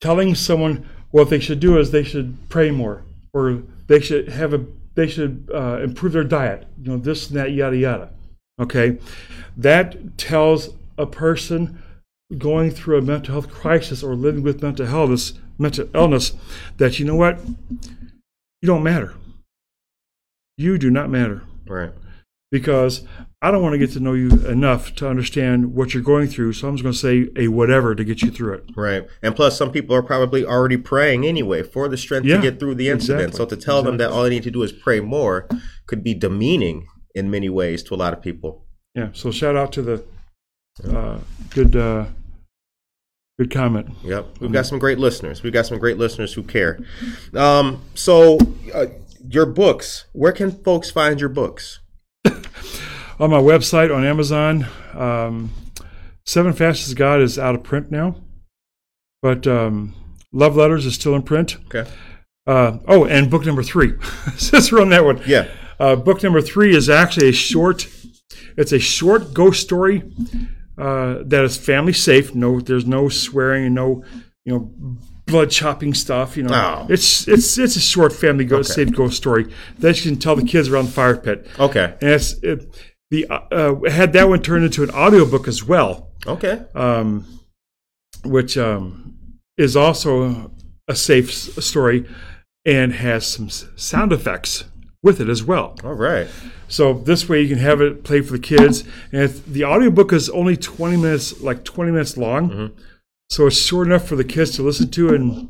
telling 0.00 0.34
someone 0.34 0.88
what 1.10 1.30
they 1.30 1.40
should 1.40 1.60
do 1.60 1.78
is 1.78 1.90
they 1.90 2.04
should 2.04 2.48
pray 2.48 2.70
more, 2.70 3.02
or 3.32 3.62
they 3.86 4.00
should 4.00 4.28
have 4.28 4.54
a 4.54 4.64
they 4.94 5.06
should 5.06 5.48
uh, 5.54 5.80
improve 5.82 6.12
their 6.12 6.24
diet. 6.24 6.66
You 6.82 6.92
know 6.92 6.98
this 6.98 7.28
and 7.28 7.38
that 7.38 7.52
yada 7.52 7.76
yada. 7.76 8.10
Okay, 8.60 8.98
that 9.56 10.18
tells 10.18 10.70
a 10.98 11.06
person 11.06 11.82
going 12.36 12.70
through 12.70 12.98
a 12.98 13.02
mental 13.02 13.32
health 13.32 13.50
crisis 13.50 14.02
or 14.02 14.14
living 14.14 14.42
with 14.42 14.62
mental 14.62 14.86
illness, 14.86 15.32
mental 15.58 15.88
illness, 15.94 16.32
that 16.76 16.98
you 16.98 17.04
know 17.04 17.16
what, 17.16 17.40
you 18.62 18.66
don't 18.66 18.82
matter. 18.82 19.14
You 20.56 20.76
do 20.78 20.90
not 20.90 21.08
matter 21.10 21.42
Right. 21.66 21.92
Because 22.50 23.02
I 23.42 23.50
don't 23.50 23.62
want 23.62 23.72
to 23.74 23.78
get 23.78 23.92
to 23.92 24.00
know 24.00 24.12
you 24.12 24.28
enough 24.46 24.94
to 24.96 25.08
understand 25.08 25.74
what 25.74 25.94
you're 25.94 26.02
going 26.02 26.28
through. 26.28 26.52
So 26.54 26.68
I'm 26.68 26.76
just 26.76 26.82
going 26.82 26.92
to 26.92 26.98
say 26.98 27.42
a 27.42 27.48
whatever 27.48 27.94
to 27.94 28.04
get 28.04 28.22
you 28.22 28.30
through 28.30 28.54
it. 28.54 28.64
Right. 28.76 29.06
And 29.22 29.34
plus, 29.36 29.56
some 29.56 29.70
people 29.72 29.94
are 29.96 30.02
probably 30.02 30.44
already 30.44 30.76
praying 30.76 31.24
anyway 31.26 31.62
for 31.62 31.88
the 31.88 31.96
strength 31.96 32.26
Yeah, 32.26 32.36
to 32.36 32.42
get 32.42 32.58
through 32.60 32.74
the 32.74 32.88
incident. 32.88 33.28
exactly, 33.30 33.36
So 33.50 33.56
to 33.56 33.56
tell 33.56 33.82
them 33.82 33.96
that 33.98 34.10
all 34.10 34.24
they 34.24 34.30
need 34.30 34.42
to 34.42 34.50
do 34.50 34.62
is 34.62 34.72
pray 34.72 35.00
more 35.00 35.48
could 35.86 36.02
be 36.04 36.12
demeaning 36.14 36.86
in 37.14 37.30
many 37.30 37.48
ways 37.48 37.82
to 37.84 37.94
a 37.94 37.96
lot 37.96 38.12
of 38.12 38.20
people. 38.20 38.66
Yeah. 38.94 39.10
So 39.12 39.30
shout 39.30 39.56
out 39.56 39.72
to 39.72 39.82
the 39.82 40.04
uh, 40.84 41.18
good 41.50 41.76
uh, 41.76 42.06
good 43.38 43.50
comment. 43.50 43.88
Yep. 44.02 44.40
We've 44.40 44.52
got 44.52 44.66
some 44.66 44.78
great 44.78 44.98
listeners. 44.98 45.42
We've 45.42 45.52
got 45.52 45.66
some 45.66 45.78
great 45.78 45.98
listeners 45.98 46.32
who 46.34 46.42
care. 46.42 46.78
Um, 47.34 47.82
so, 47.94 48.38
uh, 48.74 48.86
your 49.28 49.46
books, 49.46 50.06
where 50.12 50.32
can 50.32 50.50
folks 50.50 50.90
find 50.90 51.20
your 51.20 51.28
books? 51.28 51.80
On 53.20 53.30
my 53.30 53.38
website 53.38 53.94
on 53.94 54.04
Amazon. 54.04 54.66
Um, 54.94 55.50
Seven 56.26 56.52
Fastest 56.52 56.96
God 56.96 57.20
is 57.20 57.38
out 57.38 57.54
of 57.54 57.62
print 57.62 57.90
now, 57.90 58.16
but 59.22 59.46
um, 59.46 59.94
Love 60.32 60.56
Letters 60.56 60.86
is 60.86 60.94
still 60.94 61.14
in 61.14 61.22
print. 61.22 61.56
Okay. 61.66 61.88
Uh, 62.46 62.78
oh, 62.88 63.04
and 63.04 63.30
book 63.30 63.44
number 63.44 63.62
three, 63.62 63.94
since 64.36 64.70
we're 64.72 64.80
on 64.80 64.88
that 64.90 65.04
one. 65.04 65.20
Yeah. 65.26 65.48
Uh, 65.78 65.96
book 65.96 66.22
number 66.22 66.40
three 66.40 66.74
is 66.74 66.88
actually 66.90 67.28
a 67.28 67.32
short. 67.32 67.88
It's 68.56 68.72
a 68.72 68.78
short 68.78 69.32
ghost 69.34 69.62
story 69.62 70.02
uh, 70.78 71.18
that 71.24 71.44
is 71.44 71.56
family 71.56 71.92
safe. 71.92 72.34
No, 72.34 72.60
there's 72.60 72.86
no 72.86 73.08
swearing 73.08 73.66
and 73.66 73.74
no, 73.74 74.04
you 74.44 74.52
know, 74.52 74.98
blood 75.26 75.50
chopping 75.50 75.94
stuff. 75.94 76.36
You 76.36 76.44
know, 76.44 76.54
Oh. 76.54 76.86
it's 76.90 77.26
it's 77.26 77.56
it's 77.58 77.76
a 77.76 77.80
short 77.80 78.12
family 78.12 78.44
ghost 78.44 78.74
safe 78.74 78.92
ghost 78.92 79.16
story 79.16 79.52
that 79.78 80.04
you 80.04 80.10
can 80.10 80.20
tell 80.20 80.36
the 80.36 80.44
kids 80.44 80.68
around 80.68 80.86
the 80.86 80.92
fire 80.92 81.16
pit. 81.16 81.46
Okay. 81.58 81.94
And 82.00 82.10
it's 82.10 82.34
it, 82.42 82.89
the 83.10 83.26
uh, 83.28 83.74
had 83.90 84.12
that 84.12 84.28
one 84.28 84.40
turned 84.42 84.64
into 84.64 84.82
an 84.82 84.90
audiobook 84.90 85.48
as 85.48 85.64
well, 85.64 86.10
Okay. 86.26 86.62
um, 86.74 87.26
which 88.24 88.56
um, 88.56 89.16
is 89.56 89.76
also 89.76 90.52
a 90.88 90.94
safe 90.94 91.32
story 91.32 92.06
and 92.64 92.92
has 92.94 93.26
some 93.26 93.48
sound 93.48 94.12
effects 94.12 94.64
with 95.02 95.20
it 95.20 95.28
as 95.28 95.42
well. 95.42 95.76
All 95.82 95.94
right. 95.94 96.28
So 96.68 96.92
this 96.92 97.28
way 97.28 97.40
you 97.40 97.48
can 97.48 97.58
have 97.58 97.80
it 97.80 98.04
play 98.04 98.20
for 98.20 98.32
the 98.32 98.38
kids. 98.38 98.84
And 99.12 99.30
the 99.46 99.64
audiobook 99.64 100.12
is 100.12 100.28
only 100.30 100.56
20 100.56 100.96
minutes, 100.98 101.40
like 101.40 101.64
20 101.64 101.90
minutes 101.90 102.16
long. 102.16 102.72
So 103.30 103.46
it's 103.46 103.56
short 103.56 103.86
enough 103.86 104.06
for 104.06 104.16
the 104.16 104.24
kids 104.24 104.50
to 104.56 104.62
listen 104.62 104.90
to 104.90 105.14
and 105.14 105.48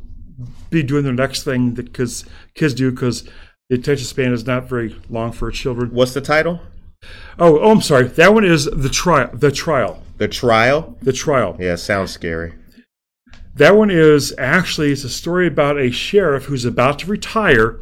be 0.71 0.83
doing 0.83 1.03
their 1.03 1.13
next 1.13 1.43
thing 1.43 1.75
that 1.75 1.93
cause 1.93 2.25
kids 2.55 2.75
do 2.75 2.91
because 2.93 3.25
the 3.69 3.77
attention 3.77 4.07
span 4.07 4.33
is 4.33 4.47
not 4.47 4.69
very 4.69 4.95
long 5.09 5.33
for 5.33 5.51
children. 5.51 5.91
What's 5.91 6.15
the 6.15 6.21
title? 6.21 6.61
Oh, 7.39 7.59
oh, 7.59 7.71
I'm 7.71 7.81
sorry. 7.81 8.09
That 8.09 8.35
one 8.35 8.45
is 8.45 8.67
the 8.67 8.89
trial. 8.91 9.31
The 9.33 9.51
trial. 9.51 10.03
The 10.19 10.29
Trial? 10.29 10.99
The 11.01 11.13
trial. 11.15 11.57
Yeah, 11.59 11.77
sounds 11.77 12.11
scary. 12.11 12.53
That 13.55 13.75
one 13.75 13.91
is 13.91 14.35
actually 14.37 14.93
it's 14.93 15.05
a 15.05 15.09
story 15.09 15.47
about 15.47 15.79
a 15.79 15.91
sheriff 15.91 16.45
who's 16.45 16.67
about 16.67 16.99
to 17.01 17.07
retire, 17.07 17.81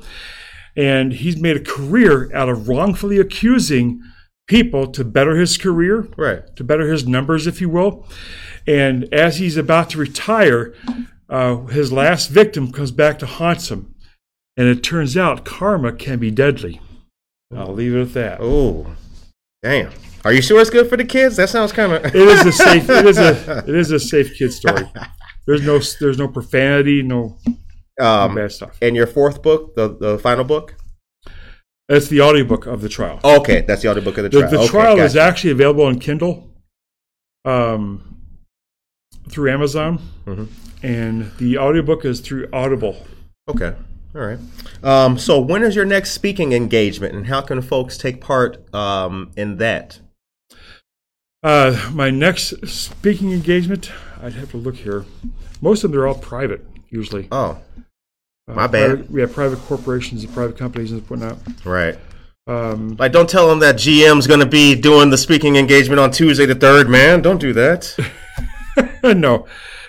and 0.76 1.12
he's 1.12 1.36
made 1.36 1.56
a 1.56 1.60
career 1.64 2.30
out 2.34 2.48
of 2.48 2.68
wrongfully 2.68 3.18
accusing 3.18 4.00
people 4.46 4.86
to 4.92 5.04
better 5.04 5.34
his 5.36 5.58
career, 5.58 6.06
Right. 6.16 6.42
to 6.56 6.62
better 6.64 6.88
his 6.90 7.06
numbers, 7.08 7.46
if 7.48 7.60
you 7.60 7.68
will. 7.68 8.06
And 8.66 9.12
as 9.12 9.38
he's 9.38 9.56
about 9.56 9.90
to 9.90 9.98
retire, 9.98 10.72
uh, 11.28 11.56
his 11.66 11.90
last 11.92 12.28
victim 12.30 12.70
comes 12.70 12.92
back 12.92 13.18
to 13.18 13.26
haunt 13.26 13.68
him, 13.70 13.94
and 14.56 14.68
it 14.68 14.82
turns 14.84 15.16
out 15.16 15.44
karma 15.44 15.92
can 15.92 16.18
be 16.20 16.30
deadly. 16.30 16.80
I'll 17.54 17.74
leave 17.74 17.94
it 17.96 18.00
at 18.00 18.12
that. 18.14 18.38
Oh, 18.40 18.94
damn. 19.62 19.92
Are 20.24 20.32
you 20.32 20.42
sure 20.42 20.60
it's 20.60 20.70
good 20.70 20.88
for 20.88 20.96
the 20.96 21.04
kids? 21.04 21.36
That 21.36 21.48
sounds 21.48 21.72
kind 21.72 21.92
of. 21.92 22.04
It 22.04 22.14
is 22.16 22.46
a 22.46 22.52
safe. 22.52 22.88
It 22.90 23.06
is 23.06 23.18
a. 23.18 23.58
It 23.66 23.74
is 23.74 23.90
a 23.90 24.00
safe 24.00 24.34
kid 24.36 24.52
story. 24.52 24.84
There's 25.46 25.62
no. 25.62 25.78
There's 26.00 26.18
no 26.18 26.28
profanity. 26.28 27.02
No 27.02 27.38
Um, 28.00 28.34
bad 28.34 28.52
stuff. 28.52 28.76
and 28.82 28.94
your 28.96 29.06
fourth 29.06 29.42
book, 29.42 29.74
the, 29.74 29.88
the 29.96 30.18
final 30.18 30.44
book? 30.44 30.74
It's 31.88 32.08
the 32.08 32.20
audiobook 32.20 32.66
of 32.66 32.82
the 32.82 32.88
trial. 32.88 33.18
Okay, 33.24 33.62
that's 33.62 33.82
the 33.82 33.88
audiobook 33.90 34.18
of 34.18 34.24
the 34.24 34.28
the 34.28 34.38
trial. 34.40 34.50
the 34.50 34.58
Okay, 34.58 34.68
trial 34.68 34.98
is 35.00 35.16
actually 35.16 35.52
available 35.52 35.84
on 35.84 35.98
Kindle, 35.98 36.52
um, 37.46 38.18
through 39.30 39.50
Amazon, 39.50 39.98
Mhm. 40.26 40.48
and 40.82 41.32
the 41.38 41.56
audiobook 41.56 42.04
is 42.04 42.20
through 42.20 42.48
Audible. 42.52 43.06
Okay. 43.48 43.72
All 44.14 44.22
right. 44.22 44.38
Um, 44.82 45.18
so 45.18 45.38
when 45.38 45.62
is 45.62 45.76
your 45.76 45.84
next 45.84 46.12
speaking 46.12 46.52
engagement 46.52 47.14
and 47.14 47.26
how 47.26 47.40
can 47.42 47.60
folks 47.62 47.98
take 47.98 48.20
part 48.20 48.72
um, 48.74 49.30
in 49.36 49.58
that? 49.58 50.00
Uh, 51.42 51.90
my 51.92 52.10
next 52.10 52.66
speaking 52.66 53.32
engagement, 53.32 53.92
I'd 54.22 54.32
have 54.32 54.50
to 54.52 54.56
look 54.56 54.76
here. 54.76 55.04
Most 55.60 55.84
of 55.84 55.92
them 55.92 56.00
are 56.00 56.06
all 56.08 56.14
private, 56.14 56.66
usually. 56.90 57.28
Oh, 57.30 57.58
Uh, 58.48 58.54
my 58.54 58.66
bad. 58.66 58.88
private- 58.88 59.10
we 59.10 59.20
have 59.20 59.32
private 59.32 59.58
corporations 59.60 60.24
and 60.24 60.32
private 60.32 60.56
companies 60.56 60.90
and 60.90 61.02
whatnot. 61.08 61.38
right. 61.64 61.98
Um, 62.46 62.96
Like, 62.98 63.12
don't 63.12 63.28
tell 63.28 63.46
them 63.46 63.58
that 63.58 63.76
GM's 63.76 64.26
going 64.26 64.40
to 64.40 64.46
be 64.46 64.74
doing 64.74 65.10
the 65.10 65.18
speaking 65.18 65.56
engagement 65.56 66.00
on 66.00 66.10
Tuesday 66.10 66.46
the 66.46 66.54
3rd, 66.54 66.88
man. 66.88 67.20
Don't 67.20 67.38
do 67.40 67.52
that. 67.52 67.94
no, 69.04 69.46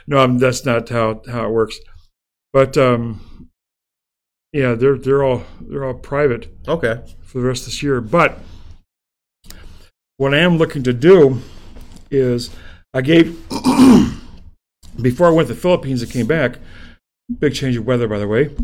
no, 0.08 0.20
um, 0.20 0.38
that's 0.40 0.66
not 0.66 0.90
how 0.90 1.22
how 1.32 1.46
it 1.46 1.52
works. 1.52 1.80
But 2.52 2.78
um, 2.78 3.22
yeah, 4.54 4.74
they're 4.74 4.98
they're 4.98 5.24
all 5.24 5.44
they're 5.62 5.84
all 5.86 5.94
private 5.94 6.48
Okay. 6.68 7.02
for 7.22 7.40
the 7.40 7.48
rest 7.48 7.62
of 7.64 7.68
this 7.68 7.84
year. 7.84 8.02
But 8.02 8.40
what 10.18 10.34
I 10.34 10.38
am 10.40 10.58
looking 10.58 10.84
to 10.84 10.94
do 10.94 11.40
is 12.12 12.50
I 12.94 13.02
gave 13.02 13.40
before 15.02 15.28
I 15.28 15.32
went 15.32 15.48
to 15.48 15.54
the 15.54 15.60
Philippines 15.60 16.02
and 16.02 16.12
came 16.12 16.28
back. 16.28 16.58
Big 17.40 17.54
change 17.54 17.76
of 17.78 17.86
weather, 17.86 18.08
by 18.08 18.18
the 18.18 18.28
way. 18.28 18.56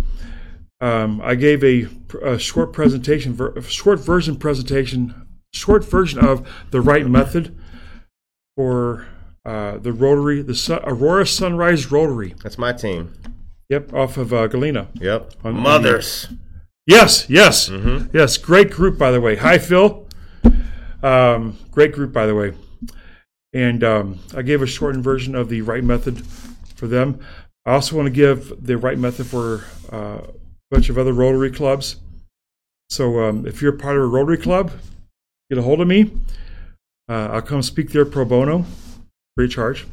Um, 0.82 1.22
I 1.24 1.36
gave 1.36 1.64
a, 1.64 1.88
a 2.24 2.40
short 2.40 2.74
presentation, 2.74 3.40
a 3.56 3.62
short 3.62 4.00
version 4.00 4.36
presentation, 4.36 5.28
short 5.54 5.86
version 5.86 6.20
of 6.20 6.48
the 6.72 6.82
right 6.82 7.06
method 7.08 7.56
for 8.58 9.08
uh, 9.46 9.78
the 9.78 9.94
Rotary, 9.94 10.42
the 10.42 10.56
Sun, 10.56 10.82
Aurora 10.84 11.28
Sunrise 11.28 11.92
Rotary. 11.92 12.34
That's 12.44 12.58
my 12.58 12.74
team. 12.74 13.14
Yep, 13.70 13.94
off 13.94 14.18
of 14.18 14.34
uh, 14.34 14.48
Galena. 14.48 14.88
Yep. 14.96 15.34
On- 15.44 15.56
on 15.56 15.62
Mothers. 15.62 16.28
Yes, 16.88 17.28
yes, 17.30 17.70
yes. 18.14 18.38
Great 18.38 18.70
group, 18.70 18.98
by 19.00 19.10
the 19.10 19.20
way. 19.20 19.36
Hi, 19.38 19.58
Phil. 19.58 20.08
Um, 21.02 21.58
great 21.72 21.92
group, 21.94 22.14
by 22.14 22.26
the 22.28 22.36
way. 22.36 22.54
and 23.54 23.84
um, 23.84 24.20
I 24.36 24.42
gave 24.44 24.62
a 24.62 24.68
shortened 24.68 25.04
version 25.04 25.34
of 25.34 25.50
the 25.50 25.62
right 25.62 25.84
method 25.84 26.24
for 26.76 26.88
them. 26.88 27.20
I 27.66 27.72
also 27.72 27.96
want 27.96 28.06
to 28.06 28.12
give 28.12 28.54
the 28.64 28.78
right 28.78 28.98
method 29.00 29.26
for 29.26 29.64
uh, 29.92 30.22
a 30.28 30.34
bunch 30.70 30.90
of 30.90 30.98
other 31.00 31.14
Rotary 31.14 31.50
clubs. 31.52 31.96
So 32.90 33.20
um, 33.22 33.48
if 33.48 33.62
you're 33.64 33.72
part 33.72 33.98
of 33.98 34.04
a 34.04 34.08
Rotary 34.08 34.38
club, 34.38 34.72
get 35.50 35.58
a 35.58 35.64
hold 35.64 35.82
of 35.82 35.88
me. 35.88 36.12
Uh, 37.10 37.30
I'll 37.32 37.42
come 37.42 37.64
speak 37.64 37.90
there 37.92 38.06
pro 38.06 38.26
bono, 38.26 38.66
free 39.36 39.46
of 39.46 39.52
charge, 39.52 39.88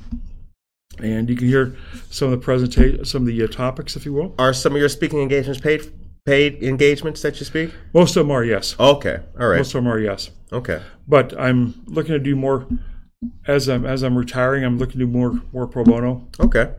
and 0.99 1.29
you 1.29 1.37
can 1.37 1.49
hear 1.49 1.77
some 2.11 2.33
of 2.33 2.33
the 2.33 2.45
presentation, 2.45 3.05
some 3.05 3.23
of 3.23 3.27
the 3.27 3.43
uh, 3.43 3.47
topics, 3.47 3.97
if 3.97 4.05
you 4.05 4.13
will. 4.13 4.35
Are 4.39 4.53
some 4.53 4.75
of 4.75 4.79
your 4.79 4.89
speaking 4.89 5.21
engagements 5.21 5.61
paid 5.61 5.93
paid 6.25 6.63
engagements 6.63 7.23
that 7.23 7.39
you 7.41 7.47
speak? 7.47 7.73
Most 7.93 8.17
of 8.17 8.25
them 8.27 8.31
are 8.31 8.45
yes. 8.45 8.77
Okay, 8.79 9.21
all 9.41 9.49
right, 9.49 9.59
Most 9.59 9.75
of 9.75 9.83
them 9.83 9.89
are 9.89 9.99
yes. 9.99 10.31
okay. 10.53 10.83
But 11.09 11.39
I'm 11.39 11.83
looking 11.87 12.13
to 12.13 12.19
do 12.19 12.37
more 12.37 12.67
as 13.47 13.69
I'm 13.69 13.85
as 13.87 14.03
I'm 14.03 14.17
retiring. 14.17 14.65
I'm 14.65 14.79
looking 14.79 14.99
to 14.99 15.07
do 15.07 15.07
more 15.07 15.41
more 15.53 15.67
pro 15.67 15.85
bono. 15.85 16.29
Okay. 16.41 16.73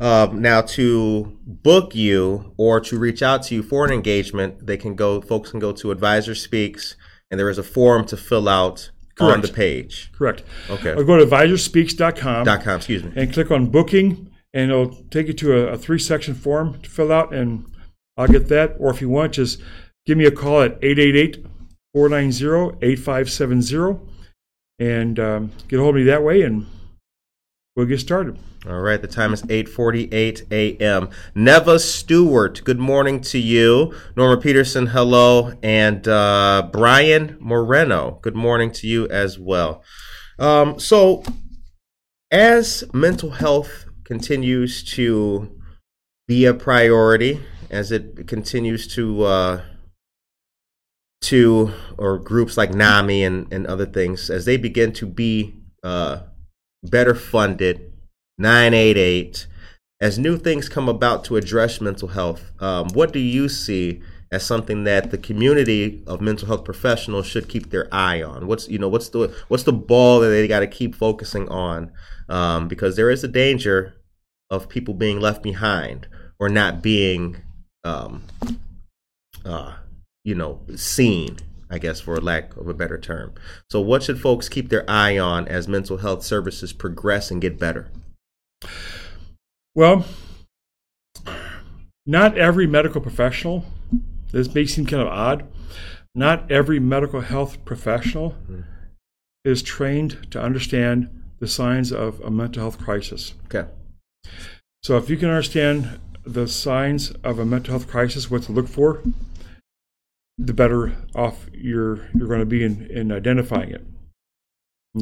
Um, 0.00 0.40
now, 0.40 0.62
to 0.62 1.36
book 1.46 1.94
you 1.94 2.52
or 2.56 2.80
to 2.80 2.98
reach 2.98 3.22
out 3.22 3.42
to 3.44 3.54
you 3.54 3.62
for 3.62 3.84
an 3.84 3.92
engagement, 3.92 4.66
they 4.66 4.76
can 4.76 4.94
go. 4.94 5.20
Folks 5.20 5.50
can 5.50 5.60
go 5.60 5.72
to 5.72 5.90
Advisor 5.90 6.34
Speaks, 6.34 6.96
and 7.30 7.38
there 7.38 7.50
is 7.50 7.58
a 7.58 7.62
form 7.62 8.04
to 8.06 8.16
fill 8.16 8.48
out 8.48 8.90
on 9.20 9.40
the 9.40 9.48
page. 9.48 10.10
Correct. 10.12 10.42
Okay. 10.68 10.92
I'll 10.92 11.04
go 11.04 11.16
to 11.18 11.26
advisorspeaks.com 11.26 12.44
Dot 12.44 12.62
com. 12.62 12.76
Excuse 12.76 13.04
me. 13.04 13.12
and 13.16 13.32
click 13.32 13.50
on 13.50 13.66
booking, 13.66 14.30
and 14.52 14.70
it'll 14.70 14.90
take 15.10 15.26
you 15.26 15.32
to 15.34 15.52
a, 15.68 15.72
a 15.72 15.78
three 15.78 15.98
section 15.98 16.34
form 16.34 16.80
to 16.82 16.90
fill 16.90 17.12
out, 17.12 17.32
and 17.34 17.64
I'll 18.16 18.28
get 18.28 18.48
that. 18.48 18.76
Or 18.78 18.90
if 18.90 19.00
you 19.00 19.08
want, 19.08 19.34
just 19.34 19.60
give 20.06 20.18
me 20.18 20.24
a 20.26 20.30
call 20.30 20.62
at 20.62 20.78
888 20.82 21.44
490 21.94 22.78
8570 22.82 24.00
and 24.78 25.20
um, 25.20 25.52
get 25.68 25.78
a 25.78 25.82
hold 25.82 25.94
of 25.94 26.00
me 26.00 26.04
that 26.04 26.22
way, 26.22 26.42
and 26.42 26.66
we'll 27.80 27.88
get 27.88 27.98
started. 27.98 28.38
All 28.68 28.80
right. 28.80 29.00
The 29.00 29.08
time 29.08 29.32
is 29.32 29.42
eight 29.48 29.66
forty-eight 29.66 30.44
a.m. 30.50 31.08
Neva 31.34 31.78
Stewart. 31.78 32.62
Good 32.62 32.78
morning 32.78 33.22
to 33.22 33.38
you. 33.38 33.94
Norma 34.16 34.38
Peterson. 34.38 34.88
Hello, 34.88 35.54
and 35.62 36.06
uh, 36.06 36.68
Brian 36.70 37.38
Moreno. 37.40 38.18
Good 38.20 38.36
morning 38.36 38.70
to 38.72 38.86
you 38.86 39.08
as 39.08 39.38
well. 39.38 39.82
Um, 40.38 40.78
so, 40.78 41.22
as 42.30 42.84
mental 42.92 43.30
health 43.30 43.86
continues 44.04 44.84
to 44.96 45.58
be 46.28 46.44
a 46.44 46.52
priority, 46.52 47.40
as 47.70 47.90
it 47.90 48.28
continues 48.28 48.86
to 48.88 49.22
uh, 49.22 49.62
to 51.22 51.72
or 51.96 52.18
groups 52.18 52.58
like 52.58 52.74
NAMI 52.74 53.24
and, 53.24 53.50
and 53.50 53.66
other 53.66 53.86
things, 53.86 54.28
as 54.28 54.44
they 54.44 54.58
begin 54.58 54.92
to 54.92 55.06
be 55.06 55.54
uh, 55.82 56.24
better 56.82 57.14
funded, 57.14 57.92
988, 58.38 59.46
as 60.00 60.18
new 60.18 60.38
things 60.38 60.68
come 60.68 60.88
about 60.88 61.24
to 61.24 61.36
address 61.36 61.80
mental 61.80 62.08
health, 62.08 62.52
um, 62.60 62.88
what 62.94 63.12
do 63.12 63.18
you 63.18 63.48
see 63.48 64.00
as 64.32 64.44
something 64.46 64.84
that 64.84 65.10
the 65.10 65.18
community 65.18 66.02
of 66.06 66.20
mental 66.20 66.46
health 66.46 66.64
professionals 66.64 67.26
should 67.26 67.48
keep 67.48 67.70
their 67.70 67.86
eye 67.92 68.22
on? 68.22 68.46
What's 68.46 68.68
you 68.68 68.78
know 68.78 68.88
what's 68.88 69.10
the 69.10 69.34
what's 69.48 69.64
the 69.64 69.72
ball 69.72 70.20
that 70.20 70.28
they 70.28 70.48
got 70.48 70.60
to 70.60 70.66
keep 70.66 70.94
focusing 70.94 71.48
on? 71.48 71.92
Um, 72.28 72.68
because 72.68 72.96
there 72.96 73.10
is 73.10 73.24
a 73.24 73.28
danger 73.28 73.94
of 74.48 74.68
people 74.68 74.94
being 74.94 75.20
left 75.20 75.42
behind 75.42 76.08
or 76.38 76.48
not 76.48 76.82
being, 76.82 77.36
um, 77.84 78.22
uh, 79.44 79.74
you 80.24 80.34
know, 80.34 80.60
seen. 80.76 81.36
I 81.70 81.78
guess 81.78 82.00
for 82.00 82.16
lack 82.20 82.56
of 82.56 82.66
a 82.66 82.74
better 82.74 82.98
term. 82.98 83.32
So, 83.70 83.80
what 83.80 84.02
should 84.02 84.20
folks 84.20 84.48
keep 84.48 84.68
their 84.68 84.88
eye 84.90 85.18
on 85.18 85.46
as 85.46 85.68
mental 85.68 85.98
health 85.98 86.24
services 86.24 86.72
progress 86.72 87.30
and 87.30 87.40
get 87.40 87.58
better? 87.58 87.88
Well, 89.74 90.04
not 92.04 92.36
every 92.36 92.66
medical 92.66 93.00
professional, 93.00 93.64
this 94.32 94.52
may 94.52 94.66
seem 94.66 94.86
kind 94.86 95.02
of 95.02 95.08
odd, 95.08 95.46
not 96.14 96.50
every 96.50 96.80
medical 96.80 97.20
health 97.20 97.64
professional 97.64 98.30
hmm. 98.30 98.62
is 99.44 99.62
trained 99.62 100.26
to 100.32 100.42
understand 100.42 101.08
the 101.38 101.46
signs 101.46 101.92
of 101.92 102.20
a 102.20 102.30
mental 102.30 102.62
health 102.62 102.78
crisis. 102.78 103.34
Okay. 103.46 103.68
So, 104.82 104.96
if 104.96 105.08
you 105.08 105.16
can 105.16 105.28
understand 105.28 106.00
the 106.26 106.48
signs 106.48 107.12
of 107.22 107.38
a 107.38 107.44
mental 107.44 107.72
health 107.72 107.88
crisis, 107.88 108.28
what 108.28 108.42
to 108.42 108.52
look 108.52 108.66
for, 108.66 109.02
the 110.42 110.54
better 110.54 110.96
off 111.14 111.46
you're 111.52 112.08
you're 112.14 112.28
going 112.28 112.40
to 112.40 112.46
be 112.46 112.64
in, 112.64 112.86
in 112.86 113.12
identifying 113.12 113.70
it. 113.70 113.84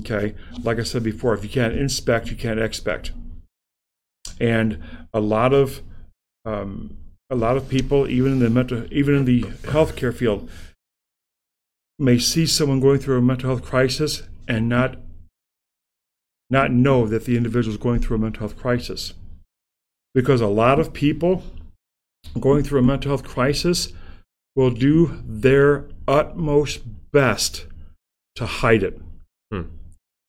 Okay, 0.00 0.34
like 0.64 0.78
I 0.78 0.82
said 0.82 1.02
before, 1.02 1.32
if 1.32 1.42
you 1.42 1.48
can't 1.48 1.74
inspect, 1.74 2.28
you 2.30 2.36
can't 2.36 2.60
expect. 2.60 3.12
And 4.40 4.82
a 5.14 5.20
lot 5.20 5.54
of 5.54 5.80
um, 6.44 6.96
a 7.30 7.36
lot 7.36 7.56
of 7.56 7.68
people, 7.68 8.08
even 8.08 8.32
in 8.32 8.38
the 8.40 8.50
mental, 8.50 8.84
even 8.92 9.14
in 9.14 9.24
the 9.24 9.42
healthcare 9.42 10.14
field, 10.14 10.50
may 11.98 12.18
see 12.18 12.44
someone 12.44 12.80
going 12.80 12.98
through 12.98 13.18
a 13.18 13.22
mental 13.22 13.50
health 13.50 13.64
crisis 13.64 14.22
and 14.46 14.68
not 14.68 14.96
not 16.50 16.72
know 16.72 17.06
that 17.06 17.26
the 17.26 17.36
individual 17.36 17.74
is 17.74 17.80
going 17.80 18.00
through 18.00 18.16
a 18.16 18.20
mental 18.20 18.40
health 18.40 18.58
crisis, 18.58 19.14
because 20.14 20.40
a 20.40 20.46
lot 20.46 20.80
of 20.80 20.92
people 20.92 21.42
going 22.40 22.64
through 22.64 22.80
a 22.80 22.82
mental 22.82 23.10
health 23.10 23.24
crisis 23.24 23.92
will 24.58 24.70
do 24.70 25.22
their 25.24 25.84
utmost 26.08 26.80
best 27.12 27.66
to 28.34 28.44
hide 28.44 28.82
it, 28.82 29.00
Hmm. 29.52 29.68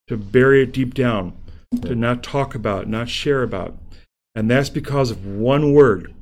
to 0.08 0.18
bury 0.18 0.62
it 0.62 0.72
deep 0.72 0.94
down, 0.94 1.34
to 1.82 1.96
not 1.96 2.22
talk 2.22 2.54
about, 2.54 2.88
not 2.88 3.10
share 3.10 3.42
about. 3.42 3.76
And 4.36 4.48
that's 4.48 4.70
because 4.70 5.10
of 5.10 5.26
one 5.26 5.74
word 5.74 6.14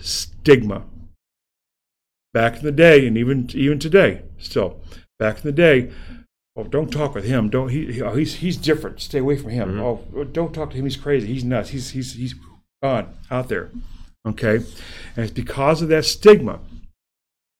stigma. 0.00 0.84
Back 2.32 2.56
in 2.56 2.64
the 2.64 2.72
day, 2.72 3.06
and 3.06 3.18
even 3.18 3.50
even 3.52 3.78
today, 3.78 4.22
still, 4.38 4.80
back 5.18 5.36
in 5.36 5.42
the 5.42 5.52
day, 5.52 5.92
oh, 6.56 6.64
don't 6.64 6.90
talk 6.90 7.14
with 7.14 7.26
him. 7.26 7.50
Don't 7.50 7.68
he? 7.68 8.00
oh, 8.00 8.14
he's 8.14 8.36
he's 8.36 8.56
different. 8.56 9.02
Stay 9.02 9.18
away 9.18 9.36
from 9.36 9.50
him. 9.50 9.78
Oh, 9.80 9.96
don't 10.32 10.54
talk 10.54 10.70
to 10.70 10.76
him. 10.78 10.84
He's 10.84 10.96
crazy. 10.96 11.26
He's 11.26 11.44
nuts. 11.44 11.68
He's 11.68 11.90
he's 11.90 12.14
he's 12.14 12.34
gone 12.82 13.12
out 13.30 13.50
there. 13.50 13.70
Okay, 14.26 14.56
and 14.56 15.24
it's 15.24 15.30
because 15.30 15.82
of 15.82 15.90
that 15.90 16.06
stigma 16.06 16.60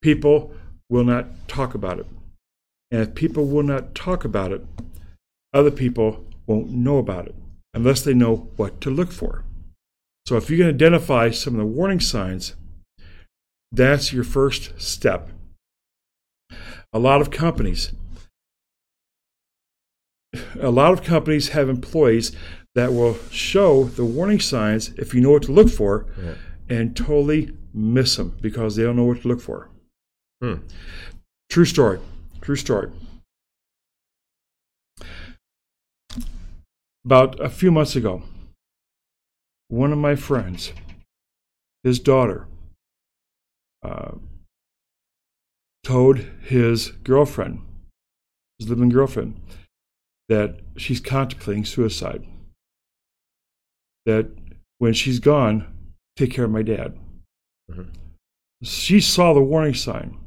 people 0.05 0.53
will 0.91 1.03
not 1.03 1.49
talk 1.49 1.75
about 1.75 1.99
it. 1.99 2.07
And 2.91 3.01
if 3.01 3.15
people 3.15 3.47
will 3.47 3.63
not 3.63 3.95
talk 3.95 4.23
about 4.23 4.53
it, 4.53 4.63
other 5.55 5.71
people 5.71 6.27
won't 6.47 6.69
know 6.69 6.99
about 6.99 7.27
it 7.27 7.35
unless 7.73 8.03
they 8.03 8.13
know 8.13 8.51
what 8.57 8.83
to 8.83 8.91
look 8.91 9.11
for. 9.11 9.45
So 10.27 10.37
if 10.37 10.51
you 10.51 10.59
can 10.59 10.69
identify 10.69 11.31
some 11.31 11.55
of 11.55 11.59
the 11.59 11.65
warning 11.79 12.01
signs, 12.01 12.55
that's 13.73 14.13
your 14.13 14.25
first 14.25 14.79
step. 14.79 15.31
A 16.93 16.99
lot 16.99 17.23
of 17.23 17.31
companies 17.31 17.93
a 20.61 20.71
lot 20.71 20.93
of 20.93 21.05
companies 21.05 21.51
have 21.51 21.69
employees 21.69 22.33
that 22.75 22.93
will 22.93 23.17
show 23.31 23.85
the 23.85 24.05
warning 24.05 24.41
signs 24.41 24.89
if 24.99 25.15
you 25.15 25.21
know 25.21 25.31
what 25.31 25.45
to 25.45 25.53
look 25.53 25.69
for 25.71 26.07
Yeah. 26.21 26.35
and 26.69 26.97
totally 26.97 27.57
miss 27.73 28.17
them 28.17 28.37
because 28.41 28.75
they 28.75 28.83
don't 28.83 28.97
know 28.97 29.05
what 29.05 29.23
to 29.23 29.29
look 29.29 29.41
for. 29.41 29.71
Hmm. 30.45 30.57
True 31.49 31.65
story. 31.65 32.01
True 32.43 32.57
story. 32.57 32.91
About 37.03 37.41
a 37.41 37.49
few 37.49 37.71
months 37.73 37.97
ago, 37.97 38.23
one 39.69 39.91
of 39.91 39.97
my 39.97 40.17
friends, 40.17 40.75
his 41.83 41.99
daughter, 41.99 42.47
uh, 43.83 44.17
told 45.83 46.19
his 46.19 46.89
girlfriend, 47.05 47.63
his 48.59 48.69
living 48.69 48.91
girlfriend, 48.91 49.41
that 50.29 50.61
she's 50.77 51.01
contemplating 51.01 51.65
suicide. 51.65 52.27
That 54.05 54.27
when 54.77 54.93
she's 54.93 55.21
gone, 55.21 55.95
take 56.17 56.33
care 56.33 56.45
of 56.45 56.51
my 56.51 56.63
dad. 56.63 56.99
Mhm. 57.71 57.89
She 58.63 59.01
saw 59.01 59.33
the 59.33 59.43
warning 59.43 59.73
sign. 59.73 60.19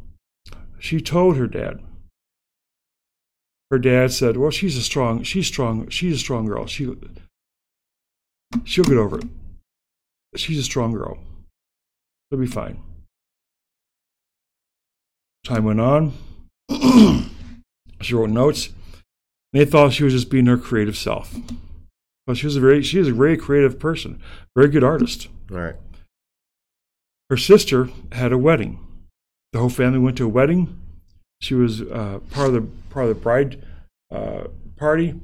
She 0.80 1.02
told 1.02 1.38
her 1.38 1.48
dad. 1.48 1.82
Her 3.70 3.80
dad 3.80 4.12
said, 4.12 4.38
"Well, 4.38 4.52
she's 4.52 4.78
a 4.78 4.82
strong, 4.82 5.24
she's 5.24 5.48
strong, 5.48 5.90
she's 5.90 6.16
a 6.16 6.20
strong 6.20 6.46
girl. 6.46 6.66
She, 6.66 6.96
she'll 8.64 8.86
get 8.86 8.98
over 8.98 9.20
it. 9.20 9.26
She's 10.36 10.60
a 10.60 10.64
strong 10.64 10.94
girl. 10.94 11.18
She'll 12.30 12.40
be 12.40 12.48
fine." 12.48 12.82
Time 15.44 15.64
went 15.64 15.80
on. 15.80 16.14
she 18.02 18.14
wrote 18.14 18.30
notes. 18.30 18.70
They 19.54 19.66
thought 19.66 19.94
she 19.94 20.04
was 20.04 20.14
just 20.14 20.30
being 20.30 20.46
her 20.46 20.58
creative 20.58 20.98
self. 20.98 21.34
But 22.26 22.36
she 22.38 22.46
was 22.46 22.58
a 22.58 22.60
very, 22.60 22.84
she 22.84 23.00
is 23.00 23.08
a 23.08 23.14
very 23.14 23.38
creative 23.38 23.80
person, 23.80 24.22
very 24.56 24.68
good 24.68 24.84
artist. 24.84 25.30
All 25.50 25.58
right. 25.58 25.76
Her 27.30 27.38
sister 27.38 27.90
had 28.12 28.34
a 28.34 28.38
wedding. 28.38 28.86
The 29.54 29.60
whole 29.60 29.70
family 29.70 30.00
went 30.00 30.18
to 30.18 30.26
a 30.26 30.30
wedding. 30.30 30.80
She 31.42 31.54
was 31.54 31.82
uh, 31.82 32.20
part 32.32 32.48
of 32.48 32.54
the 32.54 32.62
part 32.90 33.08
of 33.08 33.16
the 33.16 33.22
bride 33.22 33.64
uh, 34.12 34.46
party. 34.76 35.20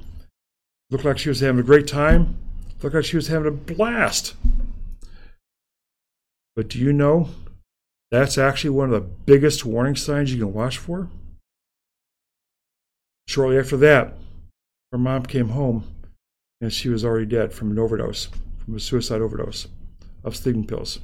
Looked 0.90 1.04
like 1.04 1.18
she 1.18 1.28
was 1.28 1.40
having 1.40 1.60
a 1.60 1.64
great 1.64 1.86
time. 1.86 2.36
Looked 2.82 2.94
like 2.94 3.04
she 3.04 3.16
was 3.16 3.28
having 3.28 3.48
a 3.48 3.50
blast. 3.50 4.34
But 6.56 6.68
do 6.68 6.78
you 6.78 6.92
know 6.92 7.30
that's 8.10 8.38
actually 8.38 8.70
one 8.70 8.92
of 8.92 9.02
the 9.02 9.08
biggest 9.26 9.64
warning 9.64 9.96
signs 9.96 10.32
you 10.32 10.38
can 10.38 10.54
watch 10.54 10.78
for? 10.78 11.08
Shortly 13.26 13.58
after 13.58 13.76
that, 13.78 14.14
her 14.92 14.98
mom 14.98 15.24
came 15.24 15.48
home 15.48 15.84
and 16.60 16.72
she 16.72 16.88
was 16.88 17.04
already 17.04 17.26
dead 17.26 17.52
from 17.52 17.72
an 17.72 17.78
overdose, 17.78 18.28
from 18.64 18.76
a 18.76 18.80
suicide 18.80 19.20
overdose 19.20 19.66
of 20.22 20.36
sleeping 20.36 20.66
pills. 20.66 21.00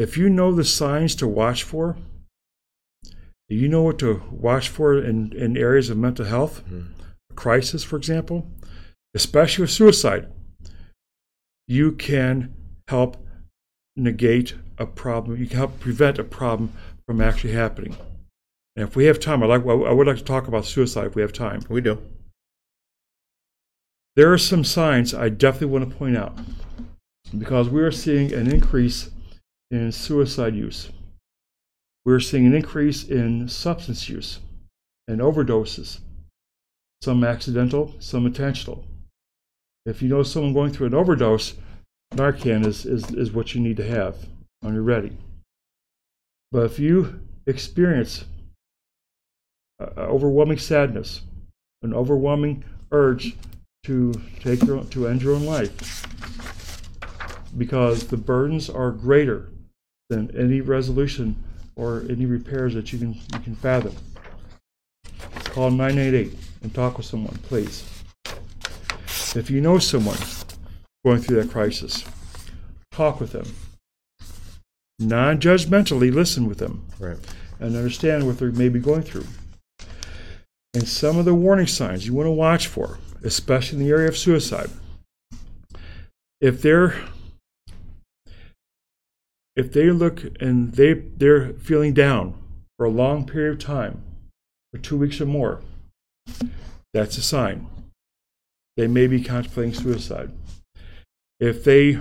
If 0.00 0.16
you 0.16 0.30
know 0.30 0.50
the 0.54 0.64
signs 0.64 1.14
to 1.16 1.28
watch 1.28 1.62
for, 1.62 1.98
you 3.50 3.68
know 3.68 3.82
what 3.82 3.98
to 3.98 4.22
watch 4.30 4.70
for 4.70 4.96
in, 4.98 5.32
in 5.34 5.58
areas 5.58 5.90
of 5.90 5.98
mental 5.98 6.24
health, 6.24 6.62
Mhm. 6.66 6.86
crisis, 7.34 7.84
for 7.84 7.96
example, 7.96 8.46
especially 9.14 9.64
with 9.64 9.70
suicide, 9.70 10.32
you 11.68 11.92
can 11.92 12.54
help 12.88 13.18
negate 13.94 14.54
a 14.78 14.86
problem. 14.86 15.38
You 15.38 15.46
can 15.46 15.58
help 15.58 15.80
prevent 15.80 16.18
a 16.18 16.24
problem 16.24 16.72
from 17.06 17.20
actually 17.20 17.52
happening. 17.52 17.94
And 18.76 18.88
if 18.88 18.96
we 18.96 19.04
have 19.04 19.20
time, 19.20 19.42
I 19.42 19.46
like 19.46 19.66
I 19.66 19.92
would 19.92 20.06
like 20.06 20.16
to 20.16 20.24
talk 20.24 20.48
about 20.48 20.64
suicide 20.64 21.08
if 21.08 21.14
we 21.14 21.20
have 21.20 21.32
time. 21.34 21.60
We 21.68 21.82
do. 21.82 22.00
There 24.16 24.32
are 24.32 24.38
some 24.38 24.64
signs 24.64 25.12
I 25.12 25.28
definitely 25.28 25.78
want 25.78 25.90
to 25.90 25.96
point 25.96 26.16
out 26.16 26.38
because 27.36 27.68
we 27.68 27.82
are 27.82 27.92
seeing 27.92 28.32
an 28.32 28.50
increase 28.50 29.10
in 29.70 29.92
suicide 29.92 30.54
use. 30.54 30.90
We're 32.04 32.20
seeing 32.20 32.46
an 32.46 32.54
increase 32.54 33.04
in 33.04 33.48
substance 33.48 34.08
use 34.08 34.40
and 35.06 35.20
overdoses, 35.20 36.00
some 37.02 37.24
accidental, 37.24 37.94
some 37.98 38.26
intentional. 38.26 38.84
If 39.86 40.02
you 40.02 40.08
know 40.08 40.22
someone 40.22 40.54
going 40.54 40.72
through 40.72 40.88
an 40.88 40.94
overdose, 40.94 41.54
Narcan 42.14 42.66
is, 42.66 42.84
is, 42.86 43.10
is 43.12 43.32
what 43.32 43.54
you 43.54 43.60
need 43.60 43.76
to 43.76 43.86
have 43.86 44.16
when 44.60 44.74
you're 44.74 44.82
ready. 44.82 45.16
But 46.52 46.64
if 46.64 46.78
you 46.78 47.20
experience 47.46 48.24
overwhelming 49.96 50.58
sadness, 50.58 51.22
an 51.82 51.94
overwhelming 51.94 52.64
urge 52.92 53.36
to 53.84 54.12
take 54.40 54.62
your 54.62 54.84
to 54.84 55.08
end 55.08 55.22
your 55.22 55.34
own 55.34 55.46
life 55.46 56.06
because 57.56 58.06
the 58.08 58.16
burdens 58.16 58.68
are 58.68 58.90
greater 58.90 59.48
than 60.10 60.30
any 60.36 60.60
resolution 60.60 61.36
or 61.76 62.04
any 62.10 62.26
repairs 62.26 62.74
that 62.74 62.92
you 62.92 62.98
can 62.98 63.14
you 63.14 63.38
can 63.42 63.54
fathom. 63.54 63.94
Call 65.44 65.70
988 65.70 66.36
and 66.62 66.74
talk 66.74 66.98
with 66.98 67.06
someone, 67.06 67.34
please. 67.44 67.84
If 69.34 69.48
you 69.48 69.60
know 69.60 69.78
someone 69.78 70.18
going 71.04 71.20
through 71.20 71.40
that 71.42 71.50
crisis, 71.50 72.04
talk 72.92 73.20
with 73.20 73.32
them. 73.32 73.46
Non-judgmentally 74.98 76.12
listen 76.12 76.46
with 76.46 76.58
them 76.58 76.84
Right. 76.98 77.16
and 77.58 77.74
understand 77.74 78.26
what 78.26 78.38
they 78.38 78.46
may 78.46 78.68
be 78.68 78.80
going 78.80 79.02
through. 79.02 79.26
And 80.74 80.86
some 80.86 81.18
of 81.18 81.24
the 81.24 81.34
warning 81.34 81.66
signs 81.66 82.06
you 82.06 82.12
want 82.14 82.26
to 82.26 82.32
watch 82.32 82.66
for, 82.66 82.98
especially 83.22 83.78
in 83.78 83.84
the 83.84 83.90
area 83.90 84.08
of 84.08 84.16
suicide. 84.18 84.70
If 86.40 86.60
they're 86.62 86.96
if 89.60 89.72
they 89.74 89.90
look 89.90 90.24
and 90.40 90.72
they 90.72 90.94
they're 90.94 91.52
feeling 91.52 91.92
down 91.92 92.34
for 92.76 92.86
a 92.86 92.90
long 92.90 93.26
period 93.26 93.52
of 93.52 93.58
time, 93.58 94.02
for 94.72 94.78
two 94.78 94.96
weeks 94.96 95.20
or 95.20 95.26
more, 95.26 95.60
that's 96.94 97.18
a 97.18 97.22
sign. 97.22 97.68
They 98.78 98.86
may 98.86 99.06
be 99.06 99.22
contemplating 99.22 99.74
suicide. 99.74 100.30
If 101.38 101.62
they 101.62 102.00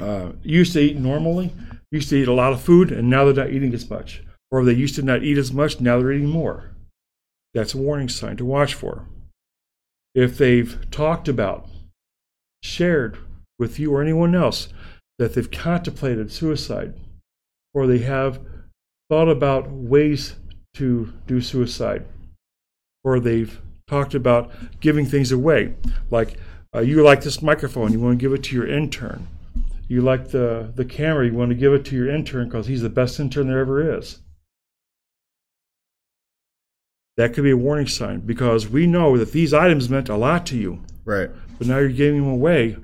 uh, 0.00 0.32
used 0.42 0.72
to 0.72 0.80
eat 0.80 0.96
normally, 0.96 1.52
used 1.90 2.08
to 2.08 2.16
eat 2.16 2.28
a 2.28 2.32
lot 2.32 2.54
of 2.54 2.62
food, 2.62 2.90
and 2.90 3.10
now 3.10 3.26
they're 3.26 3.44
not 3.44 3.52
eating 3.52 3.74
as 3.74 3.90
much. 3.90 4.22
Or 4.50 4.64
they 4.64 4.72
used 4.72 4.94
to 4.94 5.02
not 5.02 5.22
eat 5.22 5.36
as 5.36 5.52
much, 5.52 5.80
now 5.80 5.98
they're 5.98 6.12
eating 6.12 6.28
more. 6.28 6.70
That's 7.52 7.74
a 7.74 7.78
warning 7.78 8.08
sign 8.08 8.38
to 8.38 8.44
watch 8.46 8.72
for. 8.72 9.06
If 10.14 10.38
they've 10.38 10.90
talked 10.90 11.28
about, 11.28 11.68
shared 12.62 13.18
with 13.58 13.78
you 13.78 13.94
or 13.94 14.00
anyone 14.00 14.34
else 14.34 14.68
that 15.22 15.34
they've 15.34 15.52
contemplated 15.52 16.32
suicide, 16.32 16.92
or 17.72 17.86
they 17.86 17.98
have 17.98 18.40
thought 19.08 19.28
about 19.28 19.70
ways 19.70 20.34
to 20.74 21.12
do 21.28 21.40
suicide, 21.40 22.04
or 23.04 23.20
they've 23.20 23.60
talked 23.86 24.16
about 24.16 24.50
giving 24.80 25.06
things 25.06 25.30
away, 25.30 25.74
like 26.10 26.38
uh, 26.74 26.80
you 26.80 27.00
like 27.04 27.22
this 27.22 27.40
microphone, 27.40 27.92
you 27.92 28.00
want 28.00 28.18
to 28.18 28.20
give 28.20 28.32
it 28.32 28.42
to 28.42 28.56
your 28.56 28.66
intern. 28.66 29.28
You 29.86 30.00
like 30.00 30.32
the 30.32 30.72
the 30.74 30.84
camera 30.84 31.24
you 31.26 31.34
want 31.34 31.50
to 31.50 31.54
give 31.54 31.72
it 31.72 31.84
to 31.84 31.94
your 31.94 32.10
intern 32.10 32.48
because 32.48 32.66
he's 32.66 32.82
the 32.82 32.88
best 32.88 33.20
intern 33.20 33.46
there 33.46 33.60
ever 33.60 33.96
is. 33.96 34.18
That 37.16 37.32
could 37.32 37.44
be 37.44 37.50
a 37.52 37.56
warning 37.56 37.86
sign 37.86 38.20
because 38.20 38.66
we 38.66 38.88
know 38.88 39.16
that 39.18 39.30
these 39.30 39.54
items 39.54 39.88
meant 39.88 40.08
a 40.08 40.16
lot 40.16 40.46
to 40.46 40.56
you. 40.56 40.82
Right. 41.04 41.30
but 41.58 41.68
now 41.68 41.78
you're 41.78 41.90
giving 41.90 42.22
them 42.22 42.30
away. 42.30 42.76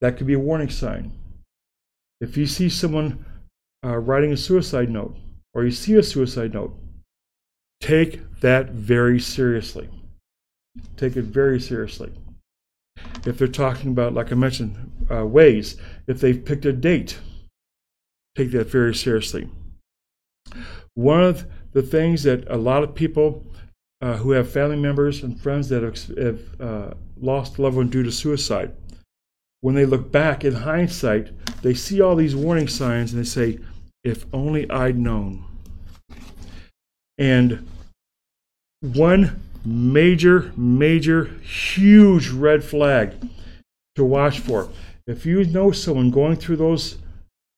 That 0.00 0.16
could 0.16 0.28
be 0.28 0.34
a 0.34 0.38
warning 0.38 0.70
sign 0.70 1.10
if 2.20 2.36
you 2.36 2.46
see 2.46 2.68
someone 2.68 3.24
uh, 3.84 3.96
writing 3.96 4.32
a 4.32 4.36
suicide 4.36 4.90
note 4.90 5.16
or 5.52 5.64
you 5.64 5.70
see 5.70 5.94
a 5.94 6.02
suicide 6.02 6.54
note 6.54 6.74
take 7.80 8.40
that 8.40 8.70
very 8.70 9.20
seriously 9.20 9.88
take 10.96 11.16
it 11.16 11.24
very 11.24 11.60
seriously 11.60 12.12
if 13.26 13.38
they're 13.38 13.48
talking 13.48 13.90
about, 13.90 14.14
like 14.14 14.32
I 14.32 14.34
mentioned, 14.34 14.92
uh, 15.10 15.26
ways, 15.26 15.76
if 16.06 16.20
they've 16.20 16.44
picked 16.44 16.64
a 16.64 16.72
date, 16.72 17.18
take 18.36 18.50
that 18.52 18.68
very 18.68 18.94
seriously. 18.94 19.48
One 20.94 21.22
of 21.22 21.46
the 21.72 21.82
things 21.82 22.22
that 22.24 22.48
a 22.48 22.56
lot 22.56 22.82
of 22.82 22.94
people 22.94 23.44
uh, 24.00 24.16
who 24.16 24.32
have 24.32 24.50
family 24.50 24.76
members 24.76 25.22
and 25.22 25.40
friends 25.40 25.68
that 25.70 25.82
have, 25.82 26.18
have 26.18 26.60
uh, 26.60 26.94
lost 27.16 27.58
a 27.58 27.62
loved 27.62 27.76
one 27.76 27.88
due 27.88 28.02
to 28.02 28.12
suicide, 28.12 28.72
when 29.64 29.74
they 29.74 29.86
look 29.86 30.12
back 30.12 30.44
in 30.44 30.52
hindsight, 30.52 31.30
they 31.62 31.72
see 31.72 31.98
all 31.98 32.16
these 32.16 32.36
warning 32.36 32.68
signs 32.68 33.14
and 33.14 33.22
they 33.22 33.26
say, 33.26 33.58
if 34.04 34.26
only 34.30 34.70
I'd 34.70 34.98
known. 34.98 35.42
And 37.16 37.66
one 38.82 39.40
major, 39.64 40.52
major, 40.54 41.24
huge 41.40 42.28
red 42.28 42.62
flag 42.62 43.14
to 43.94 44.04
watch 44.04 44.38
for. 44.38 44.68
If 45.06 45.24
you 45.24 45.42
know 45.46 45.70
someone 45.70 46.10
going 46.10 46.36
through 46.36 46.56
those 46.56 46.98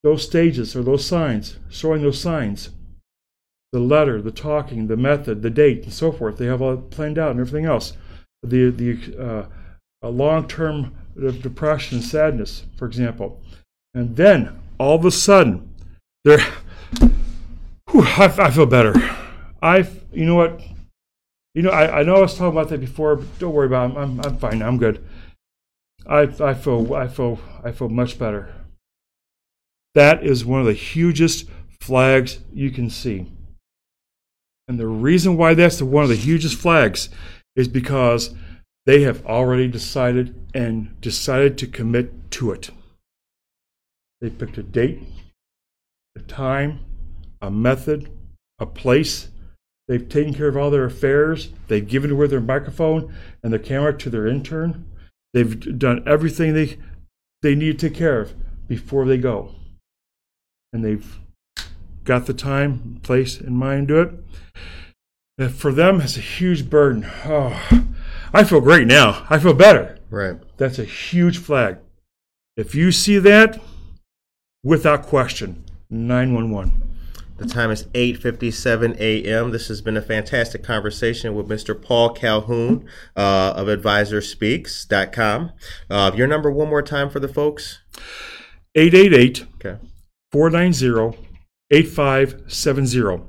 those 0.01 0.23
stages 0.23 0.77
or 0.77 0.83
those 0.83 1.05
signs, 1.05 1.57
showing 1.69 2.03
those 2.03 2.21
signs, 2.21 2.69
the 3.73 3.79
letter, 3.81 4.21
the 4.21 4.31
talking, 4.31 4.87
the 4.87 4.95
method, 4.95 5.41
the 5.41 5.49
date, 5.49 5.83
and 5.83 5.91
so 5.91 6.13
forth, 6.13 6.37
they 6.37 6.45
have 6.45 6.61
all 6.61 6.77
planned 6.77 7.19
out 7.19 7.31
and 7.31 7.41
everything 7.41 7.65
else. 7.65 7.97
The 8.43 8.69
the 8.69 9.21
uh, 9.21 9.45
a 10.01 10.09
long-term 11.17 11.41
depression, 11.41 12.01
sadness, 12.01 12.63
for 12.77 12.85
example, 12.85 13.41
and 13.93 14.15
then 14.15 14.59
all 14.77 14.95
of 14.95 15.05
a 15.05 15.11
sudden, 15.11 15.73
they're. 16.23 16.45
I, 17.93 18.33
I 18.37 18.51
feel 18.51 18.65
better. 18.65 18.93
I, 19.61 19.87
you 20.11 20.25
know 20.25 20.35
what? 20.35 20.61
You 21.55 21.63
know, 21.63 21.71
I, 21.71 21.99
I 21.99 22.03
know 22.03 22.17
I 22.17 22.21
was 22.21 22.33
talking 22.33 22.51
about 22.51 22.69
that 22.69 22.79
before, 22.79 23.15
but 23.15 23.39
don't 23.39 23.53
worry 23.53 23.65
about 23.65 23.91
it. 23.91 23.97
I'm, 23.97 24.19
I'm 24.21 24.37
fine. 24.37 24.61
I'm 24.61 24.77
good. 24.77 25.03
I, 26.05 26.21
I 26.21 26.53
feel 26.53 26.93
I 26.93 27.07
feel 27.07 27.39
I 27.63 27.71
feel 27.71 27.89
much 27.89 28.19
better. 28.19 28.53
That 29.95 30.23
is 30.23 30.45
one 30.45 30.59
of 30.59 30.67
the 30.67 30.73
hugest 30.73 31.49
flags 31.81 32.39
you 32.53 32.69
can 32.69 32.89
see. 32.89 33.31
And 34.67 34.79
the 34.79 34.87
reason 34.87 35.37
why 35.37 35.53
that's 35.53 35.77
the, 35.77 35.85
one 35.85 36.03
of 36.03 36.09
the 36.09 36.15
hugest 36.15 36.57
flags 36.57 37.09
is 37.55 37.67
because 37.67 38.35
they 38.87 39.03
have 39.03 39.23
already 39.27 39.67
decided 39.67 40.33
and 40.55 40.99
decided 40.99 41.59
to 41.59 41.67
commit 41.67 42.31
to 42.31 42.51
it. 42.51 42.71
They 44.19 44.31
picked 44.31 44.57
a 44.57 44.63
date, 44.63 45.03
a 46.15 46.21
time, 46.21 46.79
a 47.39 47.51
method, 47.51 48.09
a 48.57 48.65
place, 48.65 49.27
They've 49.87 50.07
taken 50.07 50.33
care 50.33 50.47
of 50.47 50.57
all 50.57 50.69
their 50.69 50.85
affairs. 50.85 51.49
They've 51.67 51.87
given 51.87 52.11
away 52.11 52.27
their 52.27 52.41
microphone 52.41 53.13
and 53.41 53.53
their 53.53 53.59
camera 53.59 53.97
to 53.97 54.09
their 54.09 54.27
intern. 54.27 54.85
They've 55.33 55.79
done 55.79 56.03
everything 56.05 56.53
they 56.53 56.77
they 57.41 57.55
need 57.55 57.79
to 57.79 57.89
take 57.89 57.97
care 57.97 58.19
of 58.19 58.33
before 58.67 59.05
they 59.05 59.17
go. 59.17 59.55
And 60.73 60.83
they've 60.83 61.19
got 62.03 62.25
the 62.25 62.33
time, 62.33 62.99
place, 63.03 63.39
and 63.39 63.55
mind 63.55 63.89
to 63.89 64.01
it. 64.01 64.11
And 65.37 65.53
for 65.53 65.71
them, 65.71 66.01
it's 66.01 66.17
a 66.17 66.21
huge 66.21 66.69
burden. 66.69 67.09
Oh, 67.25 67.85
I 68.33 68.43
feel 68.43 68.61
great 68.61 68.87
now. 68.87 69.25
I 69.29 69.39
feel 69.39 69.53
better. 69.53 69.99
Right. 70.09 70.37
That's 70.57 70.79
a 70.79 70.85
huge 70.85 71.37
flag. 71.37 71.77
If 72.55 72.73
you 72.73 72.91
see 72.91 73.19
that, 73.19 73.61
without 74.63 75.03
question, 75.03 75.63
911. 75.89 76.83
The 77.37 77.45
time 77.45 77.69
is 77.69 77.83
8:57 77.93 78.97
a.m. 78.99 79.51
This 79.51 79.67
has 79.67 79.81
been 79.81 79.95
a 79.95 80.01
fantastic 80.01 80.63
conversation 80.63 81.35
with 81.35 81.47
Mr. 81.47 81.79
Paul 81.79 82.09
Calhoun 82.13 82.87
uh, 83.15 83.53
of 83.55 83.67
AdvisorSpeaks.com. 83.67 85.51
Uh, 85.87 86.11
your 86.15 86.25
number 86.25 86.49
one 86.51 86.67
more 86.69 86.81
time 86.81 87.11
for 87.11 87.19
the 87.19 87.27
folks. 87.27 87.79
888 88.73 89.45
Okay. 89.63 89.77
490 90.31 91.17
8570. 91.69 93.23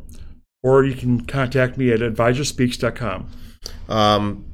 Or 0.62 0.84
you 0.84 0.94
can 0.94 1.24
contact 1.26 1.76
me 1.76 1.92
at 1.92 2.00
advisorspeaks.com. 2.00 3.28
Um, 3.88 4.47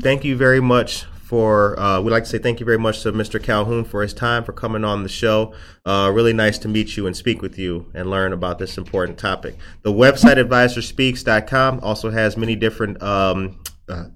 thank 0.00 0.24
you 0.24 0.36
very 0.36 0.60
much 0.60 1.04
for. 1.04 1.78
Uh, 1.78 2.00
we'd 2.00 2.10
like 2.10 2.24
to 2.24 2.28
say 2.28 2.38
thank 2.38 2.60
you 2.60 2.66
very 2.66 2.78
much 2.78 3.02
to 3.02 3.12
Mr. 3.12 3.42
Calhoun 3.42 3.84
for 3.84 4.02
his 4.02 4.12
time 4.12 4.44
for 4.44 4.52
coming 4.52 4.84
on 4.84 5.02
the 5.02 5.08
show. 5.08 5.54
Uh, 5.84 6.10
really 6.12 6.32
nice 6.32 6.58
to 6.58 6.68
meet 6.68 6.96
you 6.96 7.06
and 7.06 7.16
speak 7.16 7.42
with 7.42 7.58
you 7.58 7.90
and 7.94 8.10
learn 8.10 8.32
about 8.32 8.58
this 8.58 8.76
important 8.76 9.18
topic. 9.18 9.56
The 9.82 9.92
website 9.92 10.36
advisorspeaks.com 10.44 11.80
also 11.82 12.10
has 12.10 12.36
many 12.36 12.56
different 12.56 13.02
um, 13.02 13.60
uh, 13.88 14.06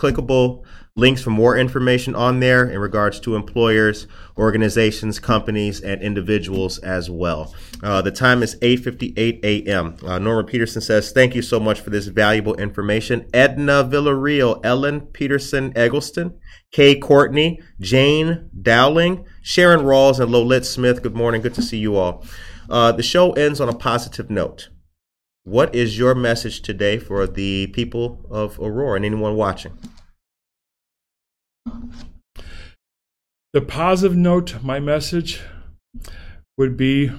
clickable 0.00 0.64
links 0.96 1.22
for 1.22 1.30
more 1.30 1.56
information 1.56 2.14
on 2.14 2.38
there 2.38 2.64
in 2.64 2.78
regards 2.78 3.18
to 3.18 3.34
employers, 3.34 4.06
organizations, 4.38 5.18
companies, 5.18 5.80
and 5.80 6.00
individuals 6.00 6.78
as 6.78 7.10
well. 7.10 7.52
Uh, 7.82 8.00
the 8.00 8.12
time 8.12 8.44
is 8.44 8.56
8:58 8.62 9.40
a.m. 9.44 9.96
Uh, 10.06 10.20
Norma 10.20 10.44
Peterson 10.44 10.80
says, 10.80 11.10
"Thank 11.10 11.34
you 11.34 11.42
so 11.42 11.58
much 11.58 11.80
for 11.80 11.90
this 11.90 12.06
valuable 12.06 12.54
information." 12.54 13.26
Edna 13.34 13.82
Villarreal, 13.82 14.60
Ellen 14.64 15.00
Peterson 15.00 15.72
Eggleston, 15.74 16.34
Kay 16.70 16.94
Courtney, 16.94 17.60
Jane 17.80 18.48
Dowling, 18.62 19.24
Sharon 19.42 19.80
Rawls, 19.80 20.20
and 20.20 20.30
Lolette 20.30 20.64
Smith. 20.64 21.02
Good 21.02 21.16
morning. 21.16 21.40
Good 21.40 21.54
to 21.54 21.62
see 21.62 21.78
you 21.78 21.96
all. 21.96 22.24
Uh, 22.70 22.92
the 22.92 23.02
show 23.02 23.32
ends 23.32 23.60
on 23.60 23.68
a 23.68 23.74
positive 23.74 24.30
note. 24.30 24.68
What 25.42 25.74
is 25.74 25.98
your 25.98 26.14
message 26.14 26.62
today 26.62 26.98
for 26.98 27.26
the 27.26 27.66
people 27.68 28.24
of 28.30 28.58
Aurora 28.60 28.96
and 28.96 29.04
anyone 29.04 29.34
watching? 29.34 29.76
The 33.52 33.60
positive 33.60 34.16
note, 34.16 34.62
my 34.62 34.80
message 34.80 35.40
would 36.58 36.76
be 36.76 37.12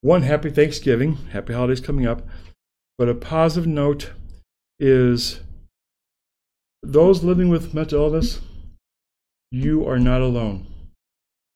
one, 0.00 0.22
happy 0.22 0.50
Thanksgiving, 0.50 1.16
happy 1.32 1.54
holidays 1.54 1.80
coming 1.80 2.06
up. 2.06 2.22
But 2.98 3.08
a 3.08 3.14
positive 3.14 3.66
note 3.66 4.10
is 4.78 5.40
those 6.82 7.24
living 7.24 7.48
with 7.48 7.74
mental 7.74 8.04
illness, 8.04 8.40
you 9.50 9.86
are 9.88 9.98
not 9.98 10.20
alone. 10.20 10.66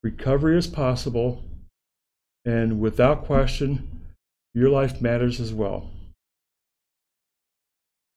Recovery 0.03 0.57
is 0.57 0.67
possible, 0.67 1.45
and 2.45 2.81
without 2.81 3.25
question, 3.25 3.89
your 4.55 4.71
life 4.71 5.01
matters 5.01 5.41
as 5.41 5.53
well. 5.53 5.91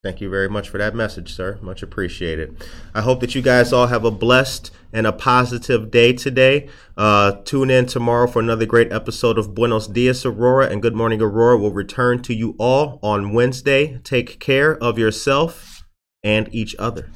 Thank 0.06 0.22
you 0.22 0.30
very 0.30 0.48
much 0.48 0.70
for 0.70 0.78
that 0.78 0.94
message, 0.94 1.34
sir. 1.34 1.58
Much 1.64 1.82
appreciated. 1.82 2.64
I 2.94 3.02
hope 3.02 3.22
that 3.22 3.34
you 3.34 3.42
guys 3.42 3.74
all 3.74 3.88
have 3.88 4.06
a 4.06 4.12
blessed 4.12 4.70
and 4.94 5.08
a 5.08 5.12
positive 5.12 5.90
day 5.90 6.14
today. 6.14 6.70
Uh, 6.96 7.38
tune 7.44 7.72
in 7.72 7.88
tomorrow 7.88 8.28
for 8.28 8.38
another 8.38 8.68
great 8.68 8.94
episode 8.94 9.40
of 9.40 9.56
Buenos 9.56 9.88
Dias, 9.88 10.24
Aurora, 10.24 10.68
and 10.68 10.80
Good 10.80 10.94
Morning, 10.94 11.24
Aurora 11.24 11.58
will 11.58 11.72
return 11.72 12.22
to 12.22 12.36
you 12.36 12.54
all 12.60 13.00
on 13.02 13.34
Wednesday. 13.34 14.00
Take 14.04 14.40
care 14.40 14.78
of 14.78 15.00
yourself 15.00 15.84
and 16.24 16.54
each 16.54 16.76
other. 16.78 17.10